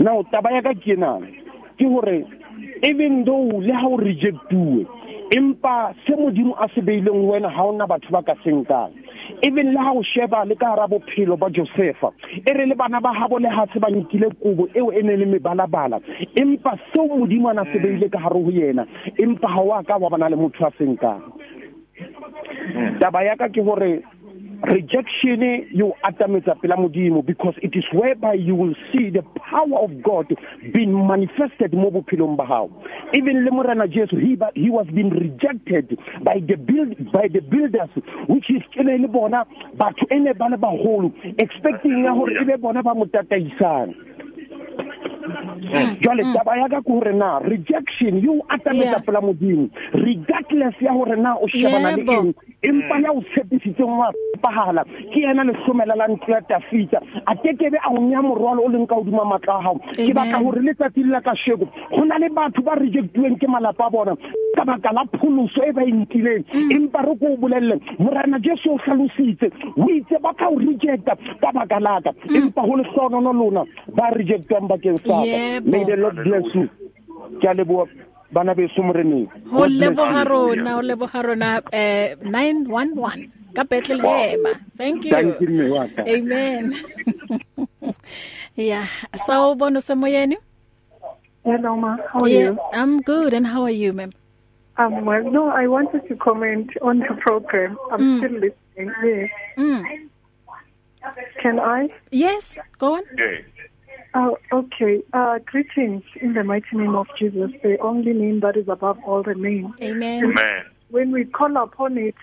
Now 0.00 0.22
taba 0.30 0.52
ya 0.52 0.62
ka 0.62 0.74
ke 0.74 0.94
ena 0.94 1.18
ke 1.78 1.84
hore 1.84 2.22
even 2.86 3.24
though 3.24 3.58
le 3.60 3.72
ha 3.72 3.88
o 3.88 3.96
rejectuwe 3.96 4.86
empa 5.34 5.94
se 6.06 6.14
modimo 6.14 6.54
a 6.54 6.68
se 6.74 6.80
beileng 6.80 7.26
wena 7.26 7.50
ha 7.50 7.64
ona 7.64 7.86
batho 7.86 8.10
ba 8.10 8.22
ka 8.22 8.34
senkang 8.44 8.92
even 9.42 9.72
le 9.72 9.78
ha 9.80 9.92
o 9.92 10.02
sheba 10.02 10.44
le 10.44 10.54
ka 10.56 10.70
hara 10.70 10.86
bophelo 10.88 11.36
ba 11.36 11.48
josefa 11.50 12.10
e 12.46 12.52
re 12.52 12.66
le 12.66 12.74
bana 12.74 13.00
ba 13.00 13.12
habo 13.12 13.38
le 13.38 13.48
ha 13.48 13.66
se 13.72 13.78
ba 13.78 13.88
nkile 13.90 14.30
kobo 14.42 14.68
eo 14.74 14.92
e 14.92 15.02
ne 15.02 15.16
le 15.16 15.26
mebalabala 15.26 16.00
empa 16.34 16.76
seo 16.92 17.06
modimo 17.06 17.48
a 17.48 17.54
na 17.54 17.64
se 17.64 17.78
beile 17.78 18.08
ka 18.08 18.18
hare 18.18 18.40
ho 18.42 18.50
yena 18.50 18.86
empa 19.18 19.48
ha 19.48 19.60
wa 19.60 19.82
ka 19.82 19.96
wa 19.96 20.10
bana 20.10 20.28
le 20.28 20.36
motho 20.36 20.66
a 20.66 20.70
senkang 20.78 21.22
taba 23.00 23.24
ya 23.24 23.36
ka 23.36 23.48
ke 23.48 23.60
hore 23.60 24.02
rejection 24.62 25.66
you 25.72 25.92
atametsa 26.04 26.54
pela 26.60 26.76
modimo 26.76 27.24
because 27.24 27.54
it 27.62 27.74
is 27.76 27.84
whereby 27.92 28.34
you 28.34 28.54
will 28.54 28.74
see 28.92 29.10
the 29.10 29.22
power 29.36 29.78
of 29.82 29.90
God 30.02 30.34
being 30.72 30.92
manifested 31.06 31.72
mo 31.74 31.90
bophelong 31.90 32.36
ba 32.36 32.44
hao. 32.46 32.70
Even 33.14 33.44
le 33.44 33.50
morena 33.50 33.86
Jesu 33.88 34.16
he 34.16 34.36
he 34.54 34.70
was 34.70 34.86
being 34.94 35.10
rejected 35.10 35.98
by 36.22 36.40
the 36.46 36.56
build 36.56 36.96
by 37.12 37.28
the 37.28 37.40
builders 37.40 37.90
which 38.28 38.50
is 38.50 38.62
kene 38.74 39.00
le 39.00 39.08
bona 39.08 39.44
batho 39.76 40.06
ene 40.10 40.32
ba 40.34 40.48
le 40.50 40.56
baholo 40.56 41.12
expecting 41.38 42.04
ya 42.04 42.12
hore 42.12 42.32
ebe 42.40 42.56
bona 42.60 42.82
ba 42.82 42.94
motataisana 42.94 43.94
jwale 46.00 46.22
taba 46.34 46.56
ya 46.56 46.68
ka 46.68 46.80
ke 46.82 46.90
hore 46.92 47.12
na 47.12 47.38
rejection 47.40 48.18
you 48.22 48.42
atametsa 48.48 48.86
Yeah. 48.86 49.02
pela 49.04 49.20
modimo 49.20 49.68
regardless 49.94 50.74
ya 50.80 50.92
hore 50.92 51.16
na 51.16 51.34
o 51.36 51.46
shebana 51.48 51.90
le 51.96 52.02
Yebo. 52.02 52.12
eng 52.12 52.34
empa 52.62 52.98
ya 53.02 53.10
o 53.12 53.20
tshepisitseng 53.20 53.98
wa 53.98 54.12
pahala 54.42 54.84
ke 55.12 55.20
yena 55.20 55.44
lehlomela 55.44 55.96
la 55.96 56.06
ntlo 56.08 56.34
ya 56.34 56.40
tafita. 56.42 57.00
A 57.26 57.34
kekebe 57.36 57.78
a 57.82 57.90
o 57.90 57.98
nya 58.00 58.22
morwalo 58.22 58.62
o 58.64 58.68
leng 58.68 58.86
ka 58.86 58.94
hodima 58.94 59.24
matla 59.24 59.58
a 59.58 59.62
gago 59.62 59.80
ke 59.94 60.00
Amen. 60.02 60.14
batla 60.14 60.38
gore 60.42 60.60
letsatsi 60.62 61.02
la 61.04 61.20
ka 61.20 61.34
sheko 61.34 61.66
go 61.90 62.04
na 62.04 62.18
le 62.18 62.28
batho 62.28 62.62
ba 62.62 62.74
rejectiweng 62.76 63.38
ke 63.38 63.46
malapa 63.48 63.86
a 63.86 63.90
bona 63.90 64.14
ka 64.56 64.64
baka 64.64 64.92
la 64.92 65.04
pholoso 65.18 65.62
e 65.66 65.72
ba 65.72 65.82
e 65.82 65.92
nkileng. 65.92 66.44
Empa 66.72 67.02
re 67.02 67.14
ko 67.18 67.26
o 67.32 67.36
bolelele 67.36 67.80
morena 67.98 68.38
jesu 68.38 68.70
o 68.74 68.78
tlhalositse 68.78 69.50
o 69.76 69.88
itse 69.90 70.16
ba 70.22 70.32
ka 70.34 70.48
o 70.48 70.58
rejecta 70.58 71.16
ka 71.40 71.50
baka 71.52 71.80
laka 71.80 72.10
empa 72.34 72.62
go 72.62 72.76
letlhonono 72.76 73.32
lona 73.32 73.62
ba 73.96 74.10
rejectwang 74.16 74.68
bakeng 74.68 74.98
sa 75.04 75.15
Yebo. 75.24 75.66
may 75.70 75.84
the 75.84 75.96
lord 75.96 76.16
bless 76.26 76.46
you 76.54 76.66
ke 77.40 77.44
a 77.48 77.54
leboa 77.54 77.84
bana 78.32 78.54
beso 78.54 78.82
moreneng 78.82 79.26
ho 79.50 79.64
God 79.64 79.70
bless 79.70 79.70
you. 79.72 79.80
leboha 79.80 80.20
rona 80.28 80.70
ho 80.76 80.82
leboha 80.82 81.18
rona 81.26 81.48
eh 81.72 82.14
911 82.20 83.30
ka 83.56 83.62
Bethlehem 83.64 84.42
thank 84.76 85.04
you 85.08 85.12
Thank 85.16 85.40
you, 85.40 85.48
mme 85.48 85.66
wa 85.72 85.84
ka. 85.88 86.02
amen 86.04 86.74
yeah 88.56 88.86
sawubona 89.14 89.80
semoyeni 89.80 90.36
Hello, 91.46 91.76
ma. 91.78 91.94
How 92.10 92.26
are 92.26 92.28
yeah 92.28 92.50
you? 92.50 92.58
i'm 92.74 93.00
good 93.06 93.30
and 93.32 93.46
how 93.46 93.62
are 93.62 93.70
you 93.84 93.92
ma'am 93.92 94.12
Um, 94.76 95.06
well, 95.08 95.24
no, 95.32 95.48
I 95.48 95.64
wanted 95.72 96.04
to 96.04 96.14
comment 96.20 96.68
on 96.84 96.98
the 97.00 97.14
program. 97.24 97.78
I'm 97.90 98.00
Mm. 98.04 98.16
still 98.20 98.36
listening. 98.44 98.88
Yes. 99.00 99.30
mm. 99.56 99.80
Can 101.40 101.56
I? 101.58 101.88
yes 102.12 102.58
go 102.76 103.00
on 103.00 103.04
Yes. 103.16 103.40
Oh, 104.18 104.38
okay. 104.50 105.02
Uh, 105.12 105.38
greetings 105.44 106.02
in 106.22 106.32
the 106.32 106.42
mighty 106.42 106.74
name 106.74 106.94
of 106.96 107.06
Jesus, 107.18 107.50
the 107.62 107.76
only 107.80 108.14
name 108.14 108.40
that 108.40 108.56
is 108.56 108.66
above 108.68 108.98
all 109.04 109.22
the 109.22 109.34
names. 109.34 109.74
amen 109.82 110.24
Amen. 110.24 110.64
When 110.88 111.12
we 111.12 111.24
call 111.24 111.54
upon 111.56 111.98
it, 111.98 112.14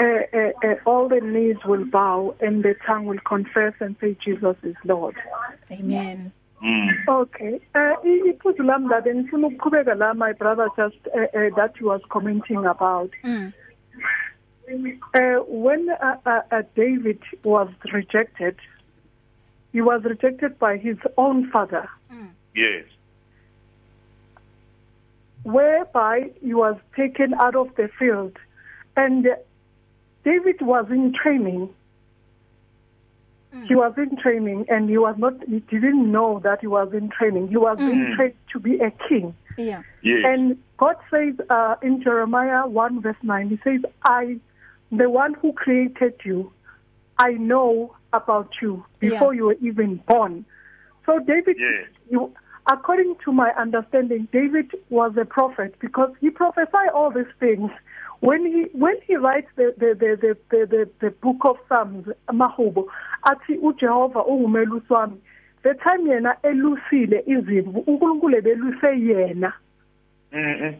uh, 0.00 0.04
uh, 0.04 0.38
uh, 0.66 0.74
all 0.86 1.08
the 1.08 1.20
knees 1.20 1.56
will 1.66 1.84
bow 1.84 2.34
and 2.40 2.62
the 2.62 2.74
tongue 2.86 3.04
will 3.04 3.18
confess 3.26 3.74
and 3.80 3.96
say 4.00 4.16
Jesus 4.24 4.56
is 4.62 4.76
Lord. 4.84 5.16
amen 5.70 6.32
Mm. 6.62 6.88
Okay. 7.08 7.58
Uh, 7.74 7.94
i- 8.04 8.22
iphuzu 8.30 8.62
lami 8.62 8.88
la 8.88 9.00
bengifuna 9.00 9.46
ukuqhubeka 9.48 9.94
la 9.96 10.12
my 10.12 10.32
brother 10.34 10.68
just 10.76 10.98
uh, 11.06 11.20
uh, 11.38 11.48
that 11.56 11.72
he 11.78 11.84
was 11.84 12.02
commenting 12.10 12.66
about. 12.66 13.10
mm. 13.24 13.50
Uh, 15.14 15.42
when 15.48 15.88
uh, 15.90 16.16
uh, 16.26 16.42
uh, 16.52 16.62
David 16.76 17.18
was 17.44 17.68
rejected, 17.94 18.56
he 19.72 19.80
was 19.80 20.02
rejected 20.04 20.58
by 20.58 20.76
his 20.76 20.96
own 21.16 21.50
father, 21.50 21.88
Yes. 22.54 22.84
whereby 25.42 26.30
he 26.42 26.54
was 26.54 26.76
taken 26.96 27.34
out 27.34 27.54
of 27.56 27.74
the 27.76 27.88
field. 27.98 28.36
And 28.96 29.28
David 30.24 30.60
was 30.60 30.90
in 30.90 31.12
training. 31.12 31.70
He 33.66 33.74
was 33.74 33.92
in 33.96 34.16
training, 34.16 34.66
and 34.68 34.88
he 34.88 34.96
was 34.96 35.16
not. 35.18 35.34
He 35.48 35.58
didn't 35.60 36.10
know 36.10 36.38
that 36.40 36.60
he 36.60 36.66
was 36.68 36.92
in 36.92 37.08
training. 37.10 37.48
He 37.48 37.56
was 37.56 37.78
being 37.78 38.14
trained 38.16 38.34
to 38.52 38.60
be 38.60 38.78
a 38.78 38.90
king. 39.08 39.34
yeah 39.56 39.82
Yes. 40.02 40.22
And 40.24 40.58
God 40.76 40.96
says 41.10 41.34
uh, 41.50 41.74
in 41.82 42.02
Jeremiah 42.02 42.66
1 42.66 43.02
verse 43.02 43.16
9, 43.22 43.48
He 43.48 43.58
says, 43.64 43.80
I, 44.04 44.38
the 44.92 45.10
one 45.10 45.34
who 45.34 45.52
created 45.52 46.14
you, 46.24 46.52
I 47.18 47.32
know 47.32 47.94
about 48.12 48.50
you 48.62 48.84
before 48.98 49.32
Yeah. 49.34 49.38
you 49.38 49.44
were 49.46 49.56
even 49.60 49.96
born. 50.06 50.44
So 51.06 51.18
David, 51.20 51.56
Yes. 51.58 51.88
you, 52.10 52.32
according 52.70 53.16
to 53.24 53.32
my 53.32 53.50
understanding, 53.52 54.28
David 54.32 54.70
was 54.90 55.16
a 55.16 55.24
prophet 55.24 55.74
because 55.80 56.12
he 56.20 56.30
prophesied 56.30 56.90
all 56.94 57.10
these 57.10 57.32
things. 57.38 57.70
When 58.20 58.44
he 58.44 58.62
when 58.72 58.96
he 59.06 59.16
writes 59.16 59.48
the 59.56 59.74
the 59.78 59.94
the 59.94 60.16
the, 60.20 60.36
the, 60.50 60.66
the, 60.66 60.90
the 61.00 61.10
book 61.10 61.38
of 61.44 61.56
Psalms, 61.68 62.06
Mahubo, 62.28 62.86
athi 63.24 63.56
uJehova 63.58 64.26
ungumelusi 64.26 64.88
wami. 64.90 65.18
The 65.62 65.74
time 65.74 66.06
yena 66.06 66.36
elusile 66.42 67.22
izimvu, 67.26 67.80
uNkulunkulu 67.86 68.36
ebeluse 68.36 68.98
yena. 69.00 69.52
Mm-mm. 70.32 70.74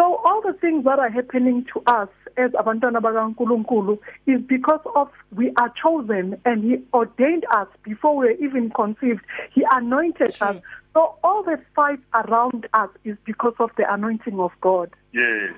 So 0.00 0.16
all 0.24 0.40
the 0.40 0.54
things 0.54 0.84
that 0.84 0.98
are 0.98 1.10
happening 1.10 1.66
to 1.74 1.82
us 1.86 2.08
as 2.38 2.52
abantwana 2.52 3.00
bakaNkuluNkulu 3.02 3.98
is 4.26 4.40
because 4.40 4.80
of 4.94 5.10
we 5.36 5.52
are 5.60 5.70
chosen 5.82 6.40
and 6.46 6.64
he 6.64 6.78
ordained 6.94 7.44
us 7.54 7.68
before 7.82 8.16
we 8.16 8.28
were 8.28 8.38
even 8.42 8.70
conceived. 8.70 9.20
He 9.52 9.62
anointed 9.70 10.32
True. 10.32 10.48
us. 10.48 10.56
So 10.94 11.16
all 11.22 11.42
the 11.42 11.60
fight 11.76 12.00
around 12.14 12.66
us 12.72 12.88
is 13.04 13.18
because 13.26 13.52
of 13.58 13.72
the 13.76 13.92
anointing 13.92 14.40
of 14.40 14.52
God. 14.62 14.88
Yes. 15.12 15.52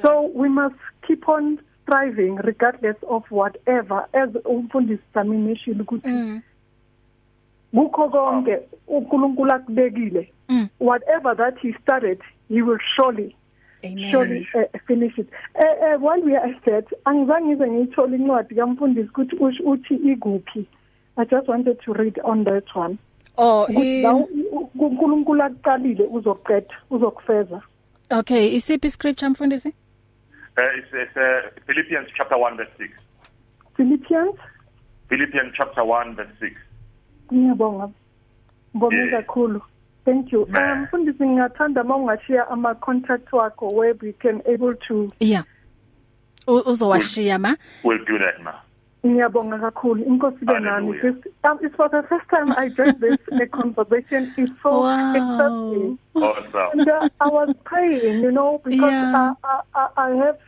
So 0.00 0.32
we 0.34 0.48
must 0.48 0.76
keep 1.06 1.28
on 1.28 1.58
striving 1.82 2.36
regardless 2.36 2.96
of 3.10 3.24
whatever 3.30 4.06
as 4.14 4.30
umfundisi 4.46 5.02
eshilo 5.52 5.84
ukuthi 5.84 6.40
kukho 7.74 8.08
konke 8.08 8.58
uNkulunkulu 8.88 9.52
akubekile 9.52 10.32
Mm. 10.48 10.68
whatever 10.80 11.34
that 11.34 11.58
he 11.62 11.72
started 11.82 12.20
he 12.52 12.62
will 12.62 12.78
surely 12.96 13.36
Amen. 13.84 14.10
surely 14.10 14.46
uh, 14.54 14.78
finish 14.86 15.18
it 15.18 15.28
eh 15.54 15.62
uh, 15.64 15.96
while 16.04 16.22
we 16.26 16.36
are 16.36 16.50
at 16.50 16.64
that 16.64 16.86
angizange 17.04 17.66
ngiyithola 17.66 18.16
incwadi 18.16 18.54
kamfundisi 18.54 19.08
ukuthi 19.14 19.62
uthi 19.62 19.94
ikuphi 19.94 20.66
i 21.16 21.24
just 21.26 21.48
wanted 21.48 21.78
to 21.84 21.92
read 21.92 22.20
on 22.24 22.44
that 22.44 22.76
one 22.76 22.96
Oh, 23.38 23.64
uNkulunkulu 24.74 25.42
akuqalile 25.42 26.04
uzoqeda 26.04 26.74
uzokufeza 26.90 27.62
okay, 28.18 28.54
isiphi 28.56 28.90
scripture 28.90 29.28
mfundisi? 29.30 29.68
Uh, 29.68 30.78
it's, 30.78 30.88
it's 30.92 31.16
uh, 31.16 31.62
Philippians 31.66 32.08
chapter 32.16 32.36
1 32.38 32.56
verse 32.56 32.70
6. 32.78 32.90
Philippians 33.76 34.34
Philippians 35.08 35.52
chapter 35.56 35.84
1 35.84 36.14
verse 36.14 36.32
6. 36.40 36.56
ngiyabonga 37.32 37.88
ngibonge 38.76 38.96
Yeah. 38.96 39.10
kakhulu 39.10 39.60
thank 40.04 40.32
you 40.32 40.46
Man. 40.46 40.72
um 40.72 40.82
mfundisi 40.82 41.24
ngingathanda 41.26 41.84
mawungashiya 41.84 42.48
ama 42.50 42.74
contact 42.74 43.32
wakho 43.32 43.68
where 43.74 43.94
we 44.02 44.12
can 44.12 44.42
able 44.46 44.74
to 44.74 45.12
Yeah. 45.20 45.44
U- 46.46 46.62
Uzowashiya 46.66 47.38
ma? 47.40 47.56
We'll 47.84 48.04
do 48.04 48.18
that 48.18 48.42
now. 48.44 48.58
ngiyabonga 49.06 49.58
kakhulu 49.58 50.04
inkosi 50.04 50.44
be 50.44 50.52
nani 50.52 50.68
Hallelujah. 50.70 51.12
this 51.12 51.32
um, 51.44 51.58
it's 51.62 51.74
for 51.76 51.88
the 51.88 52.02
first 52.08 52.28
time 52.30 52.52
i 52.56 52.68
joined 52.68 53.00
this 53.00 53.18
a 53.42 53.46
conversation 53.60 54.32
it's 54.36 54.52
so 54.62 54.70
Wow. 54.80 55.14
exciting 55.14 55.98
Awesome. 56.14 56.70
and 56.80 56.88
uh, 56.88 57.08
i 57.20 57.28
was 57.28 57.50
praying 57.64 58.22
you 58.22 58.30
know 58.30 58.60
because 58.64 58.92
Yeah. 58.92 59.34
I, 59.42 59.60
I 59.74 59.88
i 59.96 60.10
have 60.24 60.38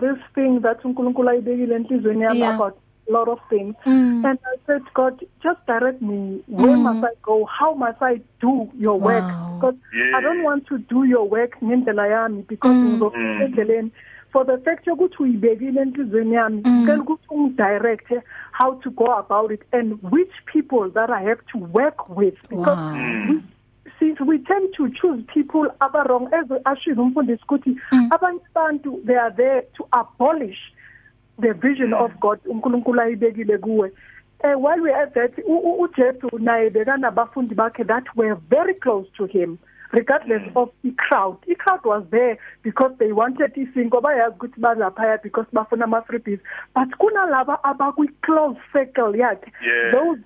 this 0.00 0.18
thing 0.34 0.60
that 0.60 0.84
uNkulunkulu 0.84 1.28
ayibekile 1.30 1.74
enhlizweni 1.76 2.22
yami 2.22 2.38
Yeah. 2.40 2.54
about 2.54 2.74
a 2.76 2.80
lot 3.10 3.28
of 3.28 3.38
things 3.50 3.74
Mm. 3.86 4.24
and 4.24 4.38
i 4.52 4.56
said 4.66 4.82
god 4.94 5.14
just 5.42 5.60
direct 5.66 6.00
me 6.02 6.40
where 6.48 6.76
Mm. 6.76 6.82
must 6.82 7.04
i 7.04 7.14
go 7.22 7.44
how 7.44 7.74
must 7.74 8.02
i 8.02 8.20
do 8.40 8.68
your 8.78 8.98
work 9.00 9.24
Wow. 9.24 9.54
because 9.54 9.76
Yeah. 9.92 10.18
i 10.18 10.20
don't 10.20 10.42
want 10.44 10.66
to 10.66 10.78
do 10.78 11.04
your 11.04 11.28
work 11.28 11.56
ngendlela 11.62 12.06
yami 12.06 12.42
because 12.48 12.74
Mm. 12.76 12.86
ngizofika 12.88 13.44
endleleni 13.44 13.90
for 14.32 14.46
the 14.46 14.58
fact 14.58 14.86
yokuthi 14.86 15.22
uyibekile 15.22 15.80
enhlizweni 15.80 16.34
yami 16.34 16.62
Mm. 16.64 16.76
ngicela 16.82 17.02
ukuthi 17.02 17.26
ungidirect 17.30 18.12
how 18.52 18.74
to 18.74 18.90
go 18.90 19.06
about 19.12 19.50
it 19.52 19.60
and 19.72 19.98
which 20.12 20.32
people 20.52 20.90
that 20.90 21.10
i 21.10 21.24
have 21.24 21.42
to 21.52 21.58
work 21.58 22.08
with 22.16 22.34
because 22.48 22.80
Wow. 22.80 22.94
Mm. 22.94 23.42
since 23.98 24.20
we 24.20 24.38
tend 24.38 24.72
to 24.74 24.88
choose 24.88 25.22
people 25.34 25.68
aba 25.80 26.02
wrong 26.04 26.28
as 26.34 26.46
ashizo 26.64 27.02
umfundisi 27.02 27.42
ukuthi 27.44 27.76
Mm. 27.92 28.08
abanye 28.10 28.40
abantu 28.54 29.00
they 29.06 29.16
are 29.18 29.34
there 29.36 29.62
to 29.76 29.86
abolish 29.90 30.58
the 31.40 31.52
vision 31.52 31.92
of 31.94 32.12
God 32.20 32.38
uNkulunkulu 32.46 33.00
ayibekile 33.00 33.58
kuwe. 33.58 33.92
Eh 34.44 34.54
while 34.56 34.80
we 34.82 34.92
at 34.94 35.14
that 35.14 35.38
u- 35.38 35.62
u- 35.64 35.82
uJesu 35.82 36.38
naye 36.38 36.70
bekanabafundi 36.70 37.54
bakhe 37.54 37.84
that 37.84 38.04
were 38.16 38.34
very 38.50 38.74
close 38.74 39.06
to 39.16 39.26
him 39.26 39.58
regardless 39.92 40.42
of 40.54 40.70
the 40.82 40.90
crowd. 40.90 41.36
The 41.46 41.54
crowd 41.54 41.84
was 41.84 42.02
there 42.10 42.38
because 42.62 42.92
they 42.98 43.12
wanted 43.12 43.52
isinko 43.54 44.00
bayazi 44.00 44.34
ukuthi 44.36 44.60
bazaphaya 44.60 45.18
because 45.22 45.46
bafuna 45.52 45.84
ama 45.84 46.02
freebies 46.02 46.40
but 46.74 46.88
kunalaba 46.98 47.58
abakwi 47.64 48.08
close 48.22 48.56
circle 48.72 49.14
yakhe 49.16 49.52
Yeah. 49.66 49.92
those 49.92 50.18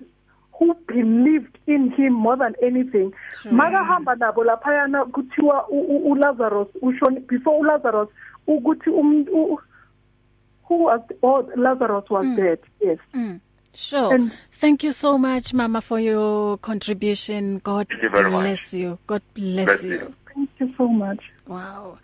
who 0.59 0.73
believed 0.87 1.57
in 1.67 1.91
him 1.91 2.13
more 2.13 2.35
than 2.37 2.55
anything. 2.63 3.11
Makahamba 3.51 4.15
nabo 4.15 4.43
laphayana 4.43 5.05
kuthiwa 5.05 5.67
u- 5.69 5.85
u- 5.95 6.11
uLazarus 6.11 6.67
ushoni 6.81 7.19
before 7.19 7.57
uLazarus 7.59 8.09
ukuthi 8.47 8.89
umuntu 8.89 9.31
u- 9.43 9.59
who 10.67 10.83
was 10.83 11.01
oh 11.23 11.49
Lazarus 11.55 12.05
was 12.09 12.25
dead 12.37 12.59
yes 12.81 12.97
Mm. 13.13 13.39
Sure. 13.73 14.13
And- 14.15 14.31
Thank 14.51 14.83
you 14.83 14.91
so 14.91 15.17
much 15.19 15.53
mama 15.53 15.81
for 15.81 15.99
your 15.99 16.57
contribution. 16.57 17.59
God 17.59 17.87
Thank 17.89 18.01
you 18.03 18.09
very 18.09 18.31
much. 18.31 18.41
bless 18.41 18.73
you. 18.73 18.97
God 19.05 19.21
bless, 19.35 19.65
Bless 19.67 19.83
you. 19.83 19.91
you. 19.91 20.13
thank 20.33 20.49
you 20.59 20.73
so 20.77 20.87
much 20.87 21.19
Wow. 21.47 21.99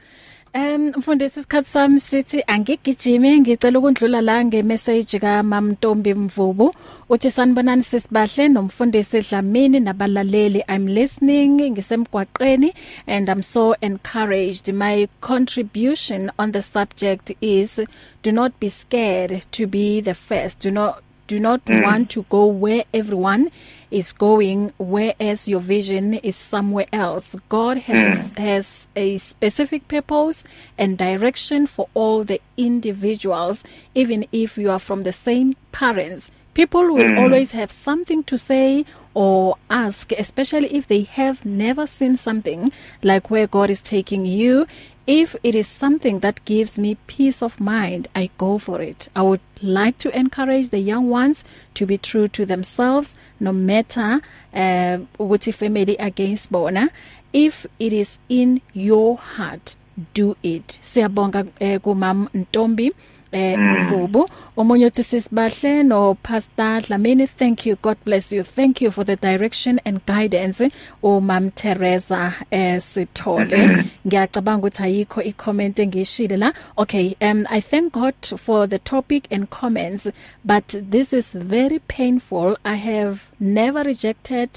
Um 0.55 0.87
mfundisi 0.97 1.39
isikhathi 1.39 1.69
sami 1.69 1.99
sithi 1.99 2.43
angigijime 2.47 3.39
ngicela 3.39 3.79
ukundlula 3.79 4.21
la 4.21 4.45
ngemessage 4.45 5.19
ka 5.19 5.43
Mam 5.43 5.71
Ntombi 5.71 6.13
Mvubu. 6.13 6.75
Uthi 7.09 7.31
sanibonani 7.31 7.83
sisibahle 7.83 8.47
nomfundisi 8.49 9.21
Dlamini 9.21 9.79
nabalaleli. 9.79 10.63
I'm 10.69 10.85
listening 10.87 11.71
ngisemgwaqeni 11.73 12.73
and 13.07 13.29
I'm 13.29 13.41
so 13.41 13.73
encouraged. 13.81 14.71
My 14.73 15.07
contribution 15.21 16.31
on 16.37 16.51
the 16.51 16.61
subject 16.61 17.31
is 17.41 17.81
do 18.21 18.31
not 18.31 18.59
be 18.59 18.69
scared 18.69 19.45
to 19.51 19.65
be 19.65 20.01
the 20.01 20.13
first. 20.13 20.59
Do 20.59 20.69
not 20.69 21.01
do 21.33 21.39
not 21.39 21.65
mm. 21.65 21.81
want 21.81 22.11
to 22.11 22.21
go 22.29 22.45
where 22.45 22.83
everyone 22.93 23.49
is 23.89 24.13
going 24.13 24.71
whereas 24.77 25.47
your 25.47 25.59
vision 25.59 26.13
is 26.15 26.35
somewhere 26.35 26.85
else 26.93 27.35
god 27.49 27.77
has 27.89 28.31
mm. 28.31 28.37
has 28.37 28.87
a 28.95 29.17
specific 29.17 29.87
purpose 29.87 30.43
and 30.77 30.95
direction 30.95 31.65
for 31.65 31.87
all 31.95 32.23
the 32.23 32.39
individuals 32.55 33.63
even 33.95 34.27
if 34.31 34.59
you 34.59 34.69
are 34.69 34.83
from 34.87 35.01
the 35.01 35.11
same 35.11 35.55
parents 35.71 36.29
people 36.53 36.83
will 36.83 37.13
mm. 37.13 37.19
always 37.19 37.49
have 37.51 37.71
something 37.71 38.23
to 38.23 38.37
say 38.37 38.85
or 39.15 39.55
ask 39.71 40.11
especially 40.11 40.71
if 40.75 40.87
they 40.87 41.01
have 41.01 41.43
never 41.45 41.87
seen 41.87 42.15
something 42.15 42.71
like 43.01 43.31
where 43.31 43.47
god 43.47 43.69
is 43.71 43.81
taking 43.81 44.23
you 44.25 44.67
if 45.05 45.35
it 45.43 45.55
is 45.55 45.67
something 45.67 46.19
that 46.19 46.43
gives 46.45 46.79
me 46.79 46.95
peace 47.07 47.43
of 47.43 47.59
mind 47.59 48.07
i 48.15 48.29
go 48.37 48.57
for 48.57 48.81
it. 48.81 49.07
I 49.15 49.21
would 49.21 49.41
like 49.61 49.97
to 49.99 50.17
encourage 50.17 50.69
the 50.69 50.79
young 50.79 51.09
ones 51.09 51.43
to 51.75 51.85
be 51.85 51.97
true 51.97 52.27
to 52.29 52.45
themselves 52.45 53.17
no 53.39 53.51
matter 53.51 54.21
uh 54.53 54.97
ukuthi 55.19 55.53
family 55.53 55.97
against 55.97 56.51
bona. 56.51 56.89
If 57.33 57.65
it 57.79 57.93
is 57.93 58.19
in 58.29 58.61
your 58.73 59.17
heart 59.17 59.75
do 60.13 60.35
it. 60.43 60.79
Siyabonga 60.81 61.47
eh, 61.59 61.79
kumam 61.79 62.29
Ntombi. 62.33 62.91
Eh 63.33 63.57
Mvubu 63.59 64.29
omunye 64.57 64.85
uthi 64.85 65.03
sisibahle 65.03 65.83
no 65.83 66.15
Pastor 66.23 66.81
Dlamini 66.81 67.27
thank 67.27 67.65
you. 67.65 67.75
God 67.81 67.97
bless 68.05 68.31
you. 68.31 68.43
Thank 68.43 68.81
you 68.81 68.91
for 68.91 69.03
the 69.03 69.15
direction 69.15 69.79
and 69.85 70.05
guidance 70.05 70.61
o 71.01 71.19
Mam 71.19 71.51
Teresa 71.51 72.33
eh 72.51 72.77
Sithole. 72.79 73.89
Ngiyacabanga 74.07 74.67
ukuthi 74.67 74.83
ayikho 74.83 75.21
i-comment 75.23 75.79
engishile 75.79 76.37
la. 76.37 76.53
Okay 76.77 77.15
um 77.21 77.47
I 77.49 77.59
thank 77.61 77.93
God 77.93 78.15
for 78.37 78.67
the 78.67 78.79
topic 78.79 79.27
and 79.31 79.49
comments 79.49 80.07
but 80.45 80.75
this 80.91 81.13
is 81.13 81.33
very 81.33 81.79
painful. 81.79 82.57
I 82.63 82.75
have 82.75 83.23
never 83.39 83.83
rejected 83.83 84.49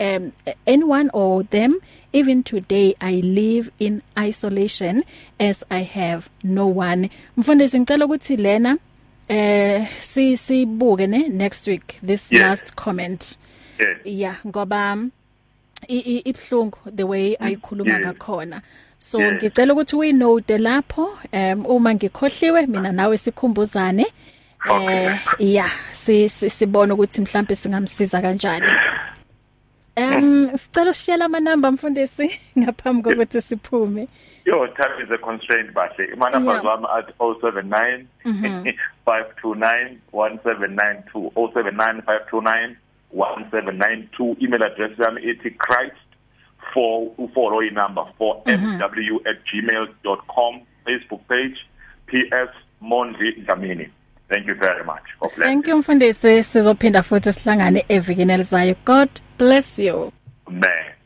um 0.00 0.32
anyone 0.66 1.10
or 1.12 1.42
them 1.44 1.80
even 2.12 2.42
today 2.42 2.94
I 3.00 3.20
live 3.20 3.70
in 3.78 4.02
isolation 4.18 5.04
as 5.40 5.64
I 5.70 5.82
have 5.82 6.28
no 6.44 6.66
one. 6.66 7.10
Mfundisi 7.36 7.78
ngicela 7.80 8.04
ukuthi 8.06 8.36
lena 8.36 8.78
eh 9.28 9.86
si 9.98 10.36
sibuke 10.36 11.06
ne 11.06 11.28
next 11.28 11.66
week 11.68 11.98
this 12.06 12.32
Yes. 12.32 12.40
last 12.42 12.74
comment. 12.74 13.36
Yes. 13.78 13.98
yeah 14.04 14.36
ngoba 14.46 14.96
ibhlungu 15.88 16.78
the 16.96 17.04
way 17.06 17.36
ayikhuluma 17.40 17.90
Yes. 17.94 18.00
ngakhona. 18.06 18.62
So 18.98 19.18
ngicela 19.32 19.72
ukuthi 19.74 19.96
uyinote 19.96 20.58
lapho 20.58 21.18
um 21.32 21.66
uma 21.66 21.94
ngikhohliwe 21.94 22.66
mina 22.66 22.92
nawe 22.92 23.18
sikhumbuzane. 23.18 24.06
Eh 24.70 25.18
yeah 25.38 25.70
si 25.92 26.28
si- 26.28 26.50
sibone 26.50 26.92
ukuthi 26.92 27.20
mhlambe 27.20 27.54
singamsiza 27.54 28.20
kanjani. 28.20 28.66
Um 29.98 30.50
sicela 30.56 30.90
ushiyela 30.90 31.24
ama 31.24 31.40
number 31.40 31.72
mfundisi 31.72 32.40
ngaphambi 32.58 33.02
kokuthi 33.02 33.40
siphume. 33.40 34.08
Your 34.44 34.68
time 34.74 35.02
is 35.04 35.10
a 35.10 35.18
constraint 35.18 35.72
bahle. 35.74 36.06
My 36.16 36.30
number 36.30 36.52
Yeah. 36.52 36.62
is 36.62 36.68
at 36.98 37.14
079 37.18 38.06
529 39.04 40.00
1792 40.12 41.30
079 41.52 42.02
529 42.02 42.76
1792 43.10 44.36
email 44.44 44.62
address 44.62 44.98
yami 44.98 45.20
ethi 45.30 45.50
christ 45.58 45.96
for 46.72 47.10
ufollow 47.18 47.62
inumber 47.68 48.06
for 48.18 48.42
mw@gmail.com 48.46 50.60
Facebook 50.86 51.20
page 51.28 51.58
PS 52.06 52.50
Mondli 52.80 53.32
Dlamini. 53.44 53.88
Thank 54.28 54.46
you 54.46 54.54
very 54.54 54.84
much. 54.84 55.02
God 55.20 55.30
bless 55.36 55.48
Thank 55.48 55.68
you 55.68 55.76
mfundisi 55.76 56.42
sizophinda 56.42 57.02
futhi 57.02 57.32
sihlangane 57.32 57.84
evikini 57.88 58.32
elizayo. 58.32 58.74
God 58.84 59.08
bless 59.38 59.78
you. 59.78 60.12
Man. 60.50 60.98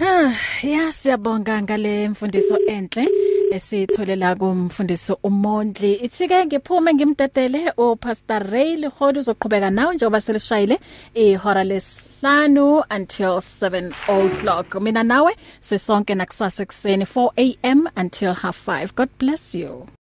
Ah, 0.00 0.32
ya 0.62 0.92
siyabonga 0.92 1.62
ngale 1.62 2.08
mfundiso 2.08 2.58
enhle 2.66 3.08
esitholela 3.50 4.34
kumfundisi 4.34 5.14
uMondli. 5.22 5.92
Ithi 5.94 6.28
ke 6.28 6.46
ngiphume 6.46 6.94
ngimdedele 6.94 7.72
uPastor 7.76 8.42
Ray 8.50 8.76
Lehodu 8.76 9.20
uzoqhubeka 9.20 9.70
nawe 9.70 9.94
njengoba 9.94 10.20
selishayile 10.20 10.78
ihora 11.14 11.64
lesihlanu 11.64 12.84
until 12.90 13.40
7 13.40 13.92
o'clock. 14.08 14.74
Mina 14.80 15.02
nawe 15.02 15.36
sisonke 15.60 16.14
nakusasa 16.14 16.62
ekseni 16.62 17.04
4 17.04 17.56
am 17.62 17.88
until 17.96 18.32
half 18.32 18.68
5. 18.68 18.94
God 18.96 19.08
bless 19.18 19.54
you. 19.54 19.86